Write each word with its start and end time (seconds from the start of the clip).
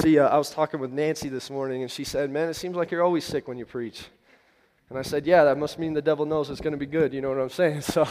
See, 0.00 0.18
uh, 0.18 0.28
I 0.28 0.38
was 0.38 0.48
talking 0.48 0.80
with 0.80 0.92
Nancy 0.92 1.28
this 1.28 1.50
morning, 1.50 1.82
and 1.82 1.90
she 1.90 2.04
said, 2.04 2.30
Man, 2.30 2.48
it 2.48 2.54
seems 2.54 2.74
like 2.74 2.90
you're 2.90 3.02
always 3.02 3.22
sick 3.22 3.46
when 3.46 3.58
you 3.58 3.66
preach. 3.66 4.04
And 4.88 4.98
I 4.98 5.02
said, 5.02 5.26
Yeah, 5.26 5.44
that 5.44 5.58
must 5.58 5.78
mean 5.78 5.92
the 5.92 6.00
devil 6.00 6.24
knows 6.24 6.48
it's 6.48 6.62
going 6.62 6.72
to 6.72 6.78
be 6.78 6.86
good. 6.86 7.12
You 7.12 7.20
know 7.20 7.28
what 7.28 7.38
I'm 7.38 7.50
saying? 7.50 7.82
So, 7.82 8.08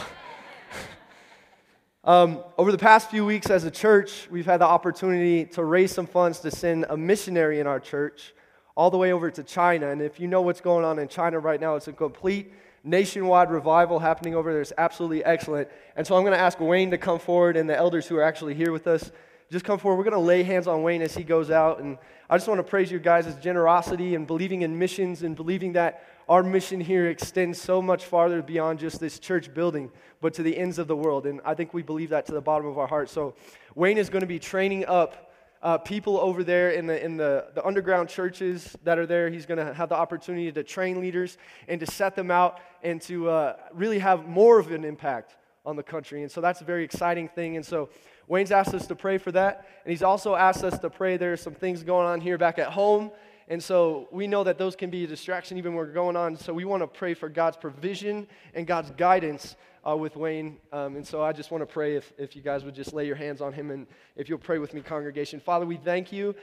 um, 2.04 2.44
over 2.56 2.70
the 2.70 2.78
past 2.78 3.10
few 3.10 3.26
weeks 3.26 3.50
as 3.50 3.64
a 3.64 3.72
church, 3.72 4.28
we've 4.30 4.46
had 4.46 4.60
the 4.60 4.66
opportunity 4.66 5.46
to 5.46 5.64
raise 5.64 5.90
some 5.90 6.06
funds 6.06 6.38
to 6.40 6.52
send 6.52 6.86
a 6.90 6.96
missionary 6.96 7.58
in 7.58 7.66
our 7.66 7.80
church 7.80 8.34
all 8.76 8.92
the 8.92 8.98
way 8.98 9.10
over 9.12 9.28
to 9.28 9.42
China. 9.42 9.90
And 9.90 10.00
if 10.00 10.20
you 10.20 10.28
know 10.28 10.42
what's 10.42 10.60
going 10.60 10.84
on 10.84 11.00
in 11.00 11.08
China 11.08 11.40
right 11.40 11.60
now, 11.60 11.74
it's 11.74 11.88
a 11.88 11.92
complete 11.92 12.52
nationwide 12.84 13.50
revival 13.50 13.98
happening 13.98 14.36
over 14.36 14.52
there. 14.52 14.62
It's 14.62 14.72
absolutely 14.78 15.24
excellent. 15.24 15.68
And 15.96 16.06
so 16.06 16.14
I'm 16.14 16.22
going 16.22 16.34
to 16.34 16.40
ask 16.40 16.60
Wayne 16.60 16.92
to 16.92 16.98
come 16.98 17.18
forward 17.18 17.56
and 17.56 17.68
the 17.68 17.76
elders 17.76 18.06
who 18.06 18.16
are 18.16 18.22
actually 18.22 18.54
here 18.54 18.70
with 18.70 18.86
us 18.86 19.10
just 19.50 19.64
come 19.64 19.78
forward. 19.78 19.96
We're 19.96 20.10
going 20.10 20.22
to 20.22 20.26
lay 20.26 20.44
hands 20.44 20.68
on 20.68 20.82
Wayne 20.82 21.02
as 21.02 21.14
he 21.14 21.24
goes 21.24 21.50
out. 21.50 21.80
And 21.80 21.98
I 22.28 22.36
just 22.36 22.46
want 22.46 22.58
to 22.58 22.64
praise 22.64 22.92
you 22.92 23.00
guys' 23.00 23.34
generosity 23.36 24.14
and 24.14 24.26
believing 24.26 24.62
in 24.62 24.78
missions 24.78 25.24
and 25.24 25.34
believing 25.34 25.72
that 25.72 26.04
our 26.28 26.44
mission 26.44 26.80
here 26.80 27.08
extends 27.08 27.60
so 27.60 27.82
much 27.82 28.04
farther 28.04 28.42
beyond 28.42 28.78
just 28.78 29.00
this 29.00 29.18
church 29.18 29.52
building, 29.52 29.90
but 30.20 30.32
to 30.34 30.44
the 30.44 30.56
ends 30.56 30.78
of 30.78 30.86
the 30.86 30.94
world. 30.94 31.26
And 31.26 31.40
I 31.44 31.54
think 31.54 31.74
we 31.74 31.82
believe 31.82 32.10
that 32.10 32.26
to 32.26 32.32
the 32.32 32.40
bottom 32.40 32.68
of 32.68 32.78
our 32.78 32.86
heart. 32.86 33.10
So 33.10 33.34
Wayne 33.74 33.98
is 33.98 34.08
going 34.08 34.20
to 34.20 34.28
be 34.28 34.38
training 34.38 34.86
up 34.86 35.32
uh, 35.62 35.78
people 35.78 36.18
over 36.18 36.44
there 36.44 36.70
in, 36.70 36.86
the, 36.86 37.04
in 37.04 37.16
the, 37.16 37.48
the 37.54 37.66
underground 37.66 38.08
churches 38.08 38.76
that 38.84 38.98
are 38.98 39.06
there. 39.06 39.28
He's 39.28 39.46
going 39.46 39.58
to 39.58 39.74
have 39.74 39.88
the 39.88 39.96
opportunity 39.96 40.52
to 40.52 40.62
train 40.62 41.00
leaders 41.00 41.36
and 41.66 41.80
to 41.80 41.86
set 41.86 42.14
them 42.14 42.30
out 42.30 42.60
and 42.84 43.02
to 43.02 43.28
uh, 43.28 43.56
really 43.74 43.98
have 43.98 44.26
more 44.28 44.60
of 44.60 44.70
an 44.70 44.84
impact 44.84 45.36
on 45.66 45.76
the 45.76 45.82
country. 45.82 46.22
And 46.22 46.30
so 46.30 46.40
that's 46.40 46.60
a 46.60 46.64
very 46.64 46.84
exciting 46.84 47.28
thing. 47.28 47.56
And 47.56 47.66
so 47.66 47.90
Wayne's 48.30 48.52
asked 48.52 48.74
us 48.74 48.86
to 48.86 48.94
pray 48.94 49.18
for 49.18 49.32
that. 49.32 49.66
And 49.84 49.90
he's 49.90 50.04
also 50.04 50.36
asked 50.36 50.62
us 50.62 50.78
to 50.78 50.88
pray. 50.88 51.16
There 51.16 51.32
are 51.32 51.36
some 51.36 51.52
things 51.52 51.82
going 51.82 52.06
on 52.06 52.20
here 52.20 52.38
back 52.38 52.60
at 52.60 52.68
home. 52.68 53.10
And 53.48 53.60
so 53.60 54.06
we 54.12 54.28
know 54.28 54.44
that 54.44 54.56
those 54.56 54.76
can 54.76 54.88
be 54.88 55.02
a 55.02 55.06
distraction 55.08 55.58
even 55.58 55.74
when 55.74 55.84
we're 55.84 55.92
going 55.92 56.14
on. 56.14 56.36
So 56.36 56.54
we 56.54 56.64
want 56.64 56.84
to 56.84 56.86
pray 56.86 57.14
for 57.14 57.28
God's 57.28 57.56
provision 57.56 58.28
and 58.54 58.68
God's 58.68 58.92
guidance 58.92 59.56
uh, 59.84 59.96
with 59.96 60.14
Wayne. 60.14 60.58
Um, 60.72 60.94
and 60.94 61.04
so 61.04 61.24
I 61.24 61.32
just 61.32 61.50
want 61.50 61.62
to 61.62 61.66
pray 61.66 61.96
if, 61.96 62.12
if 62.18 62.36
you 62.36 62.42
guys 62.42 62.64
would 62.64 62.76
just 62.76 62.92
lay 62.92 63.04
your 63.04 63.16
hands 63.16 63.40
on 63.40 63.52
him 63.52 63.72
and 63.72 63.88
if 64.14 64.28
you'll 64.28 64.38
pray 64.38 64.58
with 64.58 64.74
me, 64.74 64.80
congregation. 64.80 65.40
Father, 65.40 65.66
we 65.66 65.76
thank 65.76 66.12
you 66.12 66.36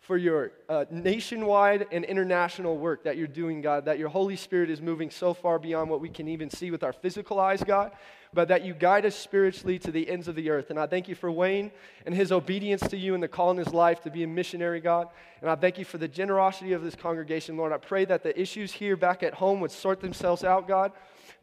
for 0.00 0.16
your 0.16 0.52
uh, 0.70 0.86
nationwide 0.90 1.86
and 1.92 2.04
international 2.04 2.78
work 2.78 3.04
that 3.04 3.18
you're 3.18 3.26
doing, 3.26 3.60
God, 3.60 3.84
that 3.84 3.98
your 3.98 4.08
Holy 4.08 4.36
Spirit 4.36 4.70
is 4.70 4.80
moving 4.80 5.10
so 5.10 5.34
far 5.34 5.58
beyond 5.58 5.90
what 5.90 6.00
we 6.00 6.08
can 6.08 6.26
even 6.28 6.48
see 6.48 6.70
with 6.70 6.82
our 6.82 6.92
physical 6.92 7.40
eyes, 7.40 7.62
God, 7.62 7.92
but 8.34 8.48
that 8.48 8.64
you 8.64 8.74
guide 8.74 9.06
us 9.06 9.14
spiritually 9.14 9.78
to 9.78 9.90
the 9.90 10.08
ends 10.08 10.28
of 10.28 10.34
the 10.34 10.50
earth. 10.50 10.70
And 10.70 10.78
I 10.78 10.86
thank 10.86 11.08
you 11.08 11.14
for 11.14 11.30
Wayne 11.30 11.70
and 12.04 12.14
his 12.14 12.32
obedience 12.32 12.82
to 12.88 12.96
you 12.96 13.14
and 13.14 13.22
the 13.22 13.28
call 13.28 13.50
in 13.52 13.56
his 13.56 13.72
life 13.72 14.02
to 14.02 14.10
be 14.10 14.24
a 14.24 14.26
missionary, 14.26 14.80
God. 14.80 15.08
And 15.40 15.48
I 15.48 15.54
thank 15.54 15.78
you 15.78 15.84
for 15.84 15.98
the 15.98 16.08
generosity 16.08 16.72
of 16.72 16.82
this 16.82 16.94
congregation, 16.94 17.56
Lord. 17.56 17.72
I 17.72 17.78
pray 17.78 18.04
that 18.06 18.22
the 18.22 18.38
issues 18.38 18.72
here 18.72 18.96
back 18.96 19.22
at 19.22 19.34
home 19.34 19.60
would 19.60 19.70
sort 19.70 20.00
themselves 20.00 20.44
out, 20.44 20.68
God 20.68 20.92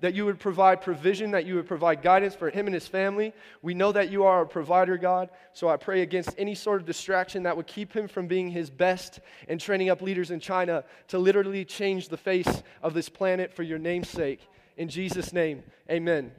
that 0.02 0.16
you 0.16 0.26
would 0.26 0.40
provide 0.40 0.82
provision, 0.82 1.32
that 1.32 1.46
you 1.46 1.56
would 1.56 1.68
provide 1.68 2.02
guidance 2.02 2.36
for 2.36 2.50
him 2.50 2.66
and 2.66 2.74
his 2.74 2.88
family. 2.88 3.34
We 3.62 3.76
know 3.76 3.92
that 3.92 4.12
you 4.12 4.24
are 4.24 4.42
a 4.42 4.48
provider, 4.48 4.98
God. 4.98 5.30
So 5.54 5.70
I 5.70 5.78
pray 5.78 6.02
against 6.02 6.32
any 6.38 6.56
sort 6.56 6.82
of 6.82 6.88
distraction 6.88 7.44
that 7.44 7.56
would 7.56 7.68
keep 7.68 7.94
him 7.94 8.08
from 8.08 8.28
being 8.28 8.50
his 8.50 8.70
best 8.70 9.20
and 9.48 9.60
training 9.60 9.90
up 9.90 10.02
leaders 10.02 10.32
in 10.32 10.40
China 10.40 10.84
to 11.10 11.20
literally 11.20 11.64
change 11.64 12.10
the 12.10 12.18
face 12.18 12.64
of 12.82 12.96
this 12.96 13.10
planet 13.10 13.54
for 13.54 13.64
your 13.64 13.80
name's 13.80 14.10
sake. 14.10 14.42
In 14.76 14.90
Jesus' 14.90 15.32
name, 15.32 15.64
amen. 15.90 16.32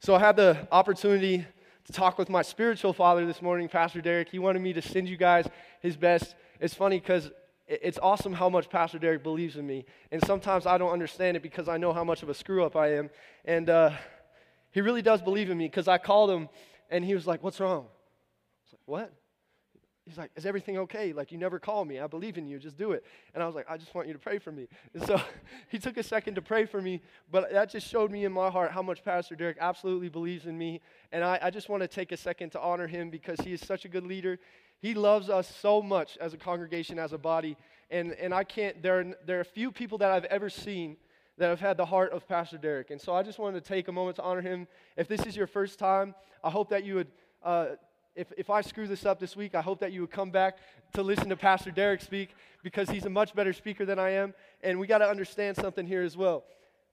So 0.00 0.14
I 0.14 0.18
had 0.18 0.36
the 0.36 0.68
opportunity 0.70 1.44
to 1.86 1.92
talk 1.92 2.18
with 2.18 2.28
my 2.28 2.42
spiritual 2.42 2.92
father 2.92 3.24
this 3.24 3.40
morning, 3.40 3.68
Pastor 3.68 4.02
Derek. 4.02 4.28
He 4.28 4.38
wanted 4.38 4.60
me 4.60 4.74
to 4.74 4.82
send 4.82 5.08
you 5.08 5.16
guys 5.16 5.48
his 5.80 5.96
best. 5.96 6.34
It's 6.60 6.74
funny 6.74 7.00
because 7.00 7.30
it's 7.66 7.98
awesome 8.02 8.34
how 8.34 8.48
much 8.50 8.68
Pastor 8.68 8.98
Derek 8.98 9.22
believes 9.22 9.56
in 9.56 9.66
me. 9.66 9.86
And 10.12 10.22
sometimes 10.24 10.66
I 10.66 10.76
don't 10.76 10.92
understand 10.92 11.36
it 11.36 11.42
because 11.42 11.66
I 11.66 11.78
know 11.78 11.94
how 11.94 12.04
much 12.04 12.22
of 12.22 12.28
a 12.28 12.34
screw 12.34 12.62
up 12.64 12.76
I 12.76 12.94
am. 12.94 13.10
And 13.46 13.70
uh, 13.70 13.92
he 14.70 14.82
really 14.82 15.02
does 15.02 15.22
believe 15.22 15.48
in 15.48 15.56
me 15.56 15.66
because 15.66 15.88
I 15.88 15.96
called 15.96 16.30
him 16.30 16.50
and 16.90 17.02
he 17.02 17.14
was 17.14 17.26
like, 17.26 17.42
What's 17.42 17.58
wrong? 17.58 17.86
I 17.86 18.62
was 18.64 18.72
like, 18.72 18.80
What? 18.84 19.12
He's 20.06 20.16
like, 20.16 20.30
Is 20.36 20.46
everything 20.46 20.78
okay? 20.78 21.12
Like, 21.12 21.32
you 21.32 21.38
never 21.38 21.58
call 21.58 21.84
me. 21.84 21.98
I 21.98 22.06
believe 22.06 22.38
in 22.38 22.46
you. 22.46 22.58
Just 22.58 22.76
do 22.76 22.92
it. 22.92 23.04
And 23.34 23.42
I 23.42 23.46
was 23.46 23.54
like, 23.54 23.66
I 23.68 23.76
just 23.76 23.94
want 23.94 24.06
you 24.06 24.12
to 24.12 24.18
pray 24.18 24.38
for 24.38 24.52
me. 24.52 24.68
And 24.94 25.04
so 25.04 25.20
he 25.68 25.78
took 25.78 25.96
a 25.96 26.02
second 26.02 26.36
to 26.36 26.42
pray 26.42 26.64
for 26.64 26.80
me, 26.80 27.02
but 27.30 27.50
that 27.52 27.70
just 27.70 27.88
showed 27.88 28.10
me 28.10 28.24
in 28.24 28.32
my 28.32 28.48
heart 28.48 28.70
how 28.70 28.82
much 28.82 29.04
Pastor 29.04 29.34
Derek 29.34 29.56
absolutely 29.60 30.08
believes 30.08 30.46
in 30.46 30.56
me. 30.56 30.80
And 31.10 31.24
I, 31.24 31.38
I 31.42 31.50
just 31.50 31.68
want 31.68 31.82
to 31.82 31.88
take 31.88 32.12
a 32.12 32.16
second 32.16 32.50
to 32.50 32.60
honor 32.60 32.86
him 32.86 33.10
because 33.10 33.40
he 33.40 33.52
is 33.52 33.60
such 33.60 33.84
a 33.84 33.88
good 33.88 34.06
leader. 34.06 34.38
He 34.78 34.94
loves 34.94 35.28
us 35.28 35.52
so 35.60 35.82
much 35.82 36.16
as 36.18 36.34
a 36.34 36.36
congregation, 36.36 36.98
as 36.98 37.12
a 37.12 37.18
body. 37.18 37.56
And, 37.90 38.12
and 38.12 38.32
I 38.32 38.44
can't, 38.44 38.82
there 38.82 39.00
are, 39.00 39.04
there 39.24 39.40
are 39.40 39.44
few 39.44 39.72
people 39.72 39.98
that 39.98 40.10
I've 40.10 40.24
ever 40.26 40.50
seen 40.50 40.96
that 41.38 41.48
have 41.48 41.60
had 41.60 41.76
the 41.76 41.84
heart 41.84 42.12
of 42.12 42.26
Pastor 42.26 42.58
Derek. 42.58 42.90
And 42.90 43.00
so 43.00 43.14
I 43.14 43.22
just 43.22 43.38
wanted 43.38 43.62
to 43.62 43.68
take 43.68 43.88
a 43.88 43.92
moment 43.92 44.16
to 44.16 44.22
honor 44.22 44.40
him. 44.40 44.66
If 44.96 45.08
this 45.08 45.26
is 45.26 45.36
your 45.36 45.46
first 45.46 45.78
time, 45.78 46.14
I 46.42 46.50
hope 46.50 46.70
that 46.70 46.84
you 46.84 46.94
would, 46.94 47.08
uh, 47.42 47.66
if, 48.16 48.32
if 48.36 48.50
I 48.50 48.62
screw 48.62 48.86
this 48.86 49.04
up 49.04 49.20
this 49.20 49.36
week, 49.36 49.54
I 49.54 49.60
hope 49.60 49.80
that 49.80 49.92
you 49.92 50.00
would 50.00 50.10
come 50.10 50.30
back 50.30 50.58
to 50.94 51.02
listen 51.02 51.28
to 51.28 51.36
Pastor 51.36 51.70
Derek 51.70 52.00
speak 52.00 52.30
because 52.62 52.88
he's 52.88 53.04
a 53.04 53.10
much 53.10 53.34
better 53.34 53.52
speaker 53.52 53.84
than 53.84 53.98
I 53.98 54.10
am. 54.10 54.34
And 54.62 54.80
we 54.80 54.86
got 54.86 54.98
to 54.98 55.08
understand 55.08 55.56
something 55.56 55.86
here 55.86 56.02
as 56.02 56.16
well. 56.16 56.44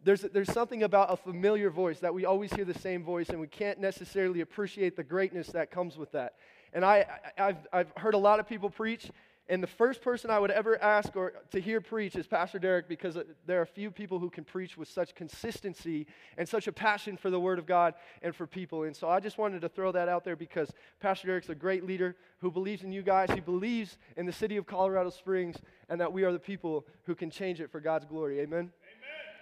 There's, 0.04 0.22
there's 0.22 0.52
something 0.52 0.84
about 0.84 1.14
a 1.14 1.16
familiar 1.16 1.70
voice 1.70 2.00
that 2.00 2.14
we 2.14 2.26
always 2.26 2.54
hear 2.54 2.66
the 2.66 2.78
same 2.78 3.04
voice, 3.04 3.30
and 3.30 3.40
we 3.40 3.48
can't 3.48 3.80
necessarily 3.80 4.42
appreciate 4.42 4.98
the 4.98 5.04
greatness 5.04 5.48
that 5.48 5.72
comes 5.72 5.98
with 5.98 6.12
that. 6.12 6.34
And 6.74 6.84
I, 6.84 7.06
I've, 7.38 7.68
I've 7.72 7.94
heard 7.96 8.14
a 8.14 8.18
lot 8.18 8.42
of 8.42 8.48
people 8.48 8.70
preach, 8.70 9.10
and 9.50 9.62
the 9.62 9.68
first 9.68 10.02
person 10.02 10.30
I 10.30 10.40
would 10.40 10.52
ever 10.52 10.82
ask 10.82 11.16
or 11.18 11.34
to 11.52 11.60
hear 11.60 11.82
preach 11.82 12.16
is 12.16 12.26
Pastor 12.26 12.60
Derek 12.60 12.88
because 12.88 13.18
uh, 13.18 13.24
there 13.46 13.60
are 13.60 13.66
few 13.66 13.92
people 13.92 14.18
who 14.18 14.30
can 14.30 14.46
preach 14.46 14.78
with 14.78 14.88
such 14.88 15.14
consistency 15.16 16.08
and 16.38 16.48
such 16.48 16.68
a 16.68 16.72
passion 16.72 17.18
for 17.18 17.30
the 17.30 17.40
Word 17.40 17.60
of 17.60 17.66
God 17.66 17.94
and 18.22 18.34
for 18.34 18.48
people. 18.48 18.84
And 18.84 18.96
so 18.96 19.10
I 19.10 19.20
just 19.20 19.38
wanted 19.38 19.62
to 19.62 19.70
throw 19.70 19.92
that 19.92 20.08
out 20.08 20.24
there 20.24 20.38
because 20.38 20.72
Pastor 21.02 21.28
Derek's 21.28 21.50
a 21.50 21.56
great 21.56 21.86
leader 21.86 22.16
who 22.40 22.52
believes 22.52 22.84
in 22.84 22.94
you 22.94 23.02
guys. 23.02 23.30
He 23.32 23.42
believes 23.42 23.98
in 24.16 24.26
the 24.26 24.32
city 24.32 24.56
of 24.56 24.66
Colorado 24.66 25.10
Springs 25.10 25.58
and 25.90 26.00
that 26.00 26.14
we 26.14 26.24
are 26.24 26.32
the 26.32 26.40
people 26.40 26.86
who 27.06 27.14
can 27.14 27.30
change 27.30 27.60
it 27.60 27.70
for 27.70 27.82
God's 27.82 28.06
glory. 28.06 28.40
Amen? 28.40 28.72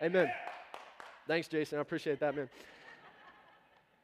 Amen. 0.02 0.16
Amen. 0.16 0.32
Thanks, 1.28 1.48
Jason. 1.48 1.78
I 1.78 1.82
appreciate 1.82 2.20
that, 2.22 2.36
man. 2.36 2.50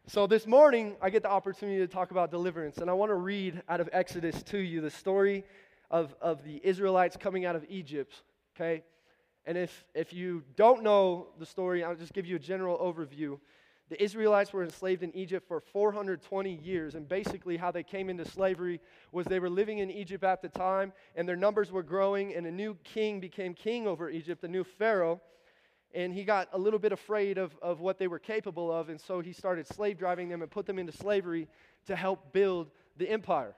So, 0.10 0.26
this 0.26 0.48
morning, 0.48 0.96
I 1.02 1.10
get 1.10 1.24
the 1.24 1.30
opportunity 1.30 1.80
to 1.80 1.88
talk 1.88 2.12
about 2.12 2.32
deliverance, 2.32 2.78
and 2.78 2.90
I 2.90 2.94
want 2.94 3.10
to 3.10 3.16
read 3.16 3.62
out 3.68 3.82
of 3.82 3.90
Exodus 3.92 4.42
to 4.44 4.58
you 4.58 4.80
the 4.80 4.90
story 4.90 5.44
of, 5.90 6.16
of 6.22 6.44
the 6.44 6.60
Israelites 6.64 7.18
coming 7.18 7.46
out 7.46 7.56
of 7.56 7.66
Egypt, 7.70 8.24
okay? 8.56 8.84
And 9.46 9.58
if, 9.58 9.86
if 9.96 10.14
you 10.14 10.44
don't 10.56 10.84
know 10.84 11.28
the 11.40 11.46
story, 11.46 11.84
I'll 11.84 11.96
just 11.96 12.14
give 12.14 12.26
you 12.26 12.36
a 12.36 12.40
general 12.40 12.78
overview. 12.78 13.40
The 13.90 14.04
Israelites 14.04 14.52
were 14.52 14.64
enslaved 14.64 15.04
in 15.04 15.16
Egypt 15.16 15.48
for 15.48 15.62
420 15.62 16.54
years, 16.54 16.96
and 16.96 17.08
basically, 17.08 17.56
how 17.56 17.72
they 17.72 17.84
came 17.84 18.10
into 18.10 18.26
slavery 18.26 18.82
was 19.14 19.26
they 19.26 19.40
were 19.40 19.50
living 19.50 19.80
in 19.80 19.90
Egypt 19.90 20.26
at 20.26 20.42
the 20.42 20.50
time, 20.50 20.92
and 21.16 21.28
their 21.28 21.38
numbers 21.38 21.72
were 21.72 21.84
growing, 21.84 22.36
and 22.36 22.46
a 22.46 22.52
new 22.52 22.78
king 22.84 23.22
became 23.22 23.54
king 23.54 23.88
over 23.88 24.10
Egypt, 24.10 24.44
a 24.44 24.48
new 24.48 24.66
Pharaoh 24.66 25.22
and 25.94 26.14
he 26.14 26.24
got 26.24 26.50
a 26.54 26.58
little 26.58 26.80
bit 26.80 26.92
afraid 26.92 27.38
of, 27.38 27.58
of 27.62 27.80
what 27.80 27.98
they 27.98 28.08
were 28.08 28.20
capable 28.20 28.72
of, 28.72 28.90
and 28.90 29.00
so 29.00 29.20
he 29.20 29.34
started 29.34 29.68
slave 29.68 29.98
driving 29.98 30.30
them 30.30 30.42
and 30.42 30.52
put 30.52 30.66
them 30.66 30.78
into 30.78 30.92
slavery 30.92 31.48
to 31.86 31.96
help 31.96 32.34
build 32.34 32.70
the 32.98 33.10
empire. 33.10 33.56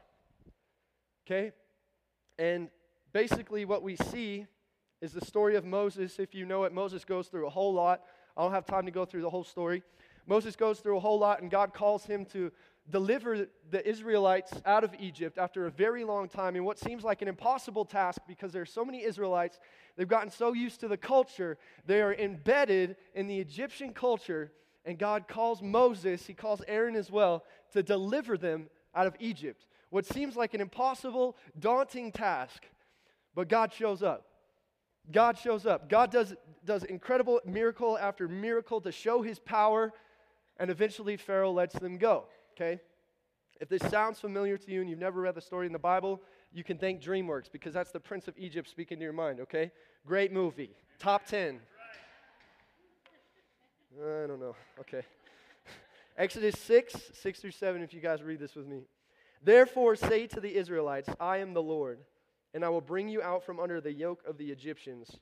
Okay? 1.26 1.52
And 2.40 2.70
basically, 3.12 3.66
what 3.66 3.84
we 3.84 3.98
see 3.98 4.48
is 5.02 5.12
the 5.12 5.24
story 5.26 5.58
of 5.58 5.66
Moses. 5.66 6.20
If 6.20 6.34
you 6.34 6.46
know 6.46 6.64
it, 6.64 6.72
Moses 6.72 7.04
goes 7.04 7.28
through 7.28 7.46
a 7.46 7.50
whole 7.50 7.74
lot. 7.74 8.02
I 8.38 8.42
don't 8.42 8.54
have 8.54 8.66
time 8.66 8.86
to 8.86 8.92
go 8.92 9.04
through 9.04 9.24
the 9.24 9.30
whole 9.30 9.44
story. 9.44 9.84
Moses 10.26 10.56
goes 10.56 10.80
through 10.80 10.96
a 10.96 11.02
whole 11.02 11.20
lot, 11.20 11.42
and 11.42 11.52
God 11.52 11.74
calls 11.74 12.06
him 12.06 12.24
to 12.28 12.50
deliver 12.90 13.48
the 13.70 13.88
Israelites 13.88 14.54
out 14.66 14.86
of 14.86 14.96
Egypt 15.00 15.38
after 15.38 15.66
a 15.66 15.72
very 15.72 16.06
long 16.06 16.30
time 16.30 16.56
in 16.56 16.64
what 16.64 16.80
seems 16.80 17.04
like 17.04 17.22
an 17.22 17.28
impossible 17.28 17.84
task 17.84 18.22
because 18.26 18.54
there 18.54 18.62
are 18.62 18.66
so 18.66 18.86
many 18.86 19.04
Israelites. 19.04 19.60
They've 19.98 20.08
gotten 20.08 20.32
so 20.32 20.54
used 20.54 20.80
to 20.80 20.88
the 20.88 20.98
culture, 20.98 21.58
they 21.86 22.02
are 22.02 22.14
embedded 22.14 22.96
in 23.14 23.28
the 23.28 23.38
Egyptian 23.38 23.94
culture. 23.94 24.54
And 24.86 24.98
God 24.98 25.28
calls 25.28 25.62
Moses, 25.62 26.26
he 26.26 26.34
calls 26.34 26.62
Aaron 26.68 26.96
as 26.96 27.12
well, 27.12 27.44
to 27.74 27.84
deliver 27.84 28.38
them 28.38 28.70
out 28.96 29.08
of 29.08 29.16
Egypt. 29.20 29.66
What 29.90 30.06
seems 30.06 30.36
like 30.36 30.54
an 30.54 30.62
impossible, 30.62 31.36
daunting 31.60 32.12
task, 32.12 32.66
but 33.36 33.48
God 33.48 33.74
shows 33.74 34.04
up. 34.04 34.26
God 35.12 35.38
shows 35.38 35.66
up. 35.66 35.90
God 35.90 36.12
does, 36.12 36.36
does 36.66 36.84
incredible 36.84 37.40
miracle 37.46 37.98
after 37.98 38.28
miracle 38.28 38.82
to 38.82 38.92
show 38.92 39.22
his 39.22 39.40
power, 39.40 39.92
and 40.60 40.70
eventually 40.70 41.18
Pharaoh 41.18 41.52
lets 41.52 41.78
them 41.80 41.98
go 41.98 42.26
okay? 42.60 42.80
If 43.60 43.70
this 43.70 43.82
sounds 43.90 44.20
familiar 44.20 44.58
to 44.58 44.72
you 44.72 44.82
and 44.82 44.90
you've 44.90 45.00
never 45.00 45.22
read 45.22 45.36
the 45.36 45.42
story 45.42 45.66
in 45.66 45.74
the 45.74 45.80
Bible, 45.80 46.22
you 46.52 46.64
can 46.64 46.78
thank 46.78 47.02
DreamWorks 47.02 47.52
because 47.52 47.74
that's 47.74 47.92
the 47.92 48.00
Prince 48.00 48.28
of 48.28 48.38
Egypt 48.38 48.70
speaking 48.70 48.98
to 48.98 49.04
your 49.04 49.14
mind, 49.14 49.40
okay? 49.42 49.72
Great 50.06 50.32
movie. 50.32 50.72
Top 50.98 51.26
10. 51.26 51.60
I 54.02 54.28
don't 54.28 54.40
know. 54.40 54.56
Okay. 54.80 55.02
Exodus 56.18 56.58
6, 56.60 57.12
6 57.14 57.40
through 57.40 57.52
7, 57.52 57.82
if 57.82 57.94
you 57.94 58.00
guys 58.00 58.22
read 58.24 58.40
this 58.40 58.56
with 58.56 58.68
me. 58.68 58.84
Therefore, 59.42 59.96
say 59.96 60.28
to 60.28 60.40
the 60.40 60.56
Israelites, 60.56 61.10
I 61.20 61.38
am 61.38 61.54
the 61.54 61.62
Lord, 61.62 62.00
and 62.54 62.66
I 62.66 62.70
will 62.70 62.82
bring 62.82 63.08
you 63.08 63.22
out 63.22 63.44
from 63.44 63.60
under 63.60 63.80
the 63.80 63.94
yoke 63.94 64.22
of 64.28 64.38
the 64.38 64.52
Egyptians. 64.52 65.20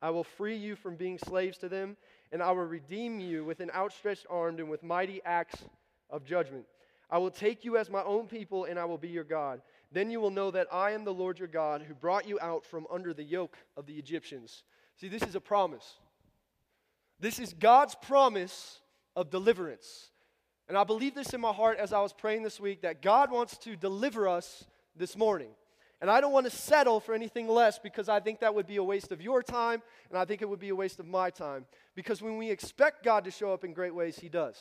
I 0.00 0.10
will 0.10 0.24
free 0.24 0.56
you 0.56 0.76
from 0.76 0.96
being 0.96 1.18
slaves 1.18 1.58
to 1.58 1.68
them, 1.68 1.96
and 2.30 2.42
I 2.42 2.52
will 2.52 2.64
redeem 2.64 3.20
you 3.20 3.44
with 3.44 3.60
an 3.60 3.70
outstretched 3.74 4.26
arm 4.28 4.58
and 4.58 4.68
with 4.68 4.82
mighty 4.82 5.20
acts 5.24 5.64
of 6.10 6.24
judgment. 6.24 6.66
I 7.10 7.18
will 7.18 7.30
take 7.30 7.64
you 7.64 7.78
as 7.78 7.88
my 7.88 8.02
own 8.02 8.26
people, 8.26 8.64
and 8.64 8.78
I 8.78 8.84
will 8.84 8.98
be 8.98 9.08
your 9.08 9.24
God. 9.24 9.62
Then 9.90 10.10
you 10.10 10.20
will 10.20 10.30
know 10.30 10.50
that 10.50 10.66
I 10.70 10.90
am 10.90 11.04
the 11.04 11.14
Lord 11.14 11.38
your 11.38 11.48
God 11.48 11.82
who 11.82 11.94
brought 11.94 12.28
you 12.28 12.38
out 12.40 12.66
from 12.66 12.86
under 12.90 13.14
the 13.14 13.24
yoke 13.24 13.56
of 13.76 13.86
the 13.86 13.94
Egyptians. 13.94 14.62
See, 15.00 15.08
this 15.08 15.22
is 15.22 15.34
a 15.34 15.40
promise. 15.40 15.96
This 17.18 17.38
is 17.38 17.54
God's 17.54 17.94
promise 17.94 18.80
of 19.16 19.30
deliverance. 19.30 20.10
And 20.68 20.76
I 20.76 20.84
believe 20.84 21.14
this 21.14 21.32
in 21.32 21.40
my 21.40 21.52
heart 21.52 21.78
as 21.78 21.92
I 21.92 22.00
was 22.00 22.12
praying 22.12 22.42
this 22.42 22.60
week 22.60 22.82
that 22.82 23.00
God 23.00 23.30
wants 23.30 23.56
to 23.58 23.74
deliver 23.74 24.28
us 24.28 24.64
this 24.96 25.16
morning. 25.16 25.48
And 26.00 26.10
I 26.10 26.20
don't 26.20 26.32
want 26.32 26.46
to 26.46 26.54
settle 26.54 27.00
for 27.00 27.14
anything 27.14 27.48
less 27.48 27.78
because 27.78 28.08
I 28.08 28.20
think 28.20 28.40
that 28.40 28.54
would 28.54 28.66
be 28.66 28.76
a 28.76 28.84
waste 28.84 29.10
of 29.10 29.20
your 29.20 29.42
time 29.42 29.82
and 30.10 30.18
I 30.18 30.24
think 30.24 30.42
it 30.42 30.48
would 30.48 30.60
be 30.60 30.68
a 30.68 30.76
waste 30.76 31.00
of 31.00 31.06
my 31.06 31.30
time. 31.30 31.64
Because 31.94 32.22
when 32.22 32.36
we 32.36 32.50
expect 32.50 33.02
God 33.02 33.24
to 33.24 33.30
show 33.30 33.52
up 33.52 33.64
in 33.64 33.72
great 33.72 33.94
ways, 33.94 34.18
He 34.18 34.28
does. 34.28 34.56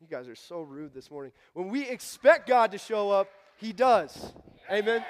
You 0.00 0.08
guys 0.08 0.28
are 0.28 0.34
so 0.34 0.62
rude 0.62 0.92
this 0.94 1.10
morning. 1.10 1.32
When 1.52 1.68
we 1.68 1.88
expect 1.88 2.48
God 2.48 2.72
to 2.72 2.78
show 2.78 3.10
up, 3.10 3.28
He 3.58 3.72
does. 3.72 4.32
Amen. 4.70 5.04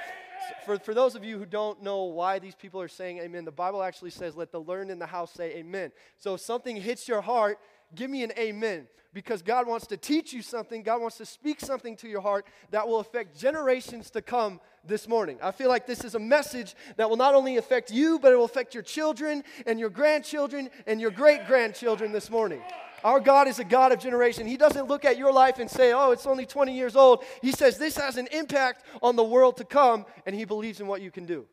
For, 0.67 0.79
for 0.79 0.93
those 0.93 1.15
of 1.15 1.25
you 1.25 1.39
who 1.39 1.47
don't 1.47 1.83
know 1.83 2.05
why 2.05 2.39
these 2.39 2.55
people 2.55 2.81
are 2.81 2.89
saying 2.89 3.19
amen, 3.19 3.45
the 3.47 3.53
Bible 3.53 3.83
actually 3.83 4.11
says, 4.11 4.37
let 4.37 4.53
the 4.53 4.61
learned 4.61 4.91
in 4.91 4.99
the 4.99 5.07
house 5.07 5.33
say 5.33 5.57
amen. 5.57 5.93
So 6.19 6.35
if 6.35 6.41
something 6.41 6.77
hits 6.77 7.09
your 7.09 7.23
heart, 7.23 7.59
give 7.95 8.11
me 8.11 8.23
an 8.23 8.33
amen 8.39 8.87
because 9.13 9.43
God 9.43 9.67
wants 9.67 9.87
to 9.87 9.97
teach 9.97 10.33
you 10.33 10.43
something. 10.43 10.83
God 10.83 11.01
wants 11.01 11.17
to 11.19 11.27
speak 11.27 11.61
something 11.61 11.97
to 11.97 12.09
your 12.09 12.21
heart 12.21 12.47
that 12.71 12.87
will 12.87 12.99
affect 12.99 13.39
generations 13.39 14.11
to 14.11 14.21
come 14.21 14.61
this 14.85 15.09
morning. 15.09 15.39
I 15.41 15.53
feel 15.53 15.69
like 15.69 15.87
this 15.87 16.05
is 16.05 16.15
a 16.15 16.19
message 16.19 16.75
that 16.97 17.09
will 17.09 17.17
not 17.17 17.35
only 17.35 17.57
affect 17.57 17.91
you, 17.91 18.19
but 18.19 18.33
it 18.33 18.37
will 18.37 18.45
affect 18.45 18.75
your 18.75 18.83
children 18.83 19.45
and 19.67 19.79
your 19.79 19.91
grandchildren 19.91 20.69
and 20.87 21.01
your 21.01 21.13
great 21.13 21.47
grandchildren 21.47 22.13
this 22.13 22.31
morning. 22.31 22.61
Our 23.05 23.21
God 23.21 23.49
is 23.49 23.59
a 23.59 23.65
God 23.65 23.93
of 23.93 24.01
generation. 24.01 24.47
He 24.47 24.57
doesn't 24.57 24.89
look 24.89 25.05
at 25.05 25.19
your 25.19 25.33
life 25.33 25.59
and 25.59 25.71
say, 25.71 25.93
oh, 25.93 26.11
it's 26.11 26.27
only 26.27 26.47
20 26.47 26.75
years 26.75 26.97
old. 26.97 27.23
He 27.43 27.53
says, 27.53 27.77
this 27.79 27.97
has 27.97 28.17
an 28.17 28.27
impact 28.33 28.85
on 29.03 29.15
the 29.15 29.25
world 29.25 29.59
to 29.59 29.65
come, 29.65 30.07
and 30.25 30.35
He 30.35 30.47
believes 30.47 30.81
in 30.81 30.87
what 30.87 31.03
you 31.03 31.11
can 31.11 31.27
do. 31.27 31.47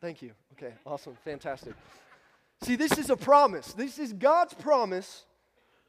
Thank 0.00 0.22
you. 0.22 0.30
Okay, 0.52 0.72
awesome, 0.86 1.16
fantastic. 1.24 1.74
See, 2.62 2.76
this 2.76 2.98
is 2.98 3.10
a 3.10 3.16
promise. 3.16 3.72
This 3.72 3.98
is 3.98 4.12
God's 4.12 4.54
promise 4.54 5.26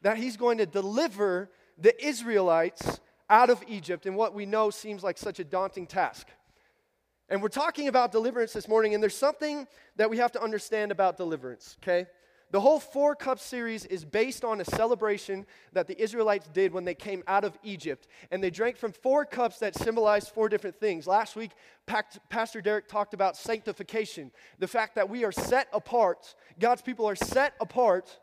that 0.02 0.16
He's 0.16 0.36
going 0.36 0.58
to 0.58 0.66
deliver 0.66 1.50
the 1.78 1.94
Israelites 2.04 3.00
out 3.30 3.50
of 3.50 3.62
Egypt 3.68 4.06
in 4.06 4.14
what 4.14 4.34
we 4.34 4.46
know 4.46 4.70
seems 4.70 5.02
like 5.02 5.18
such 5.18 5.38
a 5.38 5.44
daunting 5.44 5.86
task. 5.86 6.28
And 7.28 7.42
we're 7.42 7.48
talking 7.48 7.88
about 7.88 8.10
deliverance 8.10 8.52
this 8.52 8.68
morning, 8.68 8.94
and 8.94 9.02
there's 9.02 9.16
something 9.16 9.66
that 9.96 10.08
we 10.08 10.16
have 10.18 10.32
to 10.32 10.42
understand 10.42 10.92
about 10.92 11.16
deliverance, 11.16 11.76
okay? 11.82 12.06
The 12.50 12.60
whole 12.60 12.80
four 12.80 13.14
cup 13.14 13.38
series 13.38 13.84
is 13.84 14.04
based 14.04 14.42
on 14.42 14.60
a 14.60 14.64
celebration 14.64 15.46
that 15.72 15.86
the 15.86 16.00
Israelites 16.00 16.48
did 16.48 16.72
when 16.72 16.84
they 16.84 16.94
came 16.94 17.22
out 17.26 17.44
of 17.44 17.58
Egypt. 17.62 18.08
And 18.30 18.42
they 18.42 18.50
drank 18.50 18.78
from 18.78 18.92
four 18.92 19.26
cups 19.26 19.58
that 19.58 19.74
symbolized 19.74 20.28
four 20.28 20.48
different 20.48 20.76
things. 20.76 21.06
Last 21.06 21.36
week, 21.36 21.50
Pastor 21.86 22.62
Derek 22.62 22.88
talked 22.88 23.12
about 23.12 23.36
sanctification 23.36 24.30
the 24.58 24.68
fact 24.68 24.94
that 24.94 25.10
we 25.10 25.24
are 25.24 25.32
set 25.32 25.68
apart. 25.74 26.34
God's 26.58 26.80
people 26.80 27.06
are 27.06 27.16
set 27.16 27.54
apart 27.60 28.18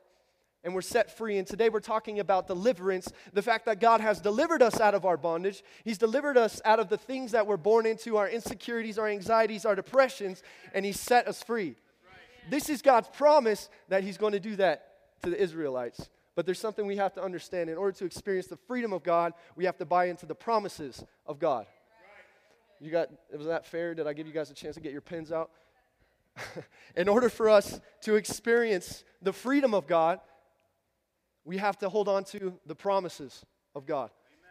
and 0.63 0.73
we're 0.73 0.81
set 0.81 1.15
free. 1.15 1.37
And 1.37 1.47
today 1.47 1.69
we're 1.69 1.79
talking 1.79 2.19
about 2.19 2.47
deliverance 2.47 3.07
the 3.31 3.43
fact 3.43 3.67
that 3.67 3.79
God 3.79 4.01
has 4.01 4.19
delivered 4.19 4.63
us 4.63 4.79
out 4.81 4.95
of 4.95 5.05
our 5.05 5.17
bondage. 5.17 5.63
He's 5.83 5.99
delivered 5.99 6.37
us 6.37 6.59
out 6.65 6.79
of 6.79 6.89
the 6.89 6.97
things 6.97 7.31
that 7.33 7.45
we're 7.45 7.57
born 7.57 7.85
into 7.85 8.17
our 8.17 8.27
insecurities, 8.27 8.97
our 8.97 9.07
anxieties, 9.07 9.65
our 9.65 9.75
depressions, 9.75 10.41
and 10.73 10.83
He's 10.83 10.99
set 10.99 11.27
us 11.27 11.43
free. 11.43 11.75
This 12.49 12.69
is 12.69 12.81
God's 12.81 13.07
promise 13.07 13.69
that 13.89 14.03
He's 14.03 14.17
going 14.17 14.33
to 14.33 14.39
do 14.39 14.55
that 14.57 14.87
to 15.23 15.29
the 15.29 15.41
Israelites. 15.41 16.09
But 16.35 16.45
there's 16.45 16.59
something 16.59 16.85
we 16.85 16.97
have 16.97 17.13
to 17.13 17.23
understand. 17.23 17.69
In 17.69 17.77
order 17.77 17.97
to 17.97 18.05
experience 18.05 18.47
the 18.47 18.57
freedom 18.57 18.91
of 18.93 19.03
God, 19.03 19.33
we 19.55 19.65
have 19.65 19.77
to 19.77 19.85
buy 19.85 20.05
into 20.05 20.25
the 20.25 20.35
promises 20.35 21.03
of 21.25 21.39
God. 21.39 21.65
You 22.81 22.91
got, 22.91 23.09
was 23.35 23.47
that 23.47 23.65
fair? 23.65 23.95
Did 23.95 24.05
I 24.05 24.13
give 24.13 24.27
you 24.27 24.33
guys 24.33 24.51
a 24.51 24.53
chance 24.53 24.75
to 24.75 24.81
get 24.81 24.91
your 24.91 25.01
pens 25.01 25.31
out? 25.31 25.49
In 26.95 27.07
order 27.07 27.29
for 27.29 27.49
us 27.49 27.79
to 28.01 28.15
experience 28.15 29.05
the 29.21 29.31
freedom 29.31 29.73
of 29.73 29.87
God, 29.87 30.19
we 31.45 31.57
have 31.57 31.77
to 31.79 31.89
hold 31.89 32.09
on 32.09 32.25
to 32.25 32.53
the 32.65 32.75
promises 32.75 33.45
of 33.75 33.85
God. 33.85 34.09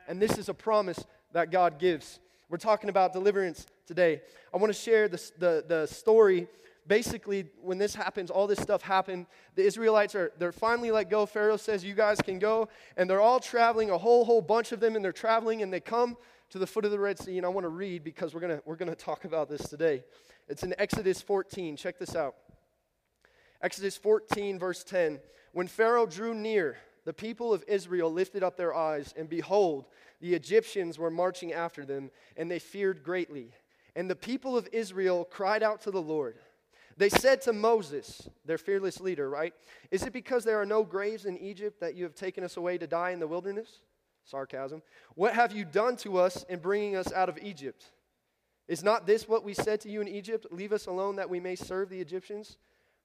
And 0.08 0.20
this 0.20 0.38
is 0.38 0.48
a 0.48 0.54
promise 0.54 1.04
that 1.32 1.50
God 1.50 1.78
gives. 1.78 2.18
We're 2.48 2.56
talking 2.56 2.88
about 2.88 3.12
deliverance 3.12 3.66
today. 3.86 4.22
I 4.52 4.56
want 4.56 4.72
to 4.72 4.78
share 4.78 5.08
the, 5.08 5.64
the 5.66 5.86
story 5.86 6.48
basically, 6.86 7.46
when 7.60 7.78
this 7.78 7.94
happens, 7.94 8.30
all 8.30 8.46
this 8.46 8.60
stuff 8.60 8.82
happened. 8.82 9.26
The 9.54 9.62
Israelites 9.64 10.14
are 10.14 10.32
they're 10.38 10.52
finally 10.52 10.90
let 10.90 11.10
go. 11.10 11.26
Pharaoh 11.26 11.56
says, 11.56 11.84
"You 11.84 11.94
guys 11.94 12.20
can 12.20 12.38
go," 12.38 12.68
and 12.96 13.08
they're 13.08 13.20
all 13.20 13.40
traveling, 13.40 13.90
a 13.90 13.98
whole 13.98 14.24
whole 14.24 14.42
bunch 14.42 14.72
of 14.72 14.80
them, 14.80 14.96
and 14.96 15.04
they're 15.04 15.12
traveling, 15.12 15.62
and 15.62 15.72
they 15.72 15.80
come 15.80 16.16
to 16.50 16.58
the 16.58 16.66
foot 16.66 16.84
of 16.84 16.90
the 16.90 16.98
Red 16.98 17.18
Sea. 17.18 17.36
And 17.36 17.46
I 17.46 17.48
want 17.48 17.64
to 17.64 17.70
read 17.70 18.04
because 18.04 18.34
we're 18.34 18.40
gonna 18.40 18.62
we're 18.64 18.76
gonna 18.76 18.94
talk 18.94 19.24
about 19.24 19.48
this 19.48 19.68
today. 19.68 20.04
It's 20.48 20.62
in 20.62 20.74
Exodus 20.78 21.22
14. 21.22 21.76
Check 21.76 21.98
this 21.98 22.14
out. 22.14 22.36
Exodus 23.62 23.96
14, 23.96 24.58
verse 24.58 24.84
10. 24.84 25.20
When 25.52 25.68
Pharaoh 25.68 26.04
drew 26.04 26.34
near, 26.34 26.76
the 27.04 27.14
people 27.14 27.52
of 27.52 27.64
Israel 27.66 28.12
lifted 28.12 28.42
up 28.42 28.56
their 28.56 28.74
eyes, 28.74 29.14
and 29.16 29.28
behold, 29.28 29.86
the 30.20 30.34
Egyptians 30.34 30.98
were 30.98 31.10
marching 31.10 31.52
after 31.52 31.84
them, 31.84 32.10
and 32.36 32.50
they 32.50 32.58
feared 32.58 33.02
greatly. 33.02 33.52
And 33.96 34.10
the 34.10 34.16
people 34.16 34.56
of 34.56 34.68
Israel 34.72 35.24
cried 35.24 35.62
out 35.62 35.80
to 35.82 35.90
the 35.90 36.02
Lord. 36.02 36.38
They 36.96 37.08
said 37.08 37.42
to 37.42 37.52
Moses, 37.52 38.28
their 38.44 38.58
fearless 38.58 39.00
leader, 39.00 39.28
right? 39.28 39.52
Is 39.90 40.04
it 40.04 40.12
because 40.12 40.44
there 40.44 40.60
are 40.60 40.66
no 40.66 40.84
graves 40.84 41.24
in 41.24 41.36
Egypt 41.38 41.80
that 41.80 41.94
you 41.94 42.04
have 42.04 42.14
taken 42.14 42.44
us 42.44 42.56
away 42.56 42.78
to 42.78 42.86
die 42.86 43.10
in 43.10 43.20
the 43.20 43.26
wilderness? 43.26 43.80
Sarcasm. 44.24 44.82
What 45.14 45.34
have 45.34 45.52
you 45.52 45.64
done 45.64 45.96
to 45.98 46.18
us 46.18 46.44
in 46.48 46.60
bringing 46.60 46.96
us 46.96 47.12
out 47.12 47.28
of 47.28 47.38
Egypt? 47.42 47.84
Is 48.68 48.82
not 48.82 49.06
this 49.06 49.28
what 49.28 49.44
we 49.44 49.52
said 49.54 49.80
to 49.82 49.90
you 49.90 50.00
in 50.00 50.08
Egypt? 50.08 50.46
Leave 50.50 50.72
us 50.72 50.86
alone 50.86 51.16
that 51.16 51.28
we 51.28 51.40
may 51.40 51.54
serve 51.54 51.90
the 51.90 52.00
Egyptians? 52.00 52.56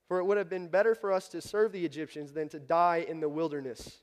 For 0.07 0.19
it 0.19 0.24
would 0.24 0.38
have 0.38 0.50
been 0.50 0.68
better 0.68 0.95
for 0.95 1.12
us 1.12 1.27
to 1.30 1.42
serve 1.42 1.71
the 1.71 1.85
Egyptians 1.85 2.31
than 2.31 2.50
to 2.50 2.59
die 2.59 3.06
in 3.07 3.19
the 3.19 3.30
wilderness. 3.30 4.00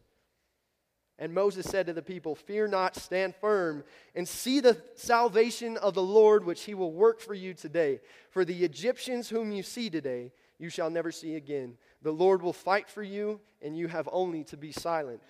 And 1.18 1.32
Moses 1.32 1.66
said 1.66 1.86
to 1.86 1.94
the 1.94 2.02
people, 2.02 2.34
Fear 2.34 2.68
not, 2.68 2.94
stand 2.94 3.34
firm, 3.34 3.84
and 4.14 4.28
see 4.28 4.60
the 4.60 4.80
salvation 4.94 5.76
of 5.78 5.94
the 5.94 6.02
Lord, 6.02 6.44
which 6.44 6.64
he 6.64 6.74
will 6.74 6.92
work 6.92 7.20
for 7.20 7.32
you 7.32 7.54
today. 7.54 8.00
For 8.30 8.44
the 8.44 8.64
Egyptians 8.64 9.30
whom 9.30 9.50
you 9.50 9.62
see 9.62 9.88
today, 9.88 10.32
you 10.58 10.68
shall 10.68 10.90
never 10.90 11.10
see 11.10 11.36
again. 11.36 11.78
The 12.02 12.12
Lord 12.12 12.42
will 12.42 12.52
fight 12.52 12.90
for 12.90 13.02
you, 13.02 13.40
and 13.62 13.76
you 13.76 13.88
have 13.88 14.08
only 14.12 14.44
to 14.44 14.56
be 14.58 14.72
silent. 14.72 15.22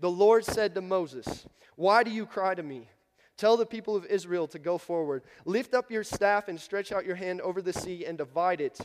The 0.00 0.10
Lord 0.10 0.44
said 0.44 0.74
to 0.74 0.80
Moses, 0.80 1.46
Why 1.76 2.02
do 2.02 2.10
you 2.10 2.26
cry 2.26 2.54
to 2.56 2.62
me? 2.62 2.88
Tell 3.36 3.56
the 3.56 3.66
people 3.66 3.94
of 3.96 4.04
Israel 4.06 4.48
to 4.48 4.58
go 4.58 4.78
forward. 4.78 5.22
Lift 5.44 5.74
up 5.74 5.90
your 5.90 6.04
staff 6.04 6.48
and 6.48 6.60
stretch 6.60 6.90
out 6.90 7.06
your 7.06 7.16
hand 7.16 7.40
over 7.40 7.62
the 7.62 7.72
sea 7.72 8.04
and 8.04 8.18
divide 8.18 8.60
it 8.60 8.80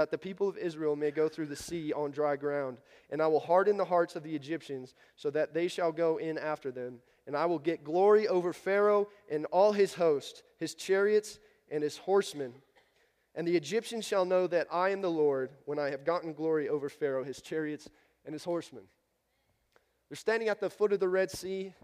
that 0.00 0.10
the 0.10 0.16
people 0.16 0.48
of 0.48 0.56
Israel 0.56 0.96
may 0.96 1.10
go 1.10 1.28
through 1.28 1.46
the 1.46 1.54
sea 1.54 1.92
on 1.92 2.10
dry 2.10 2.34
ground. 2.34 2.78
And 3.10 3.20
I 3.20 3.26
will 3.26 3.40
harden 3.40 3.76
the 3.76 3.84
hearts 3.84 4.16
of 4.16 4.22
the 4.22 4.34
Egyptians, 4.34 4.94
so 5.14 5.30
that 5.30 5.52
they 5.52 5.68
shall 5.68 5.92
go 5.92 6.16
in 6.16 6.38
after 6.38 6.70
them. 6.70 7.00
And 7.26 7.36
I 7.36 7.44
will 7.44 7.58
get 7.58 7.84
glory 7.84 8.26
over 8.26 8.54
Pharaoh 8.54 9.08
and 9.30 9.44
all 9.46 9.72
his 9.72 9.94
host, 9.94 10.42
his 10.56 10.74
chariots 10.74 11.38
and 11.70 11.82
his 11.82 11.98
horsemen. 11.98 12.54
And 13.34 13.46
the 13.46 13.56
Egyptians 13.56 14.06
shall 14.06 14.24
know 14.24 14.46
that 14.46 14.68
I 14.72 14.88
am 14.88 15.02
the 15.02 15.10
Lord 15.10 15.50
when 15.66 15.78
I 15.78 15.90
have 15.90 16.04
gotten 16.04 16.32
glory 16.32 16.68
over 16.68 16.88
Pharaoh, 16.88 17.22
his 17.22 17.42
chariots, 17.42 17.88
and 18.24 18.32
his 18.32 18.44
horsemen. 18.44 18.84
They're 20.08 20.16
standing 20.16 20.48
at 20.48 20.60
the 20.60 20.70
foot 20.70 20.94
of 20.94 21.00
the 21.00 21.08
Red 21.08 21.30
Sea, 21.30 21.74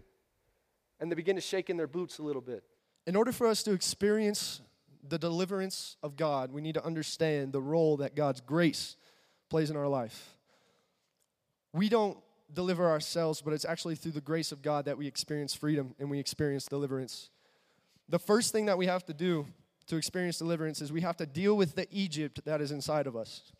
and 0.99 1.11
they 1.11 1.15
begin 1.15 1.35
to 1.35 1.41
shake 1.41 1.69
in 1.69 1.77
their 1.77 1.87
boots 1.87 2.17
a 2.17 2.23
little 2.23 2.41
bit. 2.41 2.63
In 3.05 3.15
order 3.15 3.31
for 3.31 3.45
us 3.45 3.61
to 3.63 3.73
experience 3.73 4.61
the 5.09 5.17
deliverance 5.17 5.97
of 6.03 6.15
God, 6.15 6.51
we 6.51 6.61
need 6.61 6.75
to 6.75 6.85
understand 6.85 7.53
the 7.53 7.61
role 7.61 7.97
that 7.97 8.15
God's 8.15 8.41
grace 8.41 8.95
plays 9.49 9.69
in 9.69 9.77
our 9.77 9.87
life. 9.87 10.37
We 11.73 11.89
don't 11.89 12.17
deliver 12.53 12.89
ourselves, 12.89 13.41
but 13.41 13.53
it's 13.53 13.65
actually 13.65 13.95
through 13.95 14.13
the 14.13 14.21
grace 14.21 14.51
of 14.51 14.61
God 14.61 14.85
that 14.85 14.97
we 14.97 15.07
experience 15.07 15.53
freedom 15.53 15.93
and 15.99 16.09
we 16.09 16.19
experience 16.19 16.65
deliverance. 16.65 17.29
The 18.09 18.19
first 18.19 18.51
thing 18.51 18.65
that 18.67 18.77
we 18.77 18.85
have 18.87 19.05
to 19.05 19.13
do 19.13 19.45
to 19.87 19.95
experience 19.95 20.37
deliverance 20.37 20.81
is 20.81 20.91
we 20.91 21.01
have 21.01 21.17
to 21.17 21.25
deal 21.25 21.55
with 21.55 21.75
the 21.75 21.87
Egypt 21.91 22.41
that 22.45 22.61
is 22.61 22.71
inside 22.71 23.07
of 23.07 23.15
us. 23.15 23.51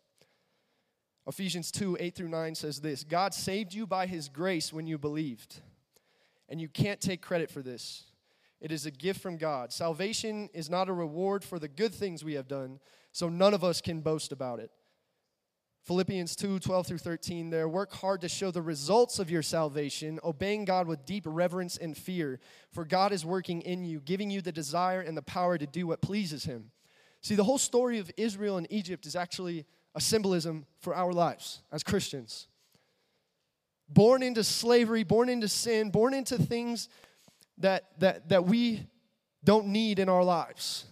Ephesians 1.27 1.71
2 1.71 1.97
8 1.99 2.15
through 2.15 2.29
9 2.29 2.55
says 2.55 2.79
this 2.79 3.03
God 3.03 3.33
saved 3.33 3.73
you 3.73 3.85
by 3.85 4.07
his 4.07 4.29
grace 4.29 4.71
when 4.71 4.87
you 4.87 4.97
believed, 4.97 5.57
and 6.47 6.61
you 6.61 6.69
can't 6.69 7.01
take 7.01 7.21
credit 7.21 7.51
for 7.51 7.61
this. 7.61 8.05
It 8.59 8.71
is 8.71 8.85
a 8.85 8.91
gift 8.91 9.21
from 9.21 9.37
God. 9.37 9.71
Salvation 9.71 10.49
is 10.53 10.69
not 10.69 10.89
a 10.89 10.93
reward 10.93 11.43
for 11.43 11.59
the 11.59 11.67
good 11.67 11.93
things 11.93 12.23
we 12.23 12.33
have 12.33 12.47
done, 12.47 12.79
so 13.11 13.29
none 13.29 13.53
of 13.53 13.63
us 13.63 13.81
can 13.81 14.01
boast 14.01 14.31
about 14.31 14.59
it. 14.59 14.71
Philippians 15.83 16.35
2 16.35 16.59
12 16.59 16.85
through 16.87 16.97
13 16.97 17.49
there. 17.49 17.69
Work 17.69 17.93
hard 17.93 18.19
to 18.21 18.27
show 18.27 18.51
the 18.51 18.61
results 18.61 19.19
of 19.19 19.29
your 19.31 19.41
salvation, 19.41 20.19
obeying 20.21 20.65
God 20.65 20.85
with 20.85 21.05
deep 21.05 21.23
reverence 21.25 21.77
and 21.77 21.95
fear, 21.95 22.41
for 22.73 22.83
God 22.83 23.13
is 23.13 23.25
working 23.25 23.61
in 23.61 23.85
you, 23.85 24.01
giving 24.01 24.29
you 24.29 24.41
the 24.41 24.51
desire 24.51 24.99
and 24.99 25.15
the 25.15 25.21
power 25.21 25.57
to 25.57 25.65
do 25.65 25.87
what 25.87 26.01
pleases 26.01 26.43
Him. 26.43 26.71
See, 27.21 27.35
the 27.35 27.45
whole 27.45 27.57
story 27.57 27.99
of 27.99 28.11
Israel 28.17 28.57
and 28.57 28.67
Egypt 28.69 29.05
is 29.05 29.15
actually 29.15 29.65
a 29.95 30.01
symbolism 30.01 30.65
for 30.79 30.93
our 30.93 31.13
lives 31.13 31.61
as 31.71 31.83
Christians. 31.83 32.47
Born 33.87 34.21
into 34.21 34.43
slavery, 34.43 35.03
born 35.03 35.29
into 35.29 35.47
sin, 35.47 35.89
born 35.89 36.13
into 36.13 36.37
things 36.37 36.89
that, 37.59 37.85
that, 37.99 38.29
that 38.29 38.45
we 38.45 38.87
don't 39.43 39.67
need 39.67 39.99
in 39.99 40.09
our 40.09 40.23
lives. 40.23 40.85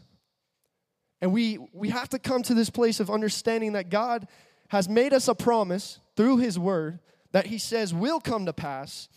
And 1.21 1.33
we, 1.33 1.57
we 1.73 1.89
have 1.89 2.09
to 2.09 2.19
come 2.19 2.43
to 2.43 2.53
this 2.53 2.69
place 2.69 2.99
of 2.99 3.09
understanding 3.09 3.73
that 3.73 3.89
God 3.89 4.27
has 4.69 4.89
made 4.89 5.13
us 5.13 5.27
a 5.27 5.35
promise 5.35 5.99
through 6.15 6.37
His 6.37 6.59
Word 6.59 6.99
that 7.31 7.47
He 7.47 7.57
says 7.57 7.93
will 7.93 8.19
come 8.19 8.45
to 8.45 8.53
pass. 8.53 9.09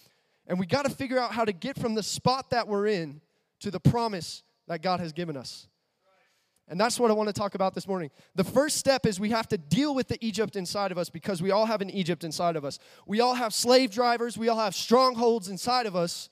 And 0.47 0.59
we 0.59 0.67
got 0.67 0.85
to 0.85 0.91
figure 0.91 1.19
out 1.19 1.33
how 1.33 1.45
to 1.45 1.53
get 1.53 1.79
from 1.79 1.95
the 1.95 2.03
spot 2.03 2.51
that 2.51 2.69
we're 2.69 2.87
in 2.87 3.21
to 3.61 3.71
the 3.71 3.81
promise 3.81 4.43
that 4.67 4.83
God 4.83 5.01
has 5.01 5.13
given 5.13 5.37
us. 5.37 5.67
And 6.71 6.79
that's 6.79 7.01
what 7.01 7.11
I 7.11 7.15
want 7.15 7.29
to 7.29 7.33
talk 7.33 7.55
about 7.55 7.75
this 7.75 7.89
morning. 7.89 8.11
The 8.35 8.45
first 8.45 8.77
step 8.77 9.07
is 9.07 9.19
we 9.19 9.31
have 9.31 9.49
to 9.49 9.59
deal 9.59 9.95
with 9.95 10.09
the 10.09 10.23
Egypt 10.25 10.55
inside 10.55 10.93
of 10.93 10.99
us 10.99 11.09
because 11.09 11.41
we 11.41 11.51
all 11.51 11.65
have 11.65 11.81
an 11.81 11.89
Egypt 11.89 12.25
inside 12.25 12.57
of 12.57 12.65
us. 12.65 12.79
We 13.07 13.21
all 13.21 13.35
have 13.35 13.55
slave 13.55 13.91
drivers, 13.91 14.37
we 14.37 14.49
all 14.49 14.59
have 14.59 14.75
strongholds 14.75 15.49
inside 15.49 15.87
of 15.87 15.97
us 15.97 16.29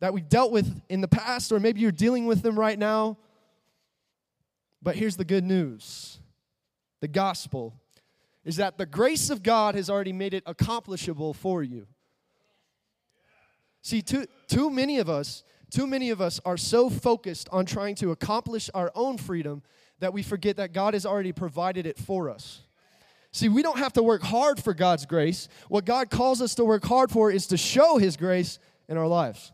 that 0.00 0.12
we've 0.12 0.28
dealt 0.28 0.50
with 0.50 0.80
in 0.88 1.00
the 1.00 1.08
past, 1.08 1.52
or 1.52 1.60
maybe 1.60 1.80
you're 1.80 1.92
dealing 1.92 2.26
with 2.26 2.42
them 2.42 2.58
right 2.58 2.78
now. 2.78 3.18
But 4.82 4.96
here's 4.96 5.16
the 5.16 5.24
good 5.24 5.44
news 5.44 6.18
the 7.00 7.08
gospel 7.08 7.74
is 8.44 8.56
that 8.56 8.78
the 8.78 8.86
grace 8.86 9.28
of 9.30 9.42
God 9.42 9.74
has 9.74 9.90
already 9.90 10.12
made 10.12 10.32
it 10.32 10.42
accomplishable 10.46 11.34
for 11.34 11.62
you. 11.62 11.86
See, 13.82 14.02
too, 14.02 14.26
too 14.48 14.70
many 14.70 14.98
of 14.98 15.08
us, 15.10 15.44
too 15.70 15.86
many 15.86 16.10
of 16.10 16.20
us 16.20 16.40
are 16.44 16.56
so 16.56 16.88
focused 16.88 17.48
on 17.52 17.66
trying 17.66 17.94
to 17.96 18.10
accomplish 18.10 18.70
our 18.74 18.90
own 18.94 19.18
freedom 19.18 19.62
that 20.00 20.12
we 20.12 20.22
forget 20.22 20.56
that 20.56 20.72
God 20.72 20.94
has 20.94 21.04
already 21.04 21.32
provided 21.32 21.86
it 21.86 21.98
for 21.98 22.30
us. 22.30 22.62
See, 23.32 23.48
we 23.48 23.62
don't 23.62 23.78
have 23.78 23.92
to 23.92 24.02
work 24.02 24.22
hard 24.22 24.62
for 24.62 24.74
God's 24.74 25.06
grace. 25.06 25.48
What 25.68 25.84
God 25.84 26.10
calls 26.10 26.42
us 26.42 26.54
to 26.56 26.64
work 26.64 26.84
hard 26.84 27.10
for 27.10 27.30
is 27.30 27.46
to 27.48 27.56
show 27.56 27.98
His 27.98 28.16
grace 28.16 28.58
in 28.88 28.96
our 28.96 29.06
lives. 29.06 29.52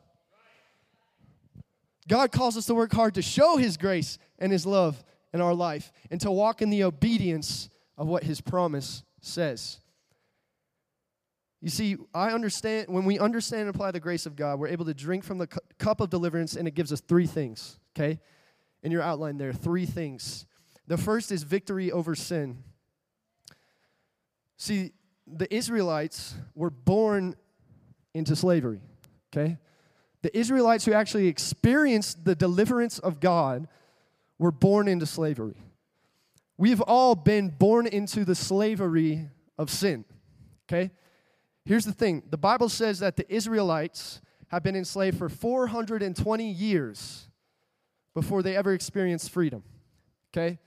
God 2.09 2.33
calls 2.33 2.57
us 2.57 2.67
to 2.67 2.75
work 2.75 2.93
hard 2.93 3.15
to 3.15 3.23
show 3.23 3.57
His 3.57 3.77
grace 3.77 4.19
and 4.39 4.53
His 4.53 4.67
love 4.67 5.03
in 5.33 5.41
our 5.41 5.55
life 5.55 5.93
and 6.11 6.21
to 6.21 6.31
walk 6.31 6.63
in 6.63 6.71
the 6.71 6.85
obedience 6.85 7.69
of 7.99 8.07
what 8.07 8.23
His 8.23 8.41
promise 8.41 9.03
says. 9.21 9.81
You 11.61 11.71
see, 11.71 11.97
I 12.15 12.31
understand, 12.31 12.89
when 12.89 13.05
we 13.05 13.19
understand 13.19 13.63
and 13.63 13.71
apply 13.71 13.91
the 13.91 14.01
grace 14.01 14.27
of 14.27 14.37
God, 14.37 14.61
we're 14.61 14.69
able 14.69 14.85
to 14.85 14.95
drink 14.95 15.25
from 15.25 15.39
the 15.39 15.47
cu- 15.47 15.59
cup 15.79 16.01
of 16.01 16.11
deliverance, 16.11 16.55
and 16.55 16.69
it 16.69 16.75
gives 16.75 16.93
us 16.93 17.01
three 17.01 17.27
things, 17.27 17.81
okay? 17.97 18.21
In 18.83 18.93
your 18.93 19.03
outline 19.03 19.39
there, 19.39 19.53
three 19.53 19.87
things. 19.87 20.47
The 20.87 20.99
first 20.99 21.33
is 21.33 21.43
victory 21.43 21.91
over 21.91 22.15
sin. 22.15 22.63
See, 24.59 24.93
the 25.27 25.53
Israelites 25.53 26.35
were 26.55 26.71
born 26.71 27.35
into 28.15 28.37
slavery, 28.37 28.81
okay? 29.33 29.59
The 30.27 30.37
Israelites 30.37 30.85
who 30.85 30.93
actually 30.93 31.29
experienced 31.29 32.25
the 32.25 32.35
deliverance 32.35 32.99
of 32.99 33.21
God 33.21 33.69
were 34.41 34.51
born 34.51 34.89
into 34.89 35.07
slavery. 35.07 35.55
We've 36.59 36.81
all 36.81 37.15
been 37.15 37.51
born 37.51 37.87
into 37.87 38.25
the 38.25 38.35
slavery 38.35 39.29
of 39.57 39.71
sin, 39.71 40.05
okay? 40.65 40.91
Here's 41.65 41.85
the 41.85 41.93
thing 41.93 42.25
the 42.29 42.37
Bible 42.37 42.69
says 42.69 42.99
that 42.99 43.15
the 43.15 43.33
Israelites 43.33 44.21
have 44.49 44.65
been 44.65 44.75
enslaved 44.75 45.17
for 45.17 45.29
420 45.29 46.51
years 46.51 47.29
before 48.13 48.43
they 48.43 48.57
ever 48.57 48.75
experienced 48.75 49.31
freedom. 49.31 49.63
Okay? 50.35 50.59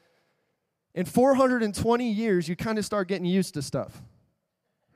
In 0.95 1.03
420 1.03 2.09
years, 2.09 2.47
you 2.47 2.55
kind 2.55 2.77
of 2.77 2.85
start 2.85 3.09
getting 3.09 3.25
used 3.25 3.55
to 3.55 3.61
stuff, 3.61 4.01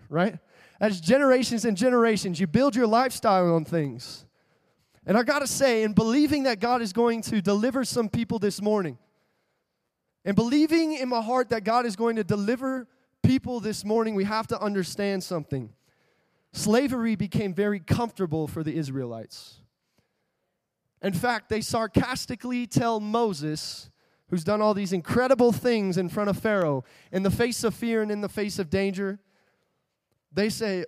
right? 0.07 0.37
As 0.79 1.01
generations 1.01 1.65
and 1.65 1.75
generations, 1.75 2.39
you 2.39 2.47
build 2.47 2.77
your 2.77 2.87
lifestyle 2.87 3.53
on 3.53 3.65
things. 3.65 4.25
And 5.05 5.17
I 5.17 5.23
gotta 5.23 5.47
say, 5.47 5.83
in 5.83 5.93
believing 5.93 6.43
that 6.43 6.59
God 6.59 6.81
is 6.81 6.93
going 6.93 7.21
to 7.23 7.41
deliver 7.41 7.83
some 7.83 8.09
people 8.09 8.39
this 8.39 8.61
morning, 8.61 8.97
and 10.25 10.35
believing 10.35 10.93
in 10.93 11.09
my 11.09 11.21
heart 11.21 11.49
that 11.49 11.63
God 11.63 11.85
is 11.85 11.95
going 11.95 12.15
to 12.15 12.23
deliver 12.23 12.87
people 13.23 13.59
this 13.59 13.83
morning, 13.83 14.15
we 14.15 14.23
have 14.23 14.47
to 14.47 14.59
understand 14.59 15.23
something 15.23 15.69
slavery 16.53 17.15
became 17.15 17.53
very 17.53 17.79
comfortable 17.79 18.47
for 18.47 18.63
the 18.63 18.75
Israelites. 18.75 19.55
In 21.01 21.11
fact, 21.11 21.49
they 21.49 21.61
sarcastically 21.61 22.65
tell 22.67 22.99
Moses, 22.99 23.89
who's 24.29 24.43
done 24.43 24.61
all 24.61 24.73
these 24.73 24.93
incredible 24.93 25.51
things 25.51 25.97
in 25.97 26.07
front 26.07 26.29
of 26.29 26.37
Pharaoh, 26.37 26.85
in 27.11 27.23
the 27.23 27.31
face 27.31 27.63
of 27.63 27.73
fear 27.73 28.01
and 28.01 28.11
in 28.11 28.21
the 28.21 28.29
face 28.29 28.59
of 28.59 28.69
danger, 28.69 29.19
they 30.31 30.49
say, 30.49 30.85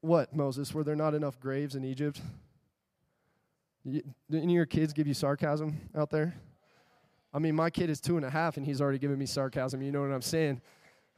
What, 0.00 0.34
Moses? 0.36 0.72
Were 0.72 0.84
there 0.84 0.94
not 0.94 1.14
enough 1.14 1.40
graves 1.40 1.74
in 1.74 1.84
Egypt? 1.84 2.20
Didn't 3.84 4.50
your 4.50 4.66
kids 4.66 4.92
give 4.92 5.06
you 5.06 5.14
sarcasm 5.14 5.80
out 5.96 6.10
there? 6.10 6.34
I 7.32 7.38
mean, 7.38 7.54
my 7.54 7.70
kid 7.70 7.90
is 7.90 8.00
two 8.00 8.16
and 8.16 8.24
a 8.24 8.30
half 8.30 8.56
and 8.56 8.64
he's 8.64 8.80
already 8.80 8.98
giving 8.98 9.18
me 9.18 9.26
sarcasm. 9.26 9.82
You 9.82 9.92
know 9.92 10.00
what 10.00 10.10
I'm 10.10 10.22
saying? 10.22 10.60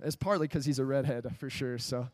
It's 0.02 0.17
partly 0.17 0.47
because 0.47 0.64
he's 0.64 0.79
a 0.79 0.85
redhead, 0.85 1.26
for 1.38 1.50
sure. 1.50 1.79
So, 1.79 2.09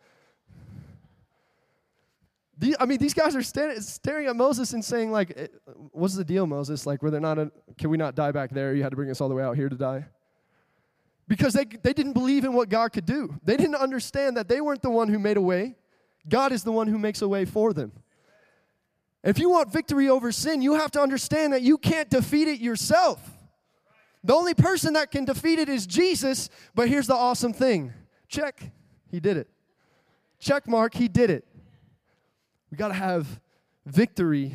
I 2.80 2.86
mean, 2.86 2.98
these 2.98 3.14
guys 3.14 3.36
are 3.36 3.42
staring 3.42 4.26
at 4.26 4.36
Moses 4.36 4.72
and 4.72 4.84
saying, 4.84 5.12
like, 5.12 5.32
eh, 5.36 5.46
what's 5.92 6.14
the 6.14 6.24
deal, 6.24 6.46
Moses? 6.46 6.86
Like, 6.86 7.02
were 7.02 7.10
there 7.10 7.20
not, 7.20 7.38
a, 7.38 7.50
can 7.78 7.90
we 7.90 7.96
not 7.96 8.14
die 8.14 8.32
back 8.32 8.50
there? 8.50 8.74
You 8.74 8.82
had 8.82 8.90
to 8.90 8.96
bring 8.96 9.10
us 9.10 9.20
all 9.20 9.28
the 9.28 9.34
way 9.34 9.42
out 9.42 9.56
here 9.56 9.68
to 9.68 9.76
die? 9.76 10.06
Because 11.28 11.52
they, 11.52 11.64
they 11.64 11.92
didn't 11.92 12.12
believe 12.12 12.44
in 12.44 12.54
what 12.54 12.68
God 12.68 12.92
could 12.92 13.04
do. 13.04 13.34
They 13.44 13.56
didn't 13.56 13.74
understand 13.74 14.36
that 14.36 14.48
they 14.48 14.60
weren't 14.60 14.82
the 14.82 14.90
one 14.90 15.08
who 15.08 15.18
made 15.18 15.36
a 15.36 15.40
way. 15.40 15.76
God 16.28 16.52
is 16.52 16.64
the 16.64 16.72
one 16.72 16.86
who 16.86 16.98
makes 16.98 17.22
a 17.22 17.28
way 17.28 17.44
for 17.44 17.72
them. 17.72 17.92
If 19.26 19.40
you 19.40 19.50
want 19.50 19.72
victory 19.72 20.08
over 20.08 20.30
sin, 20.30 20.62
you 20.62 20.74
have 20.74 20.92
to 20.92 21.00
understand 21.00 21.52
that 21.52 21.62
you 21.62 21.78
can't 21.78 22.08
defeat 22.08 22.46
it 22.46 22.60
yourself. 22.60 23.20
The 24.22 24.32
only 24.32 24.54
person 24.54 24.92
that 24.92 25.10
can 25.10 25.24
defeat 25.24 25.58
it 25.58 25.68
is 25.68 25.84
Jesus, 25.84 26.48
but 26.76 26.88
here's 26.88 27.08
the 27.08 27.14
awesome 27.14 27.52
thing 27.52 27.92
check, 28.28 28.62
he 29.10 29.18
did 29.18 29.36
it. 29.36 29.48
Check 30.38 30.68
mark, 30.68 30.94
he 30.94 31.08
did 31.08 31.30
it. 31.30 31.44
We 32.70 32.76
got 32.76 32.88
to 32.88 32.94
have 32.94 33.40
victory 33.84 34.54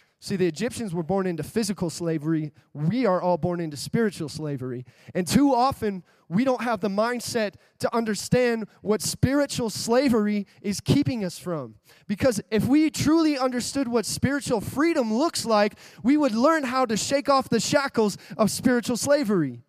See, 0.23 0.35
the 0.35 0.45
Egyptians 0.45 0.93
were 0.93 1.01
born 1.01 1.25
into 1.25 1.41
physical 1.41 1.89
slavery. 1.89 2.51
We 2.73 3.07
are 3.07 3.19
all 3.19 3.39
born 3.39 3.59
into 3.59 3.75
spiritual 3.75 4.29
slavery. 4.29 4.85
And 5.15 5.27
too 5.27 5.51
often, 5.51 6.03
we 6.29 6.43
don't 6.43 6.61
have 6.61 6.79
the 6.79 6.89
mindset 6.89 7.55
to 7.79 7.93
understand 7.93 8.67
what 8.83 9.01
spiritual 9.01 9.71
slavery 9.71 10.45
is 10.61 10.79
keeping 10.79 11.25
us 11.25 11.39
from. 11.39 11.73
Because 12.07 12.39
if 12.51 12.67
we 12.67 12.91
truly 12.91 13.35
understood 13.35 13.87
what 13.87 14.05
spiritual 14.05 14.61
freedom 14.61 15.11
looks 15.11 15.43
like, 15.43 15.73
we 16.03 16.17
would 16.17 16.35
learn 16.35 16.65
how 16.65 16.85
to 16.85 16.95
shake 16.95 17.27
off 17.27 17.49
the 17.49 17.59
shackles 17.59 18.15
of 18.37 18.51
spiritual 18.51 18.97
slavery. 18.97 19.63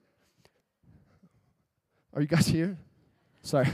Are 2.13 2.21
you 2.21 2.29
guys 2.29 2.47
here? 2.47 2.77
Sorry. 3.41 3.69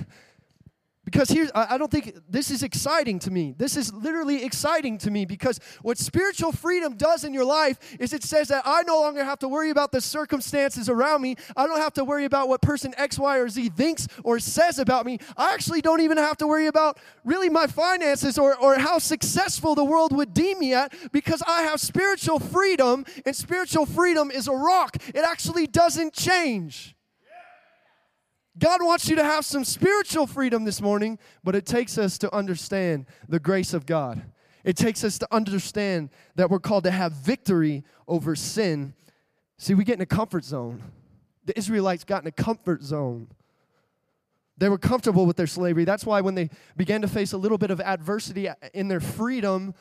Because 1.10 1.30
here's, 1.30 1.50
I 1.54 1.78
don't 1.78 1.90
think 1.90 2.18
this 2.28 2.50
is 2.50 2.62
exciting 2.62 3.18
to 3.20 3.30
me. 3.30 3.54
This 3.56 3.78
is 3.78 3.94
literally 3.94 4.44
exciting 4.44 4.98
to 4.98 5.10
me 5.10 5.24
because 5.24 5.58
what 5.80 5.96
spiritual 5.96 6.52
freedom 6.52 6.98
does 6.98 7.24
in 7.24 7.32
your 7.32 7.46
life 7.46 7.78
is 7.98 8.12
it 8.12 8.22
says 8.22 8.48
that 8.48 8.64
I 8.66 8.82
no 8.82 9.00
longer 9.00 9.24
have 9.24 9.38
to 9.38 9.48
worry 9.48 9.70
about 9.70 9.90
the 9.90 10.02
circumstances 10.02 10.90
around 10.90 11.22
me. 11.22 11.36
I 11.56 11.66
don't 11.66 11.78
have 11.78 11.94
to 11.94 12.04
worry 12.04 12.26
about 12.26 12.50
what 12.50 12.60
person 12.60 12.92
X, 12.98 13.18
Y, 13.18 13.38
or 13.38 13.48
Z 13.48 13.70
thinks 13.70 14.06
or 14.22 14.38
says 14.38 14.78
about 14.78 15.06
me. 15.06 15.18
I 15.34 15.54
actually 15.54 15.80
don't 15.80 16.02
even 16.02 16.18
have 16.18 16.36
to 16.38 16.46
worry 16.46 16.66
about 16.66 16.98
really 17.24 17.48
my 17.48 17.66
finances 17.66 18.36
or, 18.36 18.54
or 18.58 18.78
how 18.78 18.98
successful 18.98 19.74
the 19.74 19.84
world 19.86 20.14
would 20.14 20.34
deem 20.34 20.58
me 20.58 20.74
at 20.74 20.92
because 21.10 21.42
I 21.48 21.62
have 21.62 21.80
spiritual 21.80 22.38
freedom, 22.38 23.06
and 23.24 23.34
spiritual 23.34 23.86
freedom 23.86 24.30
is 24.30 24.46
a 24.46 24.52
rock. 24.52 24.98
It 25.14 25.24
actually 25.24 25.68
doesn't 25.68 26.12
change. 26.12 26.94
God 28.58 28.82
wants 28.82 29.08
you 29.08 29.16
to 29.16 29.24
have 29.24 29.44
some 29.44 29.64
spiritual 29.64 30.26
freedom 30.26 30.64
this 30.64 30.80
morning, 30.80 31.18
but 31.44 31.54
it 31.54 31.64
takes 31.64 31.96
us 31.96 32.18
to 32.18 32.34
understand 32.34 33.06
the 33.28 33.38
grace 33.38 33.72
of 33.72 33.86
God. 33.86 34.22
It 34.64 34.76
takes 34.76 35.04
us 35.04 35.18
to 35.18 35.28
understand 35.30 36.10
that 36.34 36.50
we're 36.50 36.58
called 36.58 36.84
to 36.84 36.90
have 36.90 37.12
victory 37.12 37.84
over 38.06 38.34
sin. 38.34 38.94
See, 39.58 39.74
we 39.74 39.84
get 39.84 39.94
in 39.94 40.00
a 40.00 40.06
comfort 40.06 40.44
zone. 40.44 40.82
The 41.44 41.56
Israelites 41.56 42.04
got 42.04 42.22
in 42.22 42.28
a 42.28 42.32
comfort 42.32 42.82
zone. 42.82 43.28
They 44.56 44.68
were 44.68 44.78
comfortable 44.78 45.24
with 45.24 45.36
their 45.36 45.46
slavery. 45.46 45.84
That's 45.84 46.04
why 46.04 46.20
when 46.20 46.34
they 46.34 46.50
began 46.76 47.00
to 47.02 47.08
face 47.08 47.32
a 47.32 47.38
little 47.38 47.58
bit 47.58 47.70
of 47.70 47.80
adversity 47.80 48.48
in 48.74 48.88
their 48.88 49.00
freedom, 49.00 49.74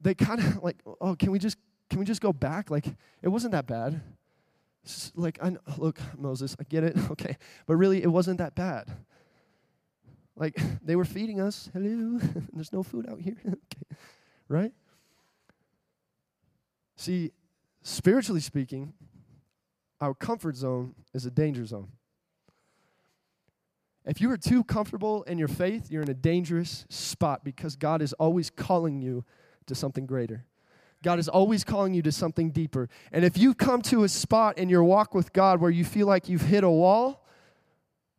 they 0.00 0.14
kind 0.14 0.40
of 0.40 0.56
like, 0.62 0.76
oh, 1.00 1.16
can 1.16 1.32
we 1.32 1.38
just 1.38 1.56
can 1.90 1.98
we 1.98 2.04
just 2.04 2.20
go 2.20 2.32
back? 2.32 2.70
Like 2.70 2.86
it 3.22 3.28
wasn't 3.28 3.52
that 3.52 3.66
bad. 3.66 4.00
Like 5.14 5.38
I 5.42 5.56
look, 5.78 5.98
Moses, 6.16 6.56
I 6.58 6.64
get 6.64 6.84
it, 6.84 6.96
okay, 7.10 7.36
but 7.66 7.76
really 7.76 8.02
it 8.02 8.08
wasn't 8.08 8.38
that 8.38 8.54
bad. 8.54 8.90
Like 10.36 10.60
they 10.82 10.96
were 10.96 11.04
feeding 11.04 11.40
us. 11.40 11.70
Hello, 11.72 12.18
there's 12.52 12.72
no 12.72 12.82
food 12.82 13.08
out 13.08 13.20
here. 13.20 13.36
okay, 13.46 13.96
right? 14.48 14.72
See, 16.96 17.32
spiritually 17.82 18.40
speaking, 18.40 18.92
our 20.00 20.14
comfort 20.14 20.56
zone 20.56 20.94
is 21.12 21.26
a 21.26 21.30
danger 21.30 21.64
zone. 21.64 21.88
If 24.06 24.20
you 24.20 24.30
are 24.30 24.36
too 24.36 24.64
comfortable 24.64 25.22
in 25.22 25.38
your 25.38 25.48
faith, 25.48 25.90
you're 25.90 26.02
in 26.02 26.10
a 26.10 26.14
dangerous 26.14 26.84
spot 26.90 27.42
because 27.42 27.74
God 27.74 28.02
is 28.02 28.12
always 28.14 28.50
calling 28.50 29.00
you 29.00 29.24
to 29.66 29.74
something 29.74 30.04
greater. 30.04 30.44
God 31.04 31.18
is 31.18 31.28
always 31.28 31.62
calling 31.64 31.92
you 31.92 32.00
to 32.02 32.10
something 32.10 32.50
deeper. 32.50 32.88
And 33.12 33.26
if 33.26 33.36
you've 33.36 33.58
come 33.58 33.82
to 33.82 34.04
a 34.04 34.08
spot 34.08 34.56
in 34.56 34.70
your 34.70 34.82
walk 34.82 35.14
with 35.14 35.34
God 35.34 35.60
where 35.60 35.70
you 35.70 35.84
feel 35.84 36.06
like 36.06 36.30
you've 36.30 36.42
hit 36.42 36.64
a 36.64 36.70
wall, 36.70 37.24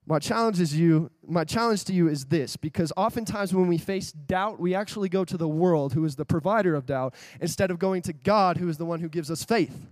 my 0.06 0.20
challenge 0.20 0.62
is 0.62 0.78
you, 0.78 1.10
my 1.26 1.44
challenge 1.46 1.84
to 1.86 1.94
you 1.94 2.08
is 2.08 2.26
this 2.26 2.56
because 2.56 2.94
oftentimes 2.96 3.56
when 3.56 3.68
we 3.68 3.80
face 3.80 4.12
doubt, 4.12 4.60
we 4.60 4.76
actually 4.76 5.10
go 5.10 5.26
to 5.26 5.36
the 5.36 5.48
world 5.48 5.94
who 5.94 6.06
is 6.06 6.16
the 6.16 6.26
provider 6.26 6.76
of 6.76 6.86
doubt 6.86 7.16
instead 7.42 7.72
of 7.72 7.80
going 7.80 8.04
to 8.04 8.14
God 8.14 8.58
who 8.58 8.70
is 8.70 8.78
the 8.78 8.86
one 8.86 9.00
who 9.00 9.10
gives 9.10 9.32
us 9.32 9.44
faith. 9.44 9.88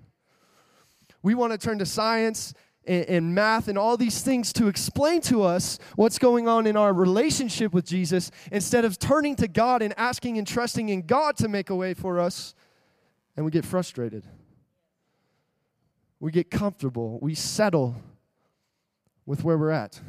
We 1.24 1.34
want 1.34 1.52
to 1.52 1.58
turn 1.58 1.80
to 1.80 1.86
science 1.88 2.54
and, 2.86 3.06
and, 3.06 3.34
math 3.34 3.70
and 3.70 3.78
all 3.78 3.98
these 3.98 4.22
things 4.22 4.54
to 4.54 4.68
explain 4.68 5.22
to 5.22 5.42
us 5.42 5.80
what's 5.96 6.20
going 6.20 6.48
on 6.48 6.68
in 6.68 6.78
our 6.78 6.94
relationship 6.94 7.74
with 7.74 7.88
Jesus 7.88 8.30
instead 8.52 8.86
of 8.86 9.00
turning 9.00 9.36
to 9.38 9.48
God 9.48 9.82
and 9.82 9.96
asking 9.98 10.38
and 10.38 10.46
trusting 10.46 10.90
in 10.90 11.08
God 11.08 11.38
to 11.38 11.48
make 11.48 11.72
a 11.72 11.76
way 11.76 11.96
for 11.96 12.20
us. 12.20 12.54
And 13.36 13.46
we 13.46 13.52
get 13.52 13.66
frustrated. 13.66 14.24
We 16.20 16.32
get 16.32 16.50
comfortable. 16.52 17.20
We 17.22 17.36
settle 17.36 17.96
with 19.26 19.44
where 19.44 19.58
we're 19.58 19.72
at, 19.72 20.00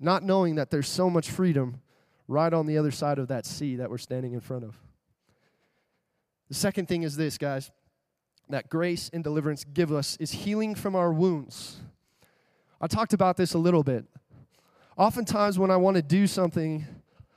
not 0.00 0.22
knowing 0.22 0.54
that 0.56 0.70
there's 0.70 0.88
so 0.88 1.10
much 1.10 1.30
freedom 1.30 1.80
right 2.28 2.52
on 2.52 2.66
the 2.66 2.78
other 2.78 2.90
side 2.90 3.18
of 3.18 3.28
that 3.28 3.46
sea 3.46 3.76
that 3.76 3.90
we're 3.90 3.98
standing 3.98 4.32
in 4.32 4.40
front 4.40 4.64
of. 4.64 4.76
The 6.48 6.54
second 6.54 6.86
thing 6.86 7.02
is 7.02 7.16
this, 7.16 7.38
guys 7.38 7.70
that 8.48 8.68
grace 8.68 9.10
and 9.12 9.24
deliverance 9.24 9.64
give 9.64 9.92
us 9.92 10.16
is 10.18 10.30
healing 10.30 10.74
from 10.74 10.94
our 10.94 11.12
wounds. 11.12 11.78
I 12.80 12.86
talked 12.86 13.12
about 13.12 13.36
this 13.36 13.54
a 13.54 13.58
little 13.58 13.82
bit. 13.82 14.04
Oftentimes, 14.96 15.58
when 15.58 15.70
I 15.70 15.76
want 15.76 15.96
to 15.96 16.02
do 16.02 16.26
something, 16.26 16.86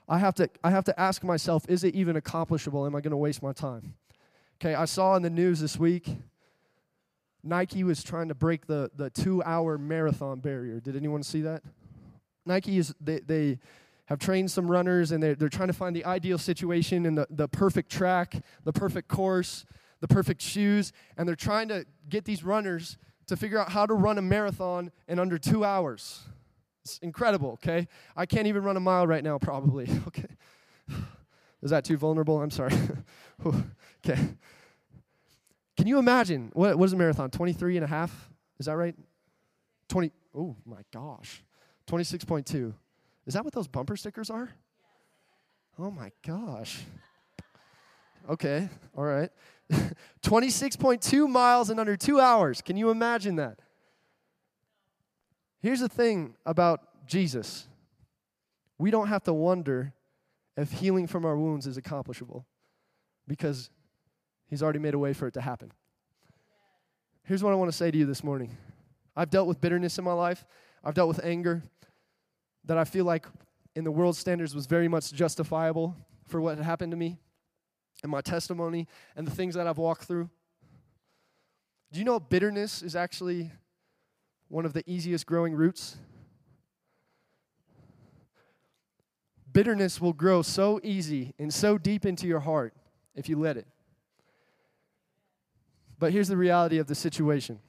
I 0.07 0.17
have 0.19 0.35
to, 0.35 0.49
I 0.63 0.69
have 0.69 0.83
to 0.85 0.99
ask 0.99 1.23
myself, 1.23 1.65
is 1.67 1.83
it 1.83 1.95
even 1.95 2.15
accomplishable? 2.15 2.85
Am 2.85 2.95
I 2.95 3.01
going 3.01 3.11
to 3.11 3.17
waste 3.17 3.41
my 3.41 3.53
time? 3.53 3.95
Okay, 4.61 4.75
I 4.75 4.85
saw 4.85 5.15
in 5.15 5.23
the 5.23 5.29
news 5.29 5.59
this 5.59 5.77
week 5.77 6.09
Nike 7.43 7.83
was 7.83 8.03
trying 8.03 8.27
to 8.27 8.35
break 8.35 8.67
the, 8.67 8.91
the 8.95 9.09
two 9.09 9.41
hour 9.43 9.77
marathon 9.77 10.39
barrier. 10.39 10.79
Did 10.79 10.95
anyone 10.95 11.23
see 11.23 11.41
that? 11.41 11.63
Nike 12.45 12.77
is, 12.77 12.93
they, 12.99 13.19
they 13.19 13.59
have 14.05 14.19
trained 14.19 14.51
some 14.51 14.69
runners 14.69 15.11
and 15.11 15.23
they're, 15.23 15.35
they're 15.35 15.49
trying 15.49 15.69
to 15.69 15.73
find 15.73 15.95
the 15.95 16.03
ideal 16.03 16.37
situation 16.37 17.05
and 17.05 17.17
the, 17.17 17.27
the 17.29 17.47
perfect 17.47 17.89
track, 17.89 18.35
the 18.65 18.73
perfect 18.73 19.07
course 19.07 19.65
the 19.99 20.07
perfect 20.07 20.41
shoes, 20.41 20.91
and 21.17 21.27
they're 21.27 21.35
trying 21.35 21.67
to 21.69 21.85
get 22.07 22.25
these 22.25 22.43
runners 22.43 22.97
to 23.27 23.35
figure 23.35 23.59
out 23.59 23.69
how 23.69 23.85
to 23.85 23.93
run 23.93 24.17
a 24.17 24.21
marathon 24.21 24.91
in 25.07 25.19
under 25.19 25.37
two 25.37 25.63
hours. 25.63 26.21
It's 26.83 26.97
incredible, 26.99 27.51
okay? 27.53 27.87
I 28.15 28.25
can't 28.25 28.47
even 28.47 28.63
run 28.63 28.77
a 28.77 28.79
mile 28.79 29.05
right 29.05 29.23
now, 29.23 29.37
probably, 29.37 29.89
okay? 30.07 30.27
Is 31.61 31.71
that 31.71 31.83
too 31.83 31.97
vulnerable? 31.97 32.41
I'm 32.41 32.51
sorry. 32.51 32.73
okay. 34.09 34.29
Can 35.77 35.87
you 35.87 35.97
imagine? 35.97 36.51
What, 36.53 36.77
what 36.77 36.85
is 36.85 36.93
a 36.93 36.97
marathon? 36.97 37.29
23 37.29 37.77
and 37.77 37.85
a 37.85 37.87
half? 37.87 38.29
Is 38.59 38.65
that 38.65 38.75
right? 38.75 38.95
20. 39.87 40.11
Oh 40.35 40.55
my 40.65 40.81
gosh. 40.93 41.43
26.2. 41.87 42.73
Is 43.25 43.33
that 43.33 43.43
what 43.43 43.53
those 43.53 43.67
bumper 43.67 43.95
stickers 43.95 44.29
are? 44.29 44.49
Oh 45.77 45.89
my 45.89 46.11
gosh. 46.25 46.81
Okay, 48.29 48.69
all 48.95 49.05
right. 49.05 49.29
26.2 50.21 51.29
miles 51.29 51.69
in 51.69 51.79
under 51.79 51.95
two 51.95 52.19
hours. 52.19 52.61
Can 52.61 52.75
you 52.75 52.89
imagine 52.89 53.37
that? 53.37 53.59
Here's 55.61 55.79
the 55.79 55.89
thing 55.89 56.35
about 56.45 57.07
Jesus 57.07 57.67
we 58.77 58.91
don't 58.91 59.07
have 59.07 59.23
to 59.23 59.33
wonder 59.33 59.93
if 60.55 60.71
healing 60.71 61.05
from 61.05 61.25
our 61.25 61.37
wounds 61.37 61.67
is 61.67 61.77
accomplishable 61.77 62.45
because 63.27 63.69
he's 64.49 64.63
already 64.63 64.79
made 64.79 64.93
a 64.93 64.99
way 64.99 65.13
for 65.13 65.27
it 65.27 65.33
to 65.35 65.41
happen. 65.41 65.71
Here's 67.23 67.43
what 67.43 67.53
I 67.53 67.55
want 67.55 67.71
to 67.71 67.77
say 67.77 67.91
to 67.91 67.97
you 67.97 68.05
this 68.05 68.23
morning 68.23 68.57
I've 69.15 69.29
dealt 69.29 69.47
with 69.47 69.61
bitterness 69.61 69.97
in 69.97 70.03
my 70.03 70.13
life, 70.13 70.45
I've 70.83 70.93
dealt 70.93 71.07
with 71.07 71.23
anger 71.23 71.63
that 72.65 72.77
I 72.77 72.83
feel 72.83 73.05
like 73.05 73.25
in 73.75 73.83
the 73.83 73.91
world 73.91 74.15
standards 74.15 74.53
was 74.53 74.65
very 74.65 74.87
much 74.87 75.13
justifiable 75.13 75.95
for 76.25 76.41
what 76.41 76.57
had 76.57 76.65
happened 76.65 76.91
to 76.91 76.97
me 76.97 77.17
and 78.03 78.11
my 78.11 78.21
testimony 78.21 78.87
and 79.15 79.25
the 79.25 79.31
things 79.31 79.55
that 79.55 79.67
I've 79.67 79.77
walked 79.77 80.03
through. 80.03 80.29
Do 81.91 81.99
you 81.99 82.05
know 82.05 82.19
bitterness 82.19 82.81
is 82.81 82.95
actually 82.95 83.51
one 84.47 84.65
of 84.65 84.73
the 84.73 84.83
easiest 84.85 85.25
growing 85.25 85.53
roots? 85.53 85.97
Bitterness 89.51 89.99
will 89.99 90.13
grow 90.13 90.41
so 90.41 90.79
easy 90.83 91.33
and 91.39 91.53
so 91.53 91.77
deep 91.77 92.05
into 92.05 92.27
your 92.27 92.39
heart 92.41 92.73
if 93.15 93.27
you 93.27 93.39
let 93.39 93.57
it. 93.57 93.67
But 95.99 96.13
here's 96.13 96.29
the 96.29 96.37
reality 96.37 96.77
of 96.77 96.87
the 96.87 96.95
situation 96.95 97.59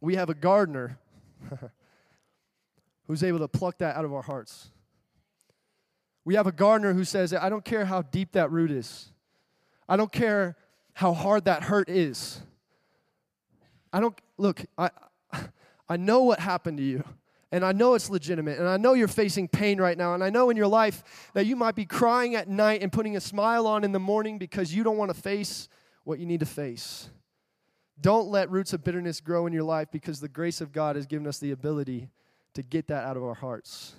we 0.00 0.14
have 0.14 0.30
a 0.30 0.34
gardener 0.34 0.98
who's 3.06 3.22
able 3.22 3.40
to 3.40 3.48
pluck 3.48 3.78
that 3.78 3.96
out 3.96 4.04
of 4.04 4.14
our 4.14 4.22
hearts. 4.22 4.70
We 6.24 6.34
have 6.34 6.46
a 6.46 6.52
gardener 6.52 6.92
who 6.92 7.04
says, 7.04 7.32
I 7.32 7.48
don't 7.48 7.64
care 7.64 7.84
how 7.84 8.02
deep 8.02 8.32
that 8.32 8.50
root 8.50 8.70
is. 8.70 9.08
I 9.88 9.96
don't 9.96 10.12
care 10.12 10.56
how 10.92 11.14
hard 11.14 11.46
that 11.46 11.64
hurt 11.64 11.88
is. 11.88 12.40
I 13.92 14.00
don't, 14.00 14.18
look, 14.36 14.62
I, 14.76 14.90
I 15.88 15.96
know 15.96 16.22
what 16.24 16.38
happened 16.38 16.78
to 16.78 16.84
you. 16.84 17.02
And 17.50 17.64
I 17.64 17.72
know 17.72 17.94
it's 17.94 18.10
legitimate. 18.10 18.58
And 18.58 18.68
I 18.68 18.76
know 18.76 18.92
you're 18.92 19.08
facing 19.08 19.48
pain 19.48 19.80
right 19.80 19.96
now. 19.96 20.12
And 20.12 20.22
I 20.22 20.28
know 20.28 20.50
in 20.50 20.56
your 20.56 20.66
life 20.66 21.30
that 21.32 21.46
you 21.46 21.56
might 21.56 21.74
be 21.74 21.86
crying 21.86 22.34
at 22.34 22.46
night 22.46 22.82
and 22.82 22.92
putting 22.92 23.16
a 23.16 23.20
smile 23.20 23.66
on 23.66 23.84
in 23.84 23.92
the 23.92 23.98
morning 23.98 24.36
because 24.36 24.74
you 24.74 24.84
don't 24.84 24.98
want 24.98 25.14
to 25.14 25.18
face 25.18 25.68
what 26.04 26.18
you 26.18 26.26
need 26.26 26.40
to 26.40 26.46
face. 26.46 27.08
Don't 28.00 28.28
let 28.28 28.50
roots 28.50 28.72
of 28.72 28.84
bitterness 28.84 29.20
grow 29.20 29.46
in 29.46 29.52
your 29.52 29.64
life 29.64 29.88
because 29.90 30.20
the 30.20 30.28
grace 30.28 30.60
of 30.60 30.72
God 30.72 30.96
has 30.96 31.06
given 31.06 31.26
us 31.26 31.38
the 31.38 31.50
ability 31.50 32.08
to 32.54 32.62
get 32.62 32.88
that 32.88 33.04
out 33.04 33.16
of 33.16 33.24
our 33.24 33.34
hearts, 33.34 33.94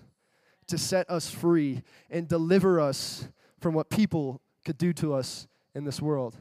to 0.68 0.78
set 0.78 1.10
us 1.10 1.30
free 1.30 1.84
and 2.10 2.28
deliver 2.28 2.80
us 2.80 3.28
from 3.60 3.74
what 3.74 3.90
people 3.90 4.42
could 4.66 4.78
do 4.78 4.94
to 4.94 5.14
us 5.14 5.48
in 5.76 5.84
this 5.84 6.02
world. 6.02 6.36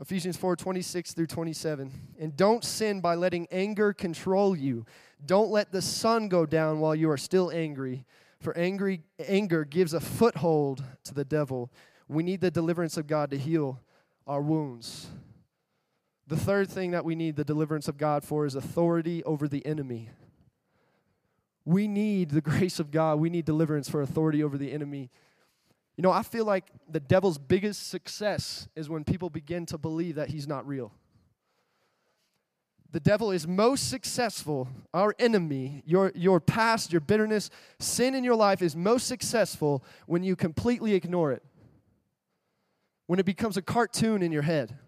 Ephesians 0.00 0.36
4 0.36 0.56
26 0.56 1.12
through 1.12 1.26
27. 1.26 1.92
And 2.18 2.36
don't 2.36 2.64
sin 2.64 3.00
by 3.00 3.14
letting 3.14 3.46
anger 3.50 3.92
control 3.92 4.56
you. 4.56 4.86
Don't 5.26 5.50
let 5.50 5.72
the 5.72 5.82
sun 5.82 6.28
go 6.28 6.46
down 6.46 6.80
while 6.80 6.94
you 6.94 7.10
are 7.10 7.18
still 7.18 7.50
angry, 7.50 8.06
for 8.40 8.56
angry, 8.56 9.02
anger 9.18 9.64
gives 9.66 9.92
a 9.92 10.00
foothold 10.00 10.82
to 11.04 11.12
the 11.12 11.24
devil. 11.24 11.70
We 12.08 12.22
need 12.22 12.40
the 12.40 12.50
deliverance 12.50 12.96
of 12.96 13.06
God 13.06 13.30
to 13.30 13.38
heal 13.38 13.80
our 14.26 14.40
wounds. 14.40 15.08
The 16.30 16.36
third 16.36 16.68
thing 16.68 16.92
that 16.92 17.04
we 17.04 17.16
need 17.16 17.34
the 17.34 17.44
deliverance 17.44 17.88
of 17.88 17.98
God 17.98 18.22
for 18.22 18.46
is 18.46 18.54
authority 18.54 19.24
over 19.24 19.48
the 19.48 19.66
enemy. 19.66 20.10
We 21.64 21.88
need 21.88 22.30
the 22.30 22.40
grace 22.52 22.78
of 22.78 22.92
God. 22.92 23.18
We 23.18 23.30
need 23.30 23.44
deliverance 23.44 23.88
for 23.88 24.00
authority 24.00 24.44
over 24.44 24.56
the 24.56 24.70
enemy. 24.70 25.10
You 25.96 26.02
know, 26.02 26.12
I 26.12 26.22
feel 26.22 26.44
like 26.44 26.66
the 26.88 27.00
devil's 27.00 27.36
biggest 27.36 27.88
success 27.88 28.68
is 28.76 28.88
when 28.88 29.02
people 29.02 29.28
begin 29.28 29.66
to 29.66 29.76
believe 29.76 30.14
that 30.14 30.28
he's 30.28 30.46
not 30.46 30.64
real. 30.68 30.92
The 32.92 33.00
devil 33.00 33.32
is 33.32 33.48
most 33.48 33.90
successful, 33.90 34.68
our 34.94 35.16
enemy, 35.18 35.82
your, 35.84 36.12
your 36.14 36.38
past, 36.38 36.92
your 36.92 37.00
bitterness, 37.00 37.50
sin 37.80 38.14
in 38.14 38.22
your 38.22 38.36
life 38.36 38.62
is 38.62 38.76
most 38.76 39.08
successful 39.08 39.82
when 40.06 40.22
you 40.22 40.36
completely 40.36 40.94
ignore 40.94 41.32
it, 41.32 41.42
when 43.08 43.18
it 43.18 43.26
becomes 43.26 43.56
a 43.56 43.62
cartoon 43.62 44.22
in 44.22 44.30
your 44.30 44.42
head. 44.42 44.78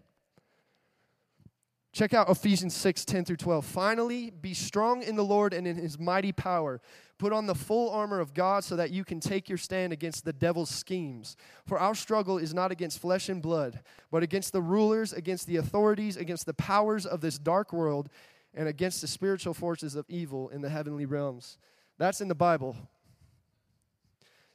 Check 1.93 2.15
out 2.15 2.27
Ephesians 2.27 2.73
6 2.75 3.05
10 3.05 3.23
through 3.23 3.35
12. 3.37 3.63
Finally, 3.63 4.31
be 4.31 4.55
strong 4.55 5.03
in 5.03 5.15
the 5.15 5.23
Lord 5.23 5.53
and 5.53 5.67
in 5.67 5.77
his 5.77 5.99
mighty 5.99 6.31
power. 6.31 6.81
Put 7.19 7.31
on 7.31 7.45
the 7.45 7.53
full 7.53 7.91
armor 7.91 8.19
of 8.19 8.33
God 8.33 8.63
so 8.63 8.75
that 8.75 8.89
you 8.89 9.05
can 9.05 9.19
take 9.19 9.47
your 9.47 9.59
stand 9.59 9.93
against 9.93 10.25
the 10.25 10.33
devil's 10.33 10.71
schemes. 10.71 11.37
For 11.67 11.79
our 11.79 11.93
struggle 11.93 12.39
is 12.39 12.51
not 12.51 12.71
against 12.71 12.99
flesh 12.99 13.29
and 13.29 13.43
blood, 13.43 13.79
but 14.09 14.23
against 14.23 14.53
the 14.53 14.61
rulers, 14.61 15.13
against 15.13 15.45
the 15.45 15.57
authorities, 15.57 16.17
against 16.17 16.47
the 16.47 16.55
powers 16.55 17.05
of 17.05 17.21
this 17.21 17.37
dark 17.37 17.71
world, 17.71 18.09
and 18.55 18.67
against 18.67 18.99
the 19.01 19.07
spiritual 19.07 19.53
forces 19.53 19.93
of 19.95 20.05
evil 20.09 20.49
in 20.49 20.61
the 20.61 20.69
heavenly 20.69 21.05
realms. 21.05 21.59
That's 21.99 22.21
in 22.21 22.27
the 22.27 22.35
Bible. 22.35 22.75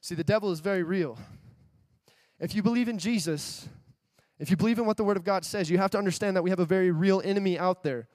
See, 0.00 0.16
the 0.16 0.24
devil 0.24 0.50
is 0.50 0.58
very 0.58 0.82
real. 0.82 1.18
If 2.40 2.54
you 2.54 2.64
believe 2.64 2.88
in 2.88 2.98
Jesus, 2.98 3.68
if 4.38 4.50
you 4.50 4.56
believe 4.56 4.78
in 4.78 4.86
what 4.86 4.96
the 4.96 5.04
Word 5.04 5.16
of 5.16 5.24
God 5.24 5.44
says, 5.44 5.70
you 5.70 5.78
have 5.78 5.90
to 5.90 5.98
understand 5.98 6.36
that 6.36 6.42
we 6.42 6.50
have 6.50 6.60
a 6.60 6.64
very 6.64 6.90
real 6.90 7.20
enemy 7.24 7.58
out 7.58 7.82
there. 7.82 8.08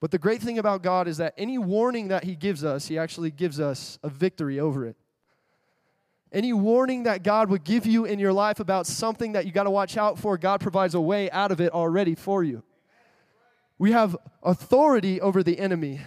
But 0.00 0.10
the 0.10 0.18
great 0.18 0.42
thing 0.42 0.58
about 0.58 0.82
God 0.82 1.08
is 1.08 1.16
that 1.16 1.34
any 1.36 1.58
warning 1.58 2.08
that 2.08 2.24
He 2.24 2.36
gives 2.36 2.62
us, 2.62 2.86
He 2.86 2.98
actually 2.98 3.30
gives 3.30 3.58
us 3.58 3.98
a 4.02 4.08
victory 4.08 4.60
over 4.60 4.86
it. 4.86 4.96
Any 6.30 6.52
warning 6.52 7.04
that 7.04 7.22
God 7.22 7.48
would 7.48 7.64
give 7.64 7.86
you 7.86 8.04
in 8.04 8.18
your 8.18 8.32
life 8.32 8.60
about 8.60 8.86
something 8.86 9.32
that 9.32 9.46
you 9.46 9.52
got 9.52 9.64
to 9.64 9.70
watch 9.70 9.96
out 9.96 10.18
for, 10.18 10.36
God 10.36 10.60
provides 10.60 10.94
a 10.94 11.00
way 11.00 11.30
out 11.30 11.52
of 11.52 11.60
it 11.60 11.72
already 11.72 12.14
for 12.14 12.42
you. 12.42 12.62
We 13.78 13.92
have 13.92 14.16
authority 14.42 15.20
over 15.20 15.42
the 15.42 15.58
enemy. 15.58 16.00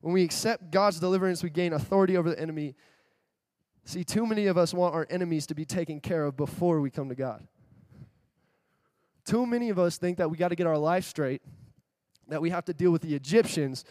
When 0.00 0.12
we 0.12 0.22
accept 0.22 0.70
God's 0.70 1.00
deliverance, 1.00 1.42
we 1.42 1.50
gain 1.50 1.72
authority 1.72 2.16
over 2.16 2.28
the 2.30 2.38
enemy. 2.38 2.74
See, 3.84 4.04
too 4.04 4.26
many 4.26 4.46
of 4.46 4.58
us 4.58 4.74
want 4.74 4.94
our 4.94 5.06
enemies 5.08 5.46
to 5.46 5.54
be 5.54 5.64
taken 5.64 6.00
care 6.00 6.24
of 6.26 6.36
before 6.36 6.80
we 6.80 6.90
come 6.90 7.08
to 7.08 7.14
God. 7.14 7.46
Too 9.24 9.46
many 9.46 9.70
of 9.70 9.78
us 9.78 9.96
think 9.96 10.18
that 10.18 10.30
we 10.30 10.36
got 10.36 10.48
to 10.48 10.54
get 10.54 10.66
our 10.66 10.78
life 10.78 11.04
straight, 11.04 11.42
that 12.28 12.42
we 12.42 12.50
have 12.50 12.64
to 12.66 12.74
deal 12.74 12.90
with 12.90 13.02
the 13.02 13.14
Egyptians 13.14 13.84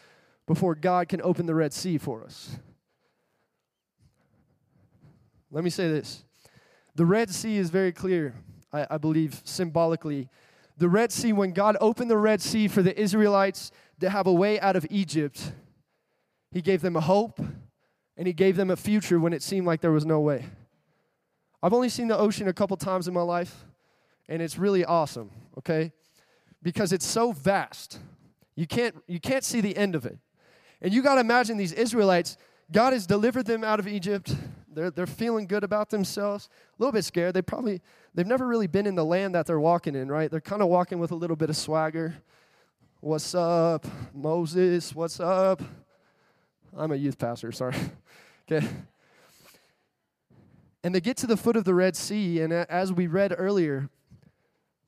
before 0.46 0.76
God 0.76 1.10
can 1.10 1.22
open 1.22 1.46
the 1.46 1.56
Red 1.56 1.74
Sea 1.74 1.98
for 1.98 2.24
us. 2.24 2.58
Let 5.52 5.64
me 5.64 5.70
say 5.70 5.88
this 5.88 6.24
the 6.96 7.06
Red 7.06 7.30
Sea 7.30 7.58
is 7.58 7.70
very 7.70 7.92
clear, 7.92 8.36
I, 8.72 8.88
I 8.92 8.98
believe, 8.98 9.42
symbolically. 9.44 10.30
The 10.78 10.90
Red 10.90 11.12
Sea, 11.12 11.34
when 11.34 11.54
God 11.54 11.78
opened 11.80 12.10
the 12.10 12.18
Red 12.18 12.42
Sea 12.42 12.68
for 12.68 12.82
the 12.82 13.00
Israelites 13.00 13.72
to 14.00 14.10
have 14.10 14.28
a 14.28 14.34
way 14.34 14.60
out 14.60 14.76
of 14.76 14.86
Egypt, 14.90 15.54
He 16.52 16.62
gave 16.62 16.82
them 16.82 16.96
a 16.96 17.02
hope 17.02 17.40
and 18.18 18.28
He 18.28 18.34
gave 18.34 18.56
them 18.56 18.70
a 18.70 18.76
future 18.76 19.20
when 19.20 19.34
it 19.34 19.42
seemed 19.42 19.66
like 19.66 19.82
there 19.82 19.92
was 19.92 20.06
no 20.06 20.20
way. 20.20 20.46
I've 21.62 21.74
only 21.74 21.90
seen 21.90 22.08
the 22.08 22.18
ocean 22.18 22.48
a 22.48 22.54
couple 22.54 22.76
times 22.78 23.08
in 23.08 23.14
my 23.14 23.22
life 23.22 23.64
and 24.28 24.42
it's 24.42 24.58
really 24.58 24.86
awesome, 24.86 25.32
okay? 25.58 25.92
Because 26.62 26.94
it's 26.94 27.06
so 27.06 27.32
vast. 27.32 28.00
You 28.56 28.68
can't 28.68 28.96
you 29.08 29.20
can't 29.20 29.44
see 29.44 29.62
the 29.62 29.76
end 29.76 29.96
of 29.96 30.06
it. 30.06 30.18
And 30.82 30.94
you 30.94 31.02
got 31.02 31.16
to 31.16 31.22
imagine 31.22 31.58
these 31.58 31.72
Israelites, 31.72 32.38
God 32.72 32.94
has 32.94 33.08
delivered 33.08 33.46
them 33.46 33.64
out 33.64 33.80
of 33.80 33.88
Egypt. 33.88 34.36
They're, 34.72 34.92
they're 34.92 35.08
feeling 35.08 35.46
good 35.48 35.64
about 35.64 35.90
themselves, 35.90 36.50
a 36.78 36.82
little 36.82 36.92
bit 36.92 37.06
scared. 37.06 37.34
They 37.36 37.42
probably 37.42 37.82
they've 38.14 38.28
never 38.28 38.48
really 38.48 38.68
been 38.68 38.88
in 38.88 38.96
the 38.96 39.06
land 39.06 39.36
that 39.36 39.46
they're 39.46 39.60
walking 39.60 39.96
in, 39.96 40.10
right? 40.10 40.30
They're 40.30 40.42
kind 40.42 40.62
of 40.62 40.68
walking 40.68 41.00
with 41.00 41.12
a 41.12 41.16
little 41.16 41.36
bit 41.36 41.50
of 41.50 41.58
swagger. 41.58 42.16
What's 43.00 43.36
up, 43.36 43.86
Moses? 44.14 44.96
What's 44.96 45.20
up? 45.20 45.62
I'm 46.76 46.92
a 46.92 46.96
youth 46.96 47.18
pastor, 47.18 47.52
sorry. 47.52 47.76
okay. 48.52 48.66
And 50.84 50.94
they 50.94 51.02
get 51.02 51.18
to 51.18 51.28
the 51.28 51.38
foot 51.38 51.56
of 51.56 51.64
the 51.66 51.74
Red 51.74 51.96
Sea, 51.96 52.42
and 52.42 52.52
as 52.52 52.92
we 52.92 53.08
read 53.08 53.34
earlier, 53.38 53.90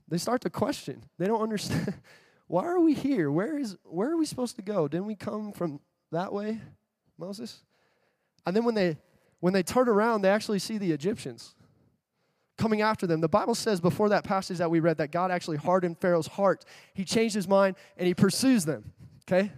they 0.07 0.17
start 0.17 0.41
to 0.41 0.49
question. 0.49 1.03
They 1.17 1.25
don't 1.25 1.41
understand. 1.41 1.93
Why 2.47 2.65
are 2.65 2.79
we 2.79 2.93
here? 2.93 3.31
Where 3.31 3.57
is 3.57 3.75
where 3.83 4.11
are 4.11 4.17
we 4.17 4.25
supposed 4.25 4.55
to 4.57 4.61
go? 4.61 4.87
Didn't 4.87 5.07
we 5.07 5.15
come 5.15 5.51
from 5.51 5.79
that 6.11 6.31
way, 6.31 6.61
Moses? 7.17 7.63
And 8.45 8.55
then 8.55 8.63
when 8.63 8.75
they 8.75 8.97
when 9.39 9.53
they 9.53 9.63
turn 9.63 9.89
around, 9.89 10.21
they 10.21 10.29
actually 10.29 10.59
see 10.59 10.77
the 10.77 10.91
Egyptians 10.91 11.55
coming 12.57 12.81
after 12.81 13.07
them. 13.07 13.19
The 13.19 13.27
Bible 13.27 13.55
says 13.55 13.81
before 13.81 14.09
that 14.09 14.23
passage 14.23 14.59
that 14.59 14.69
we 14.69 14.79
read 14.79 14.97
that 14.97 15.11
God 15.11 15.31
actually 15.31 15.57
hardened 15.57 15.99
Pharaoh's 15.99 16.27
heart. 16.27 16.65
He 16.93 17.03
changed 17.03 17.35
his 17.35 17.47
mind 17.47 17.75
and 17.97 18.07
he 18.07 18.13
pursues 18.13 18.63
them. 18.63 18.93
Okay? 19.27 19.51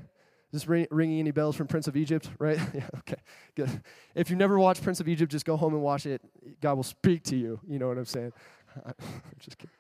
Is 0.52 0.62
this 0.62 0.68
ring, 0.68 0.88
ringing 0.90 1.20
any 1.20 1.32
bells 1.32 1.58
from 1.58 1.68
Prince 1.68 1.88
of 1.88 1.98
Egypt, 1.98 2.30
right? 2.40 2.58
yeah, 2.74 2.88
okay, 3.00 3.18
good. 3.54 3.82
If 4.16 4.30
you've 4.30 4.40
never 4.40 4.58
watched 4.58 4.82
Prince 4.82 5.02
of 5.02 5.08
Egypt, 5.10 5.30
just 5.30 5.46
go 5.46 5.58
home 5.58 5.74
and 5.74 5.84
watch 5.84 6.06
it. 6.06 6.22
God 6.62 6.76
will 6.76 6.84
speak 6.84 7.24
to 7.26 7.36
you. 7.36 7.60
You 7.68 7.80
know 7.80 7.90
what 7.90 7.98
I'm 7.98 8.06
saying? 8.06 8.32
I'm 8.86 8.94
just 9.40 9.58
kidding 9.58 9.72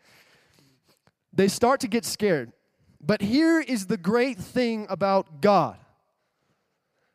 they 1.34 1.48
start 1.48 1.80
to 1.82 1.88
get 1.88 2.06
scared. 2.06 2.52
But 3.00 3.22
here 3.22 3.60
is 3.60 3.88
the 3.88 3.98
great 3.98 4.38
thing 4.38 4.88
about 4.90 5.42
God 5.42 5.78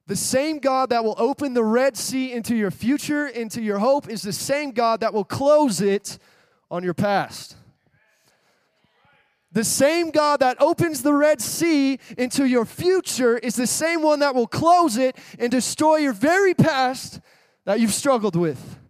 the 0.06 0.16
same 0.16 0.58
God 0.58 0.90
that 0.90 1.04
will 1.04 1.14
open 1.16 1.54
the 1.54 1.64
Red 1.64 1.96
Sea 1.96 2.32
into 2.32 2.56
your 2.56 2.70
future, 2.70 3.26
into 3.26 3.62
your 3.62 3.78
hope, 3.78 4.08
is 4.10 4.22
the 4.22 4.32
same 4.32 4.72
God 4.72 5.00
that 5.00 5.14
will 5.14 5.24
close 5.24 5.80
it 5.80 6.18
on 6.70 6.82
your 6.82 6.94
past. 6.94 7.56
The 9.52 9.64
same 9.64 10.10
God 10.10 10.40
that 10.40 10.60
opens 10.60 11.02
the 11.02 11.14
Red 11.14 11.40
Sea 11.40 11.98
into 12.18 12.44
your 12.46 12.64
future 12.64 13.38
is 13.38 13.54
the 13.54 13.66
same 13.66 14.02
one 14.02 14.20
that 14.20 14.34
will 14.34 14.46
close 14.46 14.96
it 14.96 15.16
and 15.38 15.50
destroy 15.50 15.96
your 15.96 16.14
very 16.14 16.54
past 16.54 17.20
that 17.64 17.78
you've 17.78 17.94
struggled 17.94 18.34
with 18.34 18.80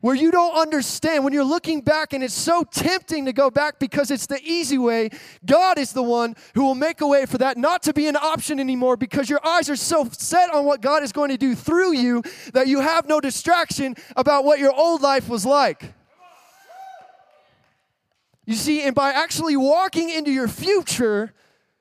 where 0.00 0.14
you 0.14 0.30
don't 0.30 0.54
understand, 0.56 1.24
when 1.24 1.32
you're 1.32 1.42
looking 1.42 1.80
back 1.80 2.12
and 2.12 2.22
it's 2.22 2.34
so 2.34 2.64
tempting 2.64 3.24
to 3.24 3.32
go 3.32 3.50
back 3.50 3.78
because 3.78 4.10
it's 4.10 4.26
the 4.26 4.40
easy 4.42 4.76
way, 4.76 5.08
God 5.44 5.78
is 5.78 5.92
the 5.92 6.02
one 6.02 6.36
who 6.54 6.64
will 6.64 6.74
make 6.74 7.00
a 7.00 7.06
way 7.06 7.24
for 7.24 7.38
that 7.38 7.56
not 7.56 7.82
to 7.84 7.92
be 7.92 8.06
an 8.06 8.16
option 8.16 8.60
anymore 8.60 8.96
because 8.96 9.30
your 9.30 9.44
eyes 9.44 9.70
are 9.70 9.76
so 9.76 10.06
set 10.12 10.52
on 10.52 10.64
what 10.64 10.82
God 10.82 11.02
is 11.02 11.12
going 11.12 11.30
to 11.30 11.38
do 11.38 11.54
through 11.54 11.94
you 11.94 12.22
that 12.52 12.68
you 12.68 12.80
have 12.80 13.08
no 13.08 13.20
distraction 13.20 13.96
about 14.16 14.44
what 14.44 14.58
your 14.58 14.72
old 14.72 15.00
life 15.00 15.28
was 15.28 15.46
like. 15.46 15.94
You 18.44 18.54
see, 18.54 18.82
and 18.82 18.94
by 18.94 19.10
actually 19.10 19.56
walking 19.56 20.08
into 20.10 20.30
your 20.30 20.46
future, 20.46 21.32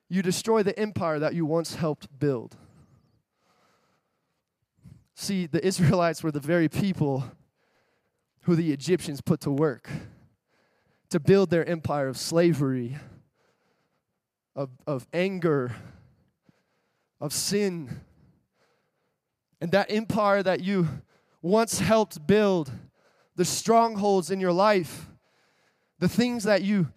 you 0.10 0.22
destroy 0.22 0.64
the 0.64 0.78
empire 0.80 1.20
that 1.20 1.36
you 1.36 1.46
once 1.46 1.76
helped 1.76 2.08
build. 2.18 2.56
See, 5.14 5.46
the 5.46 5.66
Israelites 5.66 6.24
were 6.24 6.32
the 6.32 6.40
very 6.40 6.68
people 6.68 7.24
who 8.46 8.56
the 8.56 8.72
Egyptians 8.72 9.22
put 9.22 9.42
to 9.42 9.52
work 9.52 9.90
to 11.10 11.20
build 11.20 11.50
their 11.50 11.68
empire 11.68 12.08
of 12.08 12.18
slavery, 12.18 12.98
of, 14.56 14.70
of 14.88 15.08
anger, 15.14 15.76
of 17.22 17.32
sin. 17.32 18.02
And 19.62 19.72
that 19.72 19.92
empire 19.92 20.44
that 20.44 20.62
you 20.62 20.88
once 21.42 21.80
helped 21.80 22.26
build, 22.26 22.72
the 23.36 23.46
strongholds 23.46 24.32
in 24.32 24.40
your 24.40 24.52
life, 24.52 25.08
the 26.00 26.10
things 26.10 26.44
that 26.44 26.64
you 26.64 26.92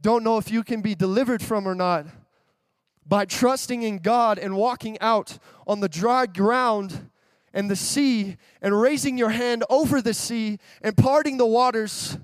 don't 0.00 0.22
know 0.22 0.38
if 0.38 0.50
you 0.50 0.62
can 0.62 0.80
be 0.80 0.94
delivered 0.94 1.42
from 1.42 1.66
or 1.66 1.74
not, 1.74 2.06
by 3.06 3.24
trusting 3.24 3.82
in 3.82 3.98
God 3.98 4.38
and 4.38 4.56
walking 4.56 4.98
out 5.00 5.38
on 5.66 5.80
the 5.80 5.88
dry 5.88 6.26
ground 6.26 7.10
and 7.54 7.70
the 7.70 7.76
sea 7.76 8.36
and 8.60 8.78
raising 8.78 9.16
your 9.16 9.30
hand 9.30 9.64
over 9.70 10.02
the 10.02 10.12
sea 10.12 10.58
and 10.82 10.94
parting 10.96 11.38
the 11.38 11.46
waters 11.46 12.18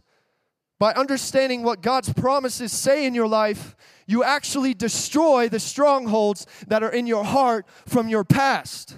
by 0.78 0.92
understanding 0.92 1.62
what 1.62 1.82
God's 1.82 2.12
promises 2.12 2.72
say 2.72 3.06
in 3.06 3.14
your 3.14 3.28
life, 3.28 3.76
you 4.06 4.24
actually 4.24 4.74
destroy 4.74 5.48
the 5.48 5.60
strongholds 5.60 6.46
that 6.66 6.82
are 6.82 6.90
in 6.90 7.06
your 7.06 7.22
heart 7.22 7.66
from 7.86 8.08
your 8.08 8.24
past. 8.24 8.96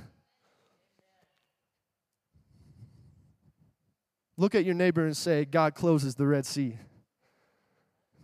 Look 4.36 4.54
at 4.54 4.64
your 4.64 4.74
neighbor 4.74 5.04
and 5.04 5.16
say, 5.16 5.44
God 5.44 5.74
closes 5.74 6.14
the 6.14 6.26
Red 6.26 6.46
Sea. 6.46 6.76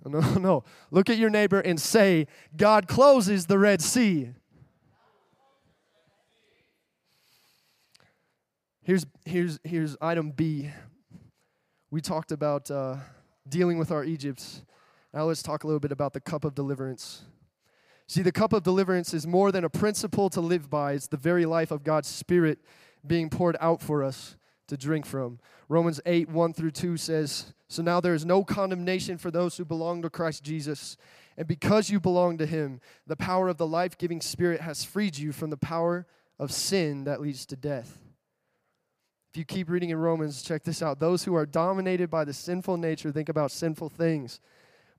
No, 0.07 0.21
no. 0.21 0.65
Look 0.91 1.11
at 1.11 1.19
your 1.19 1.29
neighbor 1.29 1.61
and 1.61 1.79
say, 1.79 2.29
God 2.57 2.89
closes 2.89 3.45
the 3.45 3.59
Red 3.59 3.83
Sea. 3.83 4.31
Here's, 8.89 9.05
here's, 9.27 9.61
here's 9.65 9.99
item 10.01 10.31
B. 10.31 10.71
We 11.91 12.01
talked 12.01 12.33
about 12.33 12.71
uh, 12.71 12.97
dealing 13.47 13.77
with 13.77 13.93
our 13.93 14.03
Egypts. 14.03 14.63
Now 15.13 15.25
let's 15.25 15.43
talk 15.43 15.63
a 15.63 15.67
little 15.67 15.79
bit 15.79 15.93
about 15.93 16.15
the 16.15 16.23
cup 16.23 16.43
of 16.43 16.55
deliverance. 16.55 17.21
See, 18.07 18.23
the 18.23 18.33
cup 18.33 18.55
of 18.55 18.63
deliverance 18.63 19.13
is 19.13 19.27
more 19.27 19.53
than 19.53 19.63
a 19.63 19.69
principle 19.69 20.31
to 20.31 20.41
live 20.41 20.71
by, 20.71 20.95
it's 20.95 21.07
the 21.07 21.19
very 21.19 21.45
life 21.45 21.71
of 21.71 21.85
God's 21.85 22.09
Spirit 22.09 22.61
being 23.07 23.29
poured 23.29 23.59
out 23.61 23.83
for 23.83 24.03
us 24.03 24.37
to 24.69 24.77
drink 24.79 25.05
from. 25.05 25.39
Romans 25.69 26.01
8, 26.07 26.31
1 26.31 26.55
through 26.55 26.71
2 26.71 26.97
says, 26.97 27.53
So 27.69 27.83
now 27.83 28.01
there 28.01 28.15
is 28.15 28.25
no 28.25 28.43
condemnation 28.43 29.19
for 29.19 29.31
those 29.31 29.59
who 29.59 29.67
belong 29.67 30.01
to 30.01 30.09
Christ 30.09 30.45
Jesus. 30.45 30.97
And 31.37 31.47
because 31.47 31.91
you 31.91 32.01
belong 32.01 32.39
to 32.39 32.47
Him, 32.47 32.81
the 33.07 33.17
power 33.17 33.51
of 33.51 33.59
the 33.59 33.67
life 33.67 33.99
giving 33.99 34.23
Spirit 34.23 34.63
has 34.63 34.83
freed 34.83 35.19
you 35.19 35.33
from 35.33 35.51
the 35.51 35.59
power 35.59 36.07
of 36.39 36.51
sin 36.51 37.05
that 37.05 37.21
leads 37.21 37.45
to 37.45 37.55
death. 37.55 38.08
You 39.39 39.45
keep 39.45 39.71
reading 39.71 39.91
in 39.91 39.99
Romans, 39.99 40.43
check 40.43 40.65
this 40.65 40.83
out. 40.83 40.99
Those 40.99 41.23
who 41.23 41.37
are 41.37 41.47
dominated 41.47 42.11
by 42.11 42.25
the 42.25 42.33
sinful 42.33 42.77
nature 42.77 43.13
think 43.13 43.29
about 43.29 43.53
sinful 43.53 43.91
things, 43.91 44.41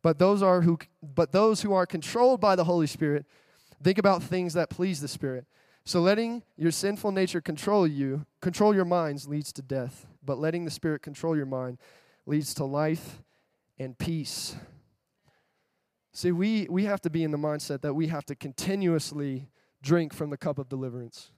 But 0.02 0.18
those 0.18 0.42
are 0.42 0.62
who 0.62 0.80
but 1.04 1.32
those 1.32 1.62
who 1.62 1.74
are 1.74 1.86
controlled 1.86 2.40
by 2.40 2.56
the 2.56 2.64
Holy 2.64 2.88
Spirit 2.88 3.26
think 3.84 3.98
about 3.98 4.24
things 4.24 4.54
that 4.54 4.70
please 4.70 5.02
the 5.02 5.08
Spirit. 5.08 5.46
So 5.84 6.02
letting 6.02 6.44
your 6.56 6.72
sinful 6.72 7.12
nature 7.12 7.42
control 7.42 7.88
you, 7.88 8.26
control 8.42 8.74
your 8.74 8.86
minds 8.86 9.28
leads 9.28 9.52
to 9.54 9.62
death, 9.62 10.08
but 10.24 10.40
letting 10.40 10.66
the 10.66 10.72
Spirit 10.72 11.02
control 11.02 11.36
your 11.36 11.46
mind 11.46 11.78
leads 12.26 12.54
to 12.56 12.64
life 12.64 13.22
and 13.78 13.98
peace. 13.98 14.56
See, 16.14 16.32
we, 16.32 16.68
we 16.70 16.86
have 16.86 17.02
to 17.02 17.10
be 17.10 17.24
in 17.24 17.32
the 17.32 17.38
mindset 17.38 17.82
that 17.82 17.94
we 17.94 18.08
have 18.08 18.26
to 18.26 18.36
continuously 18.36 19.50
drink 19.82 20.14
from 20.14 20.30
the 20.30 20.38
cup 20.38 20.58
of 20.58 20.70
deliverance. 20.70 21.32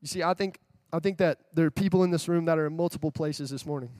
You 0.00 0.08
see, 0.08 0.22
I 0.22 0.34
think, 0.34 0.58
I 0.92 0.98
think 0.98 1.18
that 1.18 1.38
there 1.54 1.66
are 1.66 1.70
people 1.70 2.02
in 2.02 2.10
this 2.10 2.28
room 2.28 2.44
that 2.46 2.58
are 2.58 2.66
in 2.66 2.76
multiple 2.76 3.12
places 3.12 3.50
this 3.50 3.64
morning. 3.64 3.90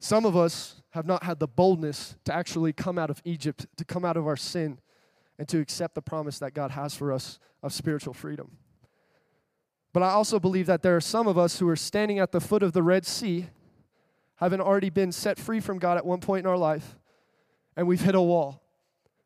Some 0.00 0.26
of 0.26 0.36
us 0.36 0.82
have 0.90 1.06
not 1.06 1.22
had 1.22 1.38
the 1.38 1.46
boldness 1.46 2.16
to 2.24 2.34
actually 2.34 2.72
come 2.72 2.98
out 2.98 3.10
of 3.10 3.22
Egypt, 3.24 3.66
to 3.76 3.84
come 3.84 4.04
out 4.04 4.16
of 4.16 4.26
our 4.26 4.36
sin, 4.36 4.78
and 5.38 5.48
to 5.48 5.60
accept 5.60 5.94
the 5.94 6.02
promise 6.02 6.38
that 6.40 6.54
God 6.54 6.72
has 6.72 6.94
for 6.94 7.12
us 7.12 7.38
of 7.62 7.72
spiritual 7.72 8.14
freedom. 8.14 8.58
But 9.92 10.02
I 10.02 10.10
also 10.10 10.40
believe 10.40 10.66
that 10.66 10.82
there 10.82 10.96
are 10.96 11.00
some 11.00 11.28
of 11.28 11.38
us 11.38 11.60
who 11.60 11.68
are 11.68 11.76
standing 11.76 12.18
at 12.18 12.32
the 12.32 12.40
foot 12.40 12.64
of 12.64 12.72
the 12.72 12.82
Red 12.82 13.06
Sea, 13.06 13.46
having 14.36 14.60
already 14.60 14.90
been 14.90 15.12
set 15.12 15.38
free 15.38 15.60
from 15.60 15.78
God 15.78 15.96
at 15.96 16.04
one 16.04 16.20
point 16.20 16.44
in 16.44 16.50
our 16.50 16.58
life, 16.58 16.98
and 17.76 17.86
we've 17.86 18.00
hit 18.00 18.16
a 18.16 18.20
wall. 18.20 18.63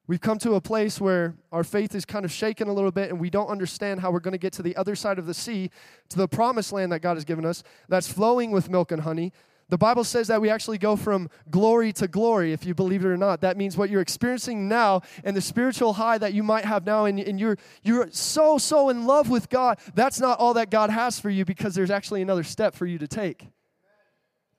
We've 0.08 0.20
come 0.20 0.38
to 0.38 0.54
a 0.54 0.60
place 0.60 1.00
where 1.00 1.34
our 1.52 1.62
faith 1.62 1.94
is 1.94 2.04
kind 2.04 2.24
of 2.24 2.32
shaken 2.32 2.66
a 2.66 2.72
little 2.72 2.90
bit, 2.90 3.10
and 3.10 3.20
we 3.20 3.30
don't 3.30 3.48
understand 3.48 4.00
how 4.00 4.10
we're 4.10 4.20
going 4.20 4.32
to 4.32 4.38
get 4.38 4.54
to 4.54 4.62
the 4.62 4.74
other 4.74 4.96
side 4.96 5.18
of 5.18 5.26
the 5.26 5.34
sea, 5.34 5.70
to 6.08 6.16
the 6.16 6.26
promised 6.26 6.72
land 6.72 6.90
that 6.92 7.00
God 7.00 7.14
has 7.14 7.24
given 7.24 7.44
us, 7.44 7.62
that's 7.88 8.10
flowing 8.10 8.50
with 8.50 8.70
milk 8.70 8.90
and 8.90 9.02
honey, 9.02 9.32
the 9.68 9.76
Bible 9.76 10.04
says 10.04 10.28
that 10.28 10.40
we 10.40 10.48
actually 10.48 10.78
go 10.78 10.96
from 10.96 11.28
glory 11.50 11.92
to 11.94 12.08
glory, 12.08 12.52
if 12.52 12.64
you 12.64 12.74
believe 12.74 13.04
it 13.04 13.08
or 13.08 13.18
not. 13.18 13.42
That 13.42 13.58
means 13.58 13.76
what 13.76 13.90
you're 13.90 14.00
experiencing 14.00 14.66
now 14.66 15.02
and 15.24 15.36
the 15.36 15.42
spiritual 15.42 15.92
high 15.92 16.16
that 16.16 16.32
you 16.32 16.42
might 16.42 16.64
have 16.64 16.86
now, 16.86 17.04
and, 17.04 17.20
and 17.20 17.38
you're, 17.38 17.58
you're 17.82 18.08
so, 18.10 18.56
so 18.56 18.88
in 18.88 19.06
love 19.06 19.28
with 19.28 19.50
God, 19.50 19.78
that's 19.94 20.20
not 20.20 20.38
all 20.38 20.54
that 20.54 20.70
God 20.70 20.88
has 20.88 21.20
for 21.20 21.28
you 21.28 21.44
because 21.44 21.74
there's 21.74 21.90
actually 21.90 22.22
another 22.22 22.44
step 22.44 22.74
for 22.74 22.86
you 22.86 22.96
to 22.98 23.06
take. 23.06 23.46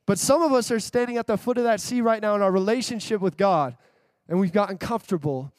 But 0.05 0.19
some 0.19 0.43
of 0.43 0.53
us 0.53 0.69
are 0.69 0.79
standing 0.79 1.17
at 1.17 1.25
the 1.25 1.37
foot 1.37 1.57
of 1.57 1.63
that 1.63 1.81
sea 1.81 2.01
right 2.01 2.21
now 2.21 2.35
in 2.35 2.43
our 2.43 2.51
relationship 2.51 3.19
with 3.19 3.35
God, 3.35 3.77
and 4.29 4.39
we've 4.39 4.53
gotten 4.53 4.77
comfortable. 4.77 5.51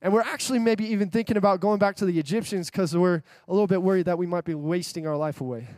And 0.00 0.12
we're 0.12 0.22
actually 0.22 0.60
maybe 0.60 0.86
even 0.86 1.10
thinking 1.10 1.36
about 1.36 1.60
going 1.60 1.78
back 1.78 1.96
to 1.96 2.06
the 2.06 2.18
Egyptians 2.18 2.70
because 2.70 2.96
we're 2.96 3.22
a 3.48 3.52
little 3.52 3.66
bit 3.66 3.82
worried 3.82 4.06
that 4.06 4.16
we 4.16 4.26
might 4.26 4.44
be 4.44 4.54
wasting 4.54 5.06
our 5.06 5.16
life 5.16 5.40
away. 5.40 5.68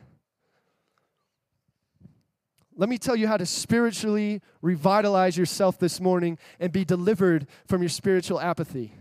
Let 2.76 2.88
me 2.88 2.98
tell 2.98 3.16
you 3.16 3.26
how 3.28 3.36
to 3.36 3.46
spiritually 3.46 4.42
revitalize 4.60 5.36
yourself 5.36 5.78
this 5.78 6.00
morning 6.00 6.38
and 6.60 6.72
be 6.72 6.84
delivered 6.84 7.46
from 7.66 7.82
your 7.82 7.88
spiritual 7.88 8.40
apathy. 8.40 8.94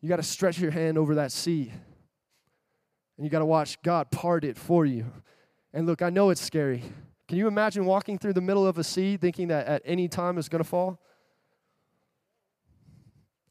You 0.00 0.08
got 0.08 0.16
to 0.16 0.22
stretch 0.22 0.58
your 0.58 0.70
hand 0.70 0.98
over 0.98 1.16
that 1.16 1.32
sea. 1.32 1.72
And 3.16 3.26
you 3.26 3.30
got 3.30 3.40
to 3.40 3.46
watch 3.46 3.80
God 3.82 4.10
part 4.10 4.44
it 4.44 4.56
for 4.56 4.86
you. 4.86 5.06
And 5.72 5.86
look, 5.86 6.00
I 6.00 6.10
know 6.10 6.30
it's 6.30 6.40
scary. 6.40 6.84
Can 7.28 7.38
you 7.38 7.48
imagine 7.48 7.84
walking 7.86 8.18
through 8.18 8.34
the 8.34 8.40
middle 8.40 8.66
of 8.66 8.78
a 8.78 8.84
sea 8.84 9.16
thinking 9.16 9.48
that 9.48 9.66
at 9.66 9.82
any 9.84 10.06
time 10.06 10.38
it's 10.38 10.48
going 10.48 10.62
to 10.62 10.68
fall? 10.68 11.00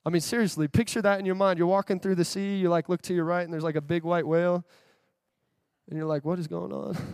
I 0.06 0.12
mean, 0.12 0.22
seriously, 0.22 0.68
picture 0.68 1.02
that 1.02 1.20
in 1.20 1.26
your 1.26 1.36
mind. 1.36 1.58
You're 1.58 1.68
walking 1.68 2.00
through 2.00 2.16
the 2.16 2.26
sea, 2.26 2.58
you 2.58 2.70
like 2.70 2.90
look 2.90 3.02
to 3.04 3.14
your 3.14 3.26
right, 3.26 3.44
and 3.44 3.52
there's 3.52 3.64
like 3.64 3.76
a 3.76 3.82
big 3.82 4.04
white 4.04 4.28
whale. 4.28 4.64
And 5.90 5.98
you're 5.98 6.08
like, 6.08 6.24
what 6.24 6.40
is 6.40 6.48
going 6.48 6.72
on? 6.72 6.98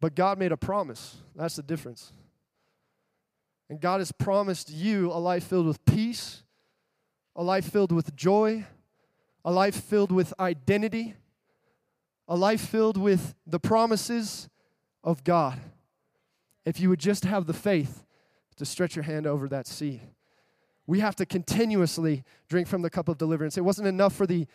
But 0.00 0.14
God 0.14 0.38
made 0.38 0.52
a 0.52 0.56
promise. 0.58 1.16
That's 1.34 1.56
the 1.56 1.62
difference. 1.62 2.12
And 3.70 3.80
God 3.80 4.02
has 4.02 4.12
promised 4.12 4.70
you 4.70 5.10
a 5.10 5.16
life 5.16 5.44
filled 5.44 5.64
with 5.64 5.82
peace, 5.86 6.42
a 7.34 7.42
life 7.42 7.70
filled 7.70 7.90
with 7.90 8.14
joy, 8.14 8.66
a 9.46 9.50
life 9.50 9.74
filled 9.74 10.12
with 10.12 10.34
identity, 10.38 11.14
a 12.28 12.36
life 12.36 12.60
filled 12.60 12.98
with 12.98 13.34
the 13.46 13.58
promises 13.58 14.50
of 15.02 15.24
God. 15.24 15.58
If 16.66 16.80
you 16.80 16.90
would 16.90 17.00
just 17.00 17.24
have 17.24 17.46
the 17.46 17.54
faith 17.54 18.04
to 18.56 18.66
stretch 18.66 18.96
your 18.96 19.04
hand 19.04 19.26
over 19.26 19.48
that 19.48 19.66
sea. 19.66 20.02
We 20.86 21.00
have 21.00 21.16
to 21.16 21.26
continuously 21.26 22.24
drink 22.48 22.68
from 22.68 22.82
the 22.82 22.90
cup 22.90 23.08
of 23.08 23.18
deliverance. 23.18 23.56
It 23.56 23.64
wasn't 23.64 23.88
enough 23.88 24.14
for 24.14 24.26
the 24.26 24.46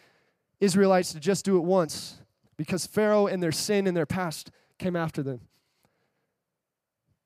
Israelites 0.59 1.13
to 1.13 1.19
just 1.19 1.45
do 1.45 1.57
it 1.57 1.63
once 1.63 2.19
because 2.57 2.85
Pharaoh 2.85 3.27
and 3.27 3.41
their 3.41 3.51
sin 3.51 3.87
and 3.87 3.95
their 3.95 4.05
past 4.05 4.51
came 4.77 4.95
after 4.95 5.23
them. 5.23 5.41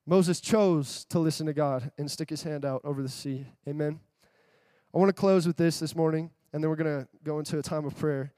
Moses 0.05 0.41
chose 0.41 1.05
to 1.05 1.19
listen 1.19 1.45
to 1.47 1.53
God 1.53 1.91
and 1.97 2.11
stick 2.11 2.29
his 2.29 2.43
hand 2.43 2.65
out 2.65 2.81
over 2.83 3.01
the 3.01 3.09
sea. 3.09 3.47
Amen. 3.67 3.99
I 4.93 4.97
want 4.97 5.09
to 5.09 5.13
close 5.13 5.47
with 5.47 5.57
this 5.57 5.79
this 5.79 5.95
morning, 5.95 6.29
and 6.51 6.61
then 6.63 6.69
we're 6.69 6.75
going 6.75 7.01
to 7.01 7.07
go 7.23 7.39
into 7.39 7.57
a 7.57 7.61
time 7.61 7.85
of 7.85 7.97
prayer. 7.97 8.31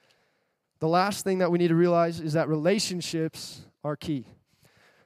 The 0.80 0.88
last 0.88 1.23
thing 1.23 1.39
that 1.39 1.51
we 1.51 1.58
need 1.58 1.69
to 1.69 1.75
realize 1.75 2.19
is 2.19 2.34
that 2.34 2.47
relationships 2.47 3.62
are 3.84 3.95
key. 3.95 4.25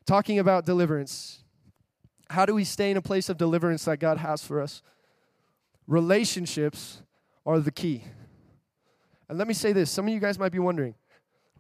Talking 0.05 0.39
about 0.39 0.65
deliverance, 0.65 1.43
how 2.29 2.45
do 2.45 2.53
we 2.53 2.63
stay 2.63 2.91
in 2.91 2.97
a 2.97 3.01
place 3.01 3.29
of 3.29 3.37
deliverance 3.37 3.85
that 3.85 3.97
God 3.97 4.17
has 4.17 4.43
for 4.43 4.61
us? 4.61 4.81
Relationships 5.89 7.02
are 7.47 7.60
the 7.60 7.71
key. 7.71 8.04
And 9.28 9.39
let 9.39 9.47
me 9.47 9.56
say 9.56 9.73
this 9.73 9.89
some 9.89 10.08
of 10.08 10.13
you 10.13 10.19
guys 10.19 10.38
might 10.38 10.52
be 10.52 10.60
wondering 10.60 10.93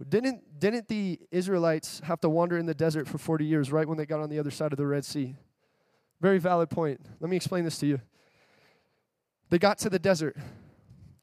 didn't, 0.07 0.59
didn't 0.59 0.87
the 0.87 1.19
Israelites 1.31 1.99
have 2.05 2.21
to 2.21 2.29
wander 2.29 2.57
in 2.57 2.65
the 2.65 2.73
desert 2.73 3.07
for 3.07 3.17
40 3.17 3.43
years 3.43 3.71
right 3.71 3.87
when 3.87 3.97
they 3.97 4.05
got 4.05 4.21
on 4.21 4.29
the 4.29 4.39
other 4.39 4.51
side 4.51 4.71
of 4.71 4.77
the 4.77 4.85
Red 4.85 5.03
Sea? 5.03 5.35
Very 6.21 6.37
valid 6.37 6.69
point. 6.69 7.01
Let 7.19 7.29
me 7.29 7.35
explain 7.35 7.65
this 7.65 7.79
to 7.79 7.87
you. 7.87 8.01
They 9.49 9.57
got 9.57 9.79
to 9.79 9.89
the 9.89 9.99
desert. 9.99 10.37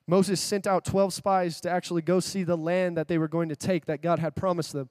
Moses 0.07 0.41
sent 0.41 0.67
out 0.67 0.85
12 0.85 1.15
spies 1.15 1.61
to 1.63 1.71
actually 1.71 2.03
go 2.03 2.21
see 2.21 2.43
the 2.43 2.57
land 2.57 2.97
that 2.97 3.09
they 3.09 3.19
were 3.19 3.29
going 3.29 3.49
to 3.49 3.57
take 3.57 3.87
that 3.87 4.03
God 4.03 4.19
had 4.19 4.37
promised 4.37 4.73
them. 4.73 4.91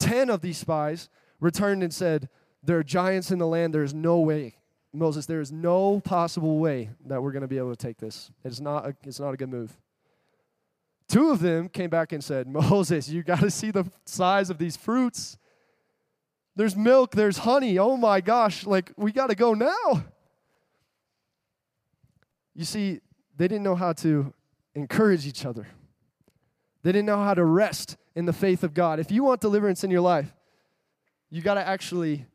10 0.00 0.30
of 0.30 0.40
these 0.40 0.58
spies 0.58 1.08
returned 1.38 1.82
and 1.82 1.92
said, 1.92 2.28
There 2.62 2.78
are 2.78 2.82
giants 2.82 3.30
in 3.30 3.38
the 3.38 3.46
land. 3.46 3.72
There 3.72 3.84
is 3.84 3.94
no 3.94 4.18
way, 4.18 4.56
Moses, 4.94 5.26
there 5.26 5.40
is 5.40 5.50
no 5.50 6.00
possible 6.00 6.58
way 6.58 6.90
that 7.06 7.20
we're 7.20 7.32
going 7.32 7.42
to 7.42 7.48
be 7.48 7.58
able 7.58 7.74
to 7.74 7.76
take 7.76 7.98
this. 7.98 8.30
It's 8.44 8.60
not 8.60 8.86
a, 8.86 8.96
it's 9.02 9.18
not 9.18 9.34
a 9.34 9.36
good 9.36 9.48
move. 9.48 9.76
Two 11.08 11.30
of 11.30 11.40
them 11.40 11.68
came 11.68 11.90
back 11.90 12.12
and 12.12 12.22
said, 12.22 12.46
Moses, 12.48 13.08
you 13.08 13.22
got 13.22 13.40
to 13.40 13.50
see 13.50 13.70
the 13.70 13.90
size 14.04 14.50
of 14.50 14.58
these 14.58 14.76
fruits. 14.76 15.36
There's 16.56 16.76
milk, 16.76 17.12
there's 17.12 17.38
honey. 17.38 17.78
Oh 17.78 17.96
my 17.96 18.20
gosh, 18.20 18.64
like 18.64 18.92
we 18.96 19.10
got 19.10 19.30
to 19.30 19.34
go 19.34 19.54
now. 19.54 20.04
You 22.54 22.64
see, 22.64 23.00
they 23.36 23.48
didn't 23.48 23.64
know 23.64 23.74
how 23.74 23.92
to 23.94 24.32
encourage 24.76 25.26
each 25.26 25.44
other. 25.44 25.66
They 26.84 26.92
didn't 26.92 27.06
know 27.06 27.22
how 27.22 27.34
to 27.34 27.44
rest 27.44 27.96
in 28.14 28.26
the 28.26 28.32
faith 28.32 28.62
of 28.62 28.74
God. 28.74 29.00
If 29.00 29.10
you 29.10 29.24
want 29.24 29.40
deliverance 29.40 29.82
in 29.82 29.90
your 29.90 30.02
life, 30.02 30.32
you 31.30 31.42
got 31.42 31.54
to 31.54 31.66
actually 31.66 32.26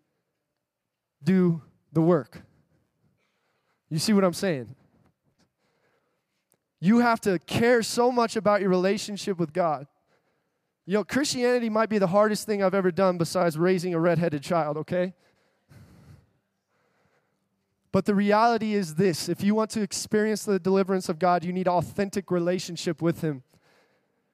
do 1.23 1.61
the 1.93 2.01
work. 2.01 2.41
You 3.89 3.99
see 3.99 4.13
what 4.13 4.23
I'm 4.23 4.33
saying? 4.33 4.75
You 6.79 6.99
have 6.99 7.19
to 7.21 7.39
care 7.39 7.83
so 7.83 8.11
much 8.11 8.35
about 8.35 8.61
your 8.61 8.69
relationship 8.69 9.37
with 9.39 9.51
God. 9.51 9.87
You 10.85 10.93
know, 10.93 11.03
Christianity 11.03 11.69
might 11.69 11.89
be 11.89 11.97
the 11.97 12.07
hardest 12.07 12.45
thing 12.45 12.63
I've 12.63 12.73
ever 12.73 12.91
done 12.91 13.17
besides 13.17 13.57
raising 13.57 13.93
a 13.93 13.99
redheaded 13.99 14.41
child, 14.41 14.77
okay? 14.77 15.13
But 17.91 18.05
the 18.05 18.15
reality 18.15 18.73
is 18.73 18.95
this 18.95 19.29
if 19.29 19.43
you 19.43 19.55
want 19.55 19.71
to 19.71 19.81
experience 19.81 20.45
the 20.45 20.59
deliverance 20.59 21.09
of 21.09 21.19
God, 21.19 21.43
you 21.43 21.51
need 21.51 21.67
authentic 21.67 22.31
relationship 22.31 23.01
with 23.01 23.21
Him. 23.21 23.43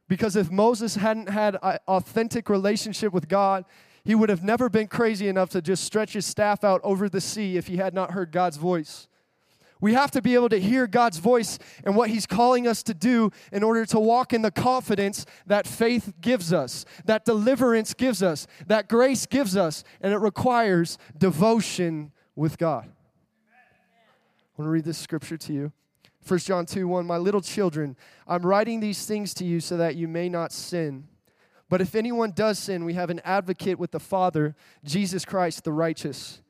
Because 0.07 0.35
if 0.35 0.51
Moses 0.51 0.95
hadn't 0.95 1.29
had 1.29 1.57
an 1.63 1.79
authentic 1.87 2.49
relationship 2.49 3.11
with 3.11 3.27
God, 3.27 3.65
he 4.03 4.13
would 4.13 4.29
have 4.29 4.43
never 4.43 4.69
been 4.69 4.87
crazy 4.87 5.27
enough 5.27 5.49
to 5.49 5.61
just 5.61 5.83
stretch 5.83 6.13
his 6.13 6.27
staff 6.27 6.63
out 6.63 6.79
over 6.83 7.09
the 7.09 7.19
sea 7.19 7.57
if 7.57 7.65
he 7.67 7.77
had 7.77 7.93
not 7.93 8.11
heard 8.11 8.31
God's 8.31 8.57
voice. 8.57 9.07
We 9.85 9.93
have 9.93 10.09
to 10.11 10.21
be 10.23 10.33
able 10.33 10.49
to 10.49 10.59
hear 10.59 10.87
God's 10.87 11.19
voice 11.19 11.59
and 11.83 11.95
what 11.95 12.09
He's 12.09 12.25
calling 12.25 12.67
us 12.67 12.81
to 12.81 12.95
do 12.95 13.29
in 13.51 13.61
order 13.61 13.85
to 13.85 13.99
walk 13.99 14.33
in 14.33 14.41
the 14.41 14.49
confidence 14.49 15.27
that 15.45 15.67
faith 15.67 16.11
gives 16.19 16.51
us, 16.51 16.85
that 17.05 17.23
deliverance 17.23 17.93
gives 17.93 18.23
us, 18.23 18.47
that 18.65 18.89
grace 18.89 19.27
gives 19.27 19.55
us, 19.55 19.83
and 20.01 20.11
it 20.11 20.17
requires 20.17 20.97
devotion 21.15 22.11
with 22.35 22.57
God. 22.57 22.85
I 22.87 24.57
want 24.57 24.69
to 24.69 24.71
read 24.71 24.85
this 24.85 24.97
scripture 24.97 25.37
to 25.37 25.53
you. 25.53 25.71
1 26.27 26.39
John 26.39 26.65
2 26.65 26.87
1 26.87 27.05
My 27.05 27.17
little 27.17 27.41
children, 27.41 27.95
I'm 28.27 28.43
writing 28.43 28.79
these 28.79 29.05
things 29.05 29.35
to 29.35 29.45
you 29.45 29.59
so 29.59 29.77
that 29.77 29.95
you 29.95 30.07
may 30.07 30.29
not 30.29 30.51
sin. 30.51 31.07
But 31.69 31.79
if 31.79 31.93
anyone 31.93 32.31
does 32.31 32.57
sin, 32.57 32.85
we 32.85 32.95
have 32.95 33.11
an 33.11 33.21
advocate 33.23 33.77
with 33.77 33.91
the 33.91 33.99
Father, 33.99 34.55
Jesus 34.83 35.25
Christ 35.25 35.63
the 35.63 35.71
righteous. 35.71 36.41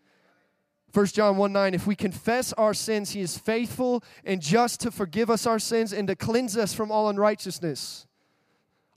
1 0.95 1.07
John 1.07 1.35
1 1.35 1.51
9, 1.51 1.73
if 1.73 1.85
we 1.85 1.93
confess 1.93 2.53
our 2.53 2.73
sins, 2.73 3.11
he 3.11 3.19
is 3.19 3.37
faithful 3.37 4.01
and 4.23 4.41
just 4.41 4.79
to 4.79 4.91
forgive 4.91 5.29
us 5.29 5.45
our 5.45 5.59
sins 5.59 5.91
and 5.91 6.07
to 6.07 6.15
cleanse 6.15 6.55
us 6.55 6.73
from 6.73 6.89
all 6.89 7.09
unrighteousness. 7.09 8.07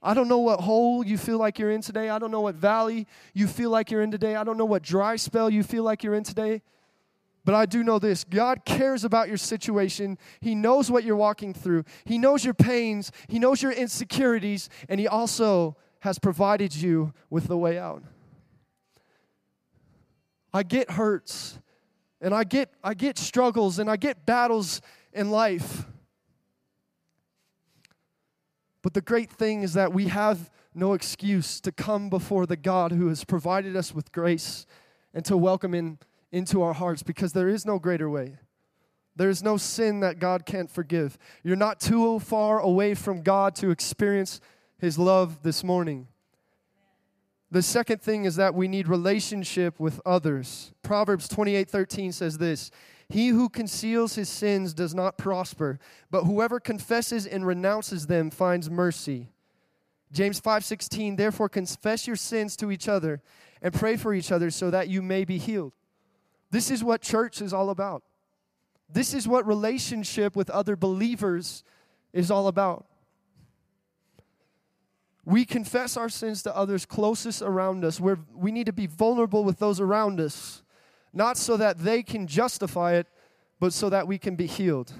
I 0.00 0.14
don't 0.14 0.28
know 0.28 0.38
what 0.38 0.61
hole 0.61 1.04
you 1.04 1.18
feel 1.18 1.38
like 1.38 1.58
you're 1.58 1.72
in 1.72 1.80
today. 1.80 2.08
I 2.08 2.20
don't 2.20 2.30
know 2.30 2.40
what 2.40 2.54
valley 2.54 3.08
you 3.34 3.48
feel 3.48 3.70
like 3.70 3.90
you're 3.90 4.02
in 4.02 4.12
today. 4.12 4.37
I 4.37 4.44
don't 4.44 4.56
know 4.56 4.64
what 4.64 4.84
dry 4.84 5.16
spell 5.16 5.50
you 5.50 5.64
feel 5.64 5.82
like 5.82 6.04
you're 6.04 6.14
in 6.14 6.22
today. 6.22 6.62
But 7.44 7.56
I 7.56 7.66
do 7.66 7.82
know 7.82 7.98
this 7.98 8.22
God 8.22 8.64
cares 8.64 9.02
about 9.02 9.26
your 9.26 9.37
situation. 9.37 10.18
He 10.40 10.54
knows 10.54 10.92
what 10.92 11.02
you're 11.02 11.16
walking 11.16 11.52
through, 11.52 11.82
He 12.04 12.16
knows 12.16 12.44
your 12.44 12.54
pains, 12.54 13.11
He 13.26 13.40
knows 13.40 13.61
your 13.61 13.72
insecurities, 13.72 14.70
and 14.88 15.00
He 15.00 15.08
also 15.08 15.76
has 16.00 16.20
provided 16.20 16.76
you 16.76 17.12
with 17.28 17.48
the 17.48 17.58
way 17.58 17.76
out. 17.76 18.04
I 20.54 20.62
get 20.62 20.92
hurts, 20.92 21.58
and 22.20 22.35
I 22.35 22.44
get, 22.44 22.70
I 22.83 22.94
get 22.94 23.18
struggles, 23.18 23.78
and 23.78 23.90
I 23.90 23.96
get 23.96 24.26
battles 24.26 24.81
in 25.12 25.31
life. 25.31 25.85
But 28.83 28.94
the 28.94 29.00
great 29.00 29.31
thing 29.31 29.62
is 29.62 29.74
that 29.74 29.92
we 29.92 30.07
have 30.09 30.50
no 30.74 30.94
excuse 30.94 31.61
to 31.61 31.72
come 31.72 32.09
before 32.09 32.46
the 32.46 32.57
God 32.57 32.92
who 32.92 33.09
has 33.09 33.24
provided 33.24 33.76
us 33.76 33.94
with 33.94 34.12
grace 34.12 34.66
and 35.12 35.24
to 35.24 35.37
welcome 35.37 35.74
in 35.74 35.98
into 36.31 36.62
our 36.62 36.74
hearts 36.74 37.02
because 37.02 37.33
there 37.33 37.48
is 37.48 37.64
no 37.64 37.78
greater 37.78 38.09
way. 38.09 38.37
There 39.16 39.31
is 39.31 39.42
no 39.42 39.57
sin 39.57 40.00
that 40.00 40.20
God 40.20 40.46
can't 40.46 40.70
forgive. 40.70 41.18
You're 41.42 41.57
not 41.57 41.81
too 41.81 42.20
far 42.20 42.61
away 42.61 42.94
from 42.94 43.22
God 43.22 43.57
to 43.57 43.70
experience 43.70 44.40
His 44.78 44.98
love 44.98 45.42
this 45.42 45.64
morning. 45.64 46.07
The 47.50 47.62
second 47.62 48.02
thing 48.02 48.24
is 48.24 48.37
that 48.37 48.54
we 48.54 48.68
need 48.68 48.88
relationship 48.88 49.80
with 49.80 50.00
others. 50.04 50.72
Proverbs 50.82 51.28
28:13 51.28 52.12
says 52.12 52.38
this 52.38 52.70
He 53.08 53.28
who 53.28 53.48
conceals 53.48 54.16
his 54.16 54.28
sins 54.28 54.74
does 54.74 54.94
not 54.94 55.16
prosper, 55.16 55.78
but 56.11 56.24
whoever 56.24 56.61
confesses 56.61 57.26
and 57.26 57.46
renounces 57.46 58.06
them 58.06 58.30
finds 58.30 58.68
mercy. 58.68 59.30
James 60.12 60.40
5:16 60.40 61.16
Therefore 61.16 61.48
confess 61.48 62.06
your 62.06 62.16
sins 62.16 62.56
to 62.56 62.70
each 62.70 62.87
other 62.88 63.22
and 63.62 63.72
pray 63.72 63.96
for 63.96 64.12
each 64.12 64.30
other 64.30 64.50
so 64.50 64.70
that 64.70 64.88
you 64.88 65.00
may 65.00 65.24
be 65.24 65.38
healed. 65.38 65.72
This 66.50 66.70
is 66.70 66.84
what 66.84 67.00
church 67.00 67.40
is 67.40 67.52
all 67.52 67.70
about. 67.70 68.02
This 68.90 69.12
is 69.12 69.28
what 69.28 69.46
relationship 69.46 70.37
with 70.37 70.48
other 70.50 70.76
believers 70.76 71.62
is 72.12 72.30
all 72.30 72.46
about. 72.46 72.87
We 75.28 75.44
confess 75.44 75.98
our 75.98 76.08
sins 76.08 76.42
to 76.44 76.56
others 76.56 76.86
closest 76.86 77.42
around 77.42 77.84
us. 77.84 78.00
Where 78.00 78.18
we 78.34 78.50
need 78.50 78.64
to 78.64 78.72
be 78.72 78.86
vulnerable 78.86 79.44
with 79.44 79.58
those 79.58 79.78
around 79.78 80.20
us, 80.20 80.62
not 81.12 81.36
so 81.36 81.58
that 81.58 81.80
they 81.80 82.02
can 82.02 82.26
justify 82.26 82.94
it, 82.94 83.06
but 83.60 83.74
so 83.74 83.90
that 83.90 84.08
we 84.08 84.16
can 84.16 84.36
be 84.36 84.46
healed. 84.46 84.90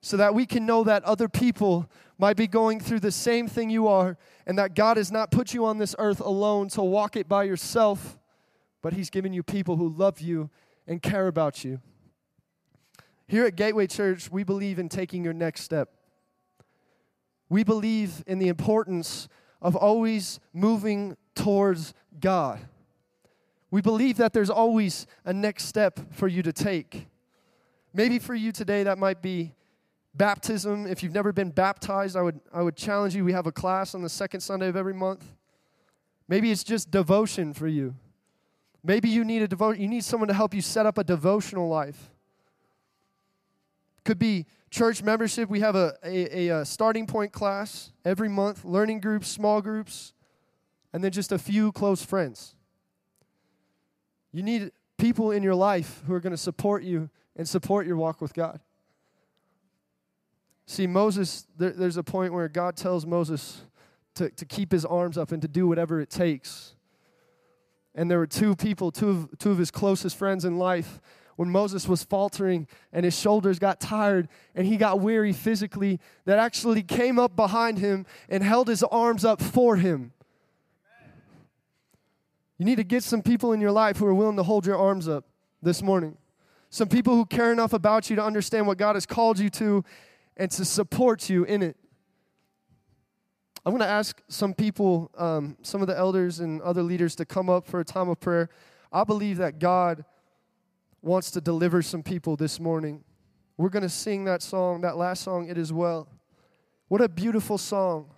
So 0.00 0.16
that 0.16 0.32
we 0.32 0.46
can 0.46 0.64
know 0.64 0.84
that 0.84 1.02
other 1.02 1.28
people 1.28 1.90
might 2.18 2.36
be 2.36 2.46
going 2.46 2.78
through 2.78 3.00
the 3.00 3.10
same 3.10 3.48
thing 3.48 3.68
you 3.68 3.88
are, 3.88 4.16
and 4.46 4.56
that 4.58 4.76
God 4.76 4.96
has 4.96 5.10
not 5.10 5.32
put 5.32 5.52
you 5.52 5.64
on 5.64 5.78
this 5.78 5.96
earth 5.98 6.20
alone 6.20 6.68
to 6.68 6.82
walk 6.82 7.16
it 7.16 7.28
by 7.28 7.42
yourself, 7.42 8.16
but 8.80 8.92
He's 8.92 9.10
given 9.10 9.32
you 9.32 9.42
people 9.42 9.74
who 9.74 9.88
love 9.88 10.20
you 10.20 10.50
and 10.86 11.02
care 11.02 11.26
about 11.26 11.64
you. 11.64 11.80
Here 13.26 13.44
at 13.44 13.56
Gateway 13.56 13.88
Church, 13.88 14.30
we 14.30 14.44
believe 14.44 14.78
in 14.78 14.88
taking 14.88 15.24
your 15.24 15.32
next 15.32 15.62
step. 15.62 15.90
We 17.48 17.64
believe 17.64 18.22
in 18.24 18.38
the 18.38 18.46
importance 18.46 19.28
of 19.60 19.76
always 19.76 20.40
moving 20.52 21.16
towards 21.34 21.94
God. 22.20 22.60
We 23.70 23.82
believe 23.82 24.16
that 24.16 24.32
there's 24.32 24.50
always 24.50 25.06
a 25.24 25.32
next 25.32 25.64
step 25.64 26.00
for 26.12 26.26
you 26.26 26.42
to 26.42 26.52
take. 26.52 27.06
Maybe 27.92 28.18
for 28.18 28.34
you 28.34 28.52
today, 28.52 28.82
that 28.84 28.98
might 28.98 29.20
be 29.20 29.52
baptism. 30.14 30.86
If 30.86 31.02
you've 31.02 31.14
never 31.14 31.32
been 31.32 31.50
baptized, 31.50 32.16
I 32.16 32.22
would, 32.22 32.40
I 32.52 32.62
would 32.62 32.76
challenge 32.76 33.14
you. 33.14 33.24
We 33.24 33.32
have 33.32 33.46
a 33.46 33.52
class 33.52 33.94
on 33.94 34.02
the 34.02 34.08
second 34.08 34.40
Sunday 34.40 34.68
of 34.68 34.76
every 34.76 34.94
month. 34.94 35.24
Maybe 36.28 36.50
it's 36.50 36.64
just 36.64 36.90
devotion 36.90 37.52
for 37.52 37.68
you. 37.68 37.94
Maybe 38.84 39.08
you 39.08 39.24
need 39.24 39.42
a 39.42 39.48
devote 39.48 39.78
you 39.78 39.88
need 39.88 40.04
someone 40.04 40.28
to 40.28 40.34
help 40.34 40.54
you 40.54 40.60
set 40.62 40.86
up 40.86 40.98
a 40.98 41.04
devotional 41.04 41.68
life. 41.68 42.10
Could 44.04 44.18
be 44.18 44.46
church 44.70 45.02
membership. 45.02 45.48
We 45.48 45.60
have 45.60 45.76
a, 45.76 45.94
a, 46.04 46.48
a, 46.48 46.64
starting 46.64 47.06
point 47.06 47.32
class 47.32 47.92
every 48.04 48.28
month, 48.28 48.64
learning 48.64 49.00
groups, 49.00 49.28
small 49.28 49.60
groups, 49.60 50.12
and 50.92 51.02
then 51.02 51.12
just 51.12 51.32
a 51.32 51.38
few 51.38 51.72
close 51.72 52.04
friends. 52.04 52.54
You 54.32 54.42
need 54.42 54.70
people 54.98 55.30
in 55.30 55.42
your 55.42 55.54
life 55.54 56.02
who 56.06 56.14
are 56.14 56.20
going 56.20 56.32
to 56.32 56.36
support 56.36 56.82
you 56.82 57.10
and 57.36 57.48
support 57.48 57.86
your 57.86 57.96
walk 57.96 58.20
with 58.20 58.34
God. 58.34 58.60
See, 60.66 60.86
Moses, 60.86 61.46
there, 61.56 61.70
there's 61.70 61.96
a 61.96 62.02
point 62.02 62.32
where 62.32 62.48
God 62.48 62.76
tells 62.76 63.06
Moses 63.06 63.62
to, 64.16 64.28
to 64.30 64.44
keep 64.44 64.72
his 64.72 64.84
arms 64.84 65.16
up 65.16 65.32
and 65.32 65.40
to 65.40 65.48
do 65.48 65.66
whatever 65.66 66.00
it 66.00 66.10
takes 66.10 66.74
and 67.98 68.08
there 68.08 68.18
were 68.18 68.28
two 68.28 68.54
people, 68.54 68.92
two 68.92 69.08
of, 69.08 69.38
two 69.38 69.50
of 69.50 69.58
his 69.58 69.72
closest 69.72 70.16
friends 70.16 70.44
in 70.44 70.56
life, 70.56 71.00
when 71.38 71.50
Moses 71.50 71.86
was 71.86 72.02
faltering 72.02 72.66
and 72.92 73.04
his 73.04 73.16
shoulders 73.16 73.60
got 73.60 73.78
tired 73.78 74.28
and 74.56 74.66
he 74.66 74.76
got 74.76 74.98
weary 74.98 75.32
physically, 75.32 76.00
that 76.24 76.36
actually 76.36 76.82
came 76.82 77.16
up 77.16 77.36
behind 77.36 77.78
him 77.78 78.06
and 78.28 78.42
held 78.42 78.66
his 78.66 78.82
arms 78.82 79.24
up 79.24 79.40
for 79.40 79.76
him. 79.76 80.10
You 82.58 82.64
need 82.64 82.74
to 82.74 82.82
get 82.82 83.04
some 83.04 83.22
people 83.22 83.52
in 83.52 83.60
your 83.60 83.70
life 83.70 83.98
who 83.98 84.06
are 84.06 84.14
willing 84.14 84.34
to 84.34 84.42
hold 84.42 84.66
your 84.66 84.76
arms 84.76 85.06
up 85.06 85.26
this 85.62 85.80
morning. 85.80 86.16
Some 86.70 86.88
people 86.88 87.14
who 87.14 87.24
care 87.24 87.52
enough 87.52 87.72
about 87.72 88.10
you 88.10 88.16
to 88.16 88.24
understand 88.24 88.66
what 88.66 88.76
God 88.76 88.96
has 88.96 89.06
called 89.06 89.38
you 89.38 89.48
to 89.50 89.84
and 90.36 90.50
to 90.50 90.64
support 90.64 91.30
you 91.30 91.44
in 91.44 91.62
it. 91.62 91.76
I'm 93.64 93.70
going 93.70 93.78
to 93.78 93.86
ask 93.86 94.20
some 94.26 94.54
people, 94.54 95.12
um, 95.16 95.56
some 95.62 95.82
of 95.82 95.86
the 95.86 95.96
elders 95.96 96.40
and 96.40 96.60
other 96.62 96.82
leaders 96.82 97.14
to 97.14 97.24
come 97.24 97.48
up 97.48 97.68
for 97.68 97.78
a 97.78 97.84
time 97.84 98.08
of 98.08 98.18
prayer. 98.18 98.48
I 98.90 99.04
believe 99.04 99.36
that 99.36 99.60
God 99.60 100.04
wants 101.08 101.30
to 101.32 101.40
deliver 101.40 101.80
some 101.80 102.02
people 102.02 102.36
this 102.36 102.60
morning. 102.60 103.02
We're 103.56 103.70
going 103.70 103.82
to 103.82 103.88
sing 103.88 104.24
that 104.24 104.42
song, 104.42 104.82
that 104.82 104.96
last 104.96 105.22
song, 105.22 105.48
It 105.48 105.56
Is 105.56 105.72
Well. 105.72 106.06
What 106.88 107.00
a 107.00 107.08
beautiful 107.08 107.58
song. 107.58 108.10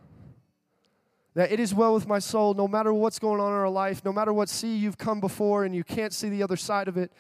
That 1.35 1.53
it 1.53 1.61
is 1.61 1.73
well 1.73 1.95
with 1.95 2.09
my 2.09 2.19
soul, 2.19 2.55
no 2.55 2.67
matter 2.67 2.93
what's 2.93 3.21
going 3.21 3.41
on 3.41 3.53
in 3.53 3.59
our 3.59 3.71
life, 3.71 4.05
no 4.05 4.13
matter 4.13 4.33
what 4.33 4.49
sea 4.49 4.77
you've 4.77 4.99
come 4.99 5.21
before 5.21 5.65
and 5.65 5.75
you 5.75 5.85
can't 5.85 6.13
see 6.13 6.29
the 6.29 6.43
other 6.43 6.57
side 6.57 6.89
of 6.89 6.97
it, 6.97 7.13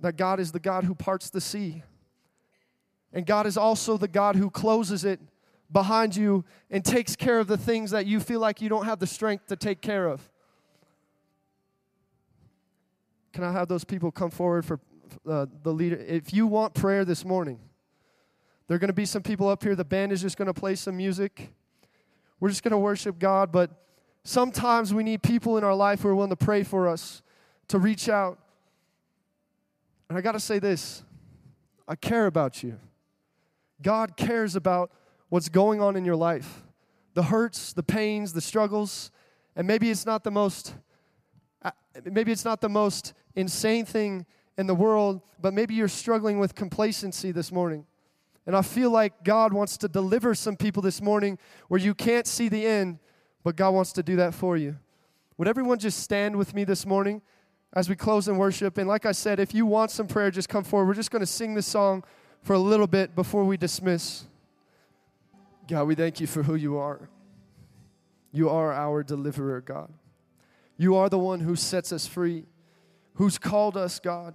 that 0.00 0.16
God 0.16 0.38
is 0.38 0.52
the 0.52 0.60
God 0.60 0.84
who 0.84 0.94
parts 0.94 1.30
the 1.30 1.40
sea. 1.40 1.82
And 3.12 3.24
God 3.24 3.46
is 3.46 3.56
also 3.56 3.96
the 3.96 4.08
God 4.08 4.36
who 4.36 4.50
closes 4.50 5.04
it 5.06 5.20
behind 5.72 6.14
you 6.14 6.44
and 6.70 6.84
takes 6.84 7.16
care 7.16 7.38
of 7.38 7.46
the 7.46 7.56
things 7.56 7.90
that 7.92 8.04
you 8.04 8.20
feel 8.20 8.40
like 8.40 8.60
you 8.60 8.68
don't 8.68 8.84
have 8.84 8.98
the 8.98 9.06
strength 9.06 9.46
to 9.46 9.56
take 9.56 9.80
care 9.80 10.06
of. 10.06 10.28
Can 13.32 13.44
I 13.44 13.52
have 13.52 13.68
those 13.68 13.84
people 13.84 14.10
come 14.10 14.30
forward 14.30 14.64
for 14.64 14.78
uh, 15.28 15.46
the 15.62 15.72
leader? 15.72 15.96
If 15.96 16.34
you 16.34 16.46
want 16.46 16.74
prayer 16.74 17.04
this 17.04 17.24
morning, 17.24 17.58
there 18.66 18.76
are 18.76 18.78
going 18.78 18.88
to 18.88 18.94
be 18.94 19.06
some 19.06 19.22
people 19.22 19.48
up 19.48 19.62
here. 19.62 19.74
The 19.74 19.84
band 19.84 20.12
is 20.12 20.20
just 20.20 20.36
going 20.36 20.46
to 20.46 20.54
play 20.54 20.74
some 20.74 20.96
music. 20.96 21.52
We're 22.40 22.50
just 22.50 22.62
going 22.62 22.72
to 22.72 22.78
worship 22.78 23.18
God, 23.18 23.50
but 23.50 23.70
sometimes 24.24 24.92
we 24.92 25.02
need 25.02 25.22
people 25.22 25.56
in 25.56 25.64
our 25.64 25.74
life 25.74 26.02
who 26.02 26.08
are 26.08 26.14
willing 26.14 26.30
to 26.30 26.36
pray 26.36 26.62
for 26.62 26.88
us, 26.88 27.22
to 27.68 27.78
reach 27.78 28.08
out. 28.08 28.38
And 30.08 30.18
I 30.18 30.20
got 30.20 30.32
to 30.32 30.40
say 30.40 30.58
this 30.58 31.02
I 31.88 31.94
care 31.94 32.26
about 32.26 32.62
you. 32.62 32.78
God 33.80 34.16
cares 34.16 34.56
about 34.56 34.90
what's 35.28 35.48
going 35.48 35.80
on 35.80 35.96
in 35.96 36.04
your 36.04 36.16
life 36.16 36.62
the 37.14 37.24
hurts, 37.24 37.72
the 37.72 37.82
pains, 37.82 38.32
the 38.32 38.40
struggles. 38.40 39.10
And 39.54 39.66
maybe 39.66 39.90
it's 39.90 40.06
not 40.06 40.24
the 40.24 40.30
most 40.30 40.74
Uh, 41.64 41.70
maybe 42.04 42.32
it's 42.32 42.44
not 42.44 42.60
the 42.60 42.68
most 42.68 43.14
insane 43.34 43.84
thing 43.84 44.26
in 44.58 44.66
the 44.66 44.74
world, 44.74 45.20
but 45.40 45.54
maybe 45.54 45.74
you're 45.74 45.88
struggling 45.88 46.38
with 46.38 46.54
complacency 46.54 47.32
this 47.32 47.50
morning. 47.50 47.86
And 48.46 48.56
I 48.56 48.62
feel 48.62 48.90
like 48.90 49.24
God 49.24 49.52
wants 49.52 49.76
to 49.78 49.88
deliver 49.88 50.34
some 50.34 50.56
people 50.56 50.82
this 50.82 51.00
morning 51.00 51.38
where 51.68 51.80
you 51.80 51.94
can't 51.94 52.26
see 52.26 52.48
the 52.48 52.66
end, 52.66 52.98
but 53.44 53.56
God 53.56 53.70
wants 53.70 53.92
to 53.92 54.02
do 54.02 54.16
that 54.16 54.34
for 54.34 54.56
you. 54.56 54.76
Would 55.38 55.48
everyone 55.48 55.78
just 55.78 56.00
stand 56.00 56.36
with 56.36 56.54
me 56.54 56.64
this 56.64 56.84
morning 56.84 57.22
as 57.72 57.88
we 57.88 57.96
close 57.96 58.28
in 58.28 58.36
worship? 58.36 58.78
And 58.78 58.88
like 58.88 59.06
I 59.06 59.12
said, 59.12 59.38
if 59.38 59.54
you 59.54 59.64
want 59.64 59.90
some 59.90 60.06
prayer, 60.06 60.30
just 60.30 60.48
come 60.48 60.64
forward. 60.64 60.86
We're 60.86 60.94
just 60.94 61.10
going 61.10 61.20
to 61.20 61.26
sing 61.26 61.54
this 61.54 61.66
song 61.66 62.04
for 62.42 62.54
a 62.54 62.58
little 62.58 62.86
bit 62.86 63.14
before 63.14 63.44
we 63.44 63.56
dismiss. 63.56 64.24
God, 65.68 65.84
we 65.84 65.94
thank 65.94 66.20
you 66.20 66.26
for 66.26 66.42
who 66.42 66.56
you 66.56 66.76
are. 66.76 67.08
You 68.32 68.50
are 68.50 68.72
our 68.72 69.02
deliverer, 69.02 69.60
God. 69.60 69.92
You 70.76 70.96
are 70.96 71.08
the 71.08 71.18
one 71.18 71.40
who 71.40 71.56
sets 71.56 71.92
us 71.92 72.06
free, 72.06 72.44
who's 73.14 73.38
called 73.38 73.76
us, 73.76 74.00
God, 74.00 74.34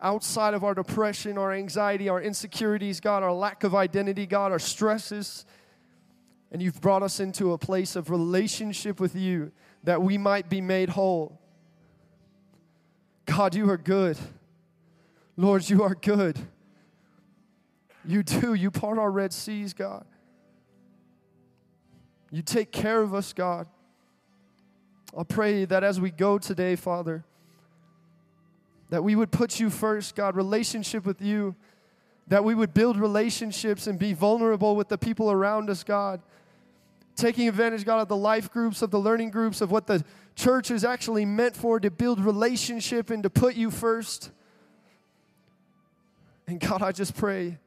outside 0.00 0.54
of 0.54 0.64
our 0.64 0.74
depression, 0.74 1.38
our 1.38 1.52
anxiety, 1.52 2.08
our 2.08 2.20
insecurities, 2.20 3.00
God, 3.00 3.22
our 3.22 3.32
lack 3.32 3.64
of 3.64 3.74
identity, 3.74 4.26
God, 4.26 4.52
our 4.52 4.58
stresses. 4.58 5.46
And 6.50 6.62
you've 6.62 6.80
brought 6.80 7.02
us 7.02 7.20
into 7.20 7.52
a 7.52 7.58
place 7.58 7.96
of 7.96 8.10
relationship 8.10 9.00
with 9.00 9.14
you 9.14 9.52
that 9.84 10.02
we 10.02 10.18
might 10.18 10.48
be 10.48 10.60
made 10.60 10.88
whole. 10.90 11.40
God, 13.26 13.54
you 13.54 13.68
are 13.70 13.76
good. 13.76 14.18
Lord, 15.36 15.68
you 15.68 15.82
are 15.82 15.94
good. 15.94 16.38
You 18.04 18.22
do. 18.22 18.54
You 18.54 18.70
part 18.70 18.98
our 18.98 19.10
Red 19.10 19.32
Seas, 19.32 19.72
God. 19.72 20.04
You 22.30 22.42
take 22.42 22.72
care 22.72 23.00
of 23.00 23.14
us, 23.14 23.32
God. 23.32 23.66
I 25.16 25.22
pray 25.22 25.64
that 25.64 25.84
as 25.84 26.00
we 26.00 26.10
go 26.10 26.38
today, 26.38 26.76
Father, 26.76 27.24
that 28.90 29.02
we 29.02 29.16
would 29.16 29.30
put 29.30 29.60
you 29.60 29.70
first, 29.70 30.14
God, 30.14 30.36
relationship 30.36 31.06
with 31.06 31.22
you, 31.22 31.54
that 32.28 32.44
we 32.44 32.54
would 32.54 32.74
build 32.74 32.96
relationships 32.96 33.86
and 33.86 33.98
be 33.98 34.12
vulnerable 34.12 34.76
with 34.76 34.88
the 34.88 34.98
people 34.98 35.30
around 35.30 35.70
us, 35.70 35.84
God. 35.84 36.20
Taking 37.16 37.48
advantage, 37.48 37.84
God, 37.84 38.00
of 38.00 38.08
the 38.08 38.16
life 38.16 38.50
groups, 38.50 38.82
of 38.82 38.90
the 38.90 38.98
learning 38.98 39.30
groups, 39.30 39.60
of 39.60 39.70
what 39.70 39.86
the 39.86 40.04
church 40.34 40.70
is 40.70 40.84
actually 40.84 41.24
meant 41.24 41.54
for 41.54 41.78
to 41.78 41.90
build 41.90 42.18
relationship 42.18 43.10
and 43.10 43.22
to 43.22 43.30
put 43.30 43.54
you 43.54 43.70
first. 43.70 44.30
And 46.46 46.58
God, 46.58 46.82
I 46.82 46.92
just 46.92 47.14
pray 47.14 47.58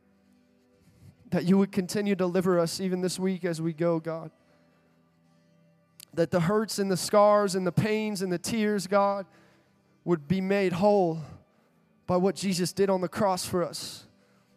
that 1.29 1.45
you 1.45 1.57
would 1.57 1.71
continue 1.71 2.13
to 2.15 2.17
deliver 2.17 2.59
us 2.59 2.81
even 2.81 3.01
this 3.01 3.17
week 3.17 3.45
as 3.45 3.61
we 3.61 3.73
go, 3.73 3.99
God. 3.99 4.31
That 6.17 6.31
the 6.31 6.41
hurts 6.41 6.79
and 6.79 6.89
the 6.89 6.97
scars 6.97 7.53
and 7.53 7.65
the 7.65 7.71
pains 7.71 8.23
and 8.23 8.31
the 8.31 8.39
tears, 8.39 8.87
God, 8.87 9.27
would 10.03 10.27
be 10.27 10.41
made 10.41 10.73
whole 10.73 11.19
by 12.07 12.17
what 12.17 12.35
Jesus 12.35 12.73
did 12.73 12.89
on 12.89 13.01
the 13.01 13.07
cross 13.07 13.45
for 13.45 13.63
us 13.63 14.07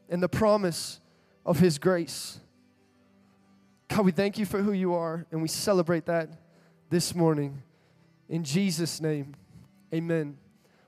and 0.08 0.22
the 0.22 0.28
promise 0.28 1.00
of 1.44 1.58
His 1.58 1.78
grace. 1.78 2.40
God, 3.88 4.06
we 4.06 4.12
thank 4.12 4.38
you 4.38 4.46
for 4.46 4.62
who 4.62 4.72
you 4.72 4.94
are 4.94 5.26
and 5.30 5.42
we 5.42 5.48
celebrate 5.48 6.06
that 6.06 6.30
this 6.88 7.14
morning. 7.14 7.62
In 8.30 8.42
Jesus' 8.42 8.98
name, 9.00 9.34
amen. 9.92 10.38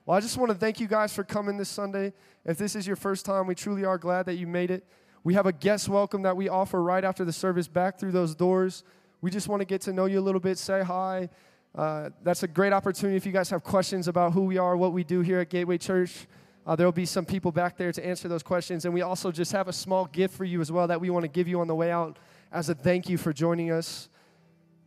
Well, 0.06 0.16
I 0.16 0.20
just 0.20 0.38
want 0.38 0.52
to 0.52 0.56
thank 0.56 0.80
you 0.80 0.86
guys 0.86 1.12
for 1.12 1.22
coming 1.22 1.58
this 1.58 1.68
Sunday. 1.68 2.14
If 2.46 2.56
this 2.56 2.74
is 2.74 2.86
your 2.86 2.96
first 2.96 3.26
time, 3.26 3.46
we 3.46 3.54
truly 3.54 3.84
are 3.84 3.98
glad 3.98 4.24
that 4.24 4.34
you 4.34 4.46
made 4.46 4.70
it. 4.70 4.86
We 5.22 5.34
have 5.34 5.46
a 5.46 5.52
guest 5.52 5.88
welcome 5.88 6.22
that 6.22 6.36
we 6.36 6.48
offer 6.48 6.82
right 6.82 7.04
after 7.04 7.26
the 7.26 7.32
service 7.32 7.68
back 7.68 7.98
through 7.98 8.12
those 8.12 8.34
doors. 8.34 8.84
We 9.22 9.30
just 9.30 9.48
want 9.48 9.60
to 9.60 9.64
get 9.64 9.80
to 9.82 9.92
know 9.92 10.06
you 10.06 10.18
a 10.18 10.20
little 10.20 10.40
bit, 10.40 10.58
say 10.58 10.82
hi. 10.82 11.30
Uh, 11.74 12.10
that's 12.22 12.42
a 12.42 12.48
great 12.48 12.72
opportunity 12.72 13.16
if 13.16 13.24
you 13.24 13.32
guys 13.32 13.48
have 13.50 13.62
questions 13.62 14.08
about 14.08 14.32
who 14.32 14.42
we 14.42 14.58
are, 14.58 14.76
what 14.76 14.92
we 14.92 15.04
do 15.04 15.20
here 15.20 15.38
at 15.38 15.48
Gateway 15.48 15.78
Church. 15.78 16.26
Uh, 16.66 16.76
there 16.76 16.86
will 16.86 16.92
be 16.92 17.06
some 17.06 17.24
people 17.24 17.50
back 17.50 17.76
there 17.76 17.92
to 17.92 18.04
answer 18.04 18.28
those 18.28 18.42
questions. 18.42 18.84
And 18.84 18.92
we 18.92 19.02
also 19.02 19.32
just 19.32 19.52
have 19.52 19.68
a 19.68 19.72
small 19.72 20.04
gift 20.06 20.34
for 20.34 20.44
you 20.44 20.60
as 20.60 20.70
well 20.70 20.86
that 20.88 21.00
we 21.00 21.08
want 21.08 21.22
to 21.22 21.28
give 21.28 21.48
you 21.48 21.60
on 21.60 21.68
the 21.68 21.74
way 21.74 21.90
out 21.90 22.18
as 22.52 22.68
a 22.68 22.74
thank 22.74 23.08
you 23.08 23.16
for 23.16 23.32
joining 23.32 23.70
us. 23.70 24.08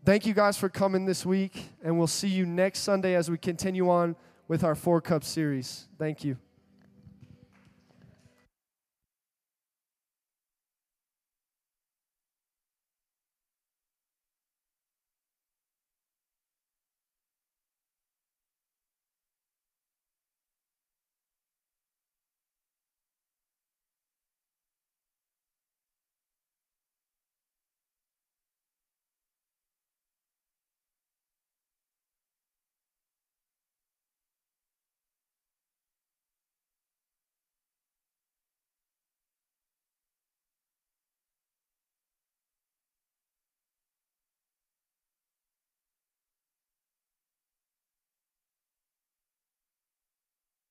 Thank 0.05 0.25
you 0.25 0.33
guys 0.33 0.57
for 0.57 0.69
coming 0.69 1.05
this 1.05 1.25
week, 1.25 1.69
and 1.83 1.97
we'll 1.97 2.05
see 2.05 2.27
you 2.27 2.45
next 2.45 2.81
Sunday 2.81 3.15
as 3.15 3.31
we 3.31 3.39
continue 3.39 3.89
on 3.89 4.15
with 4.47 4.63
our 4.63 4.75
Four 4.75 5.01
Cup 5.01 5.23
series. 5.23 5.87
Thank 5.97 6.23
you. 6.23 6.44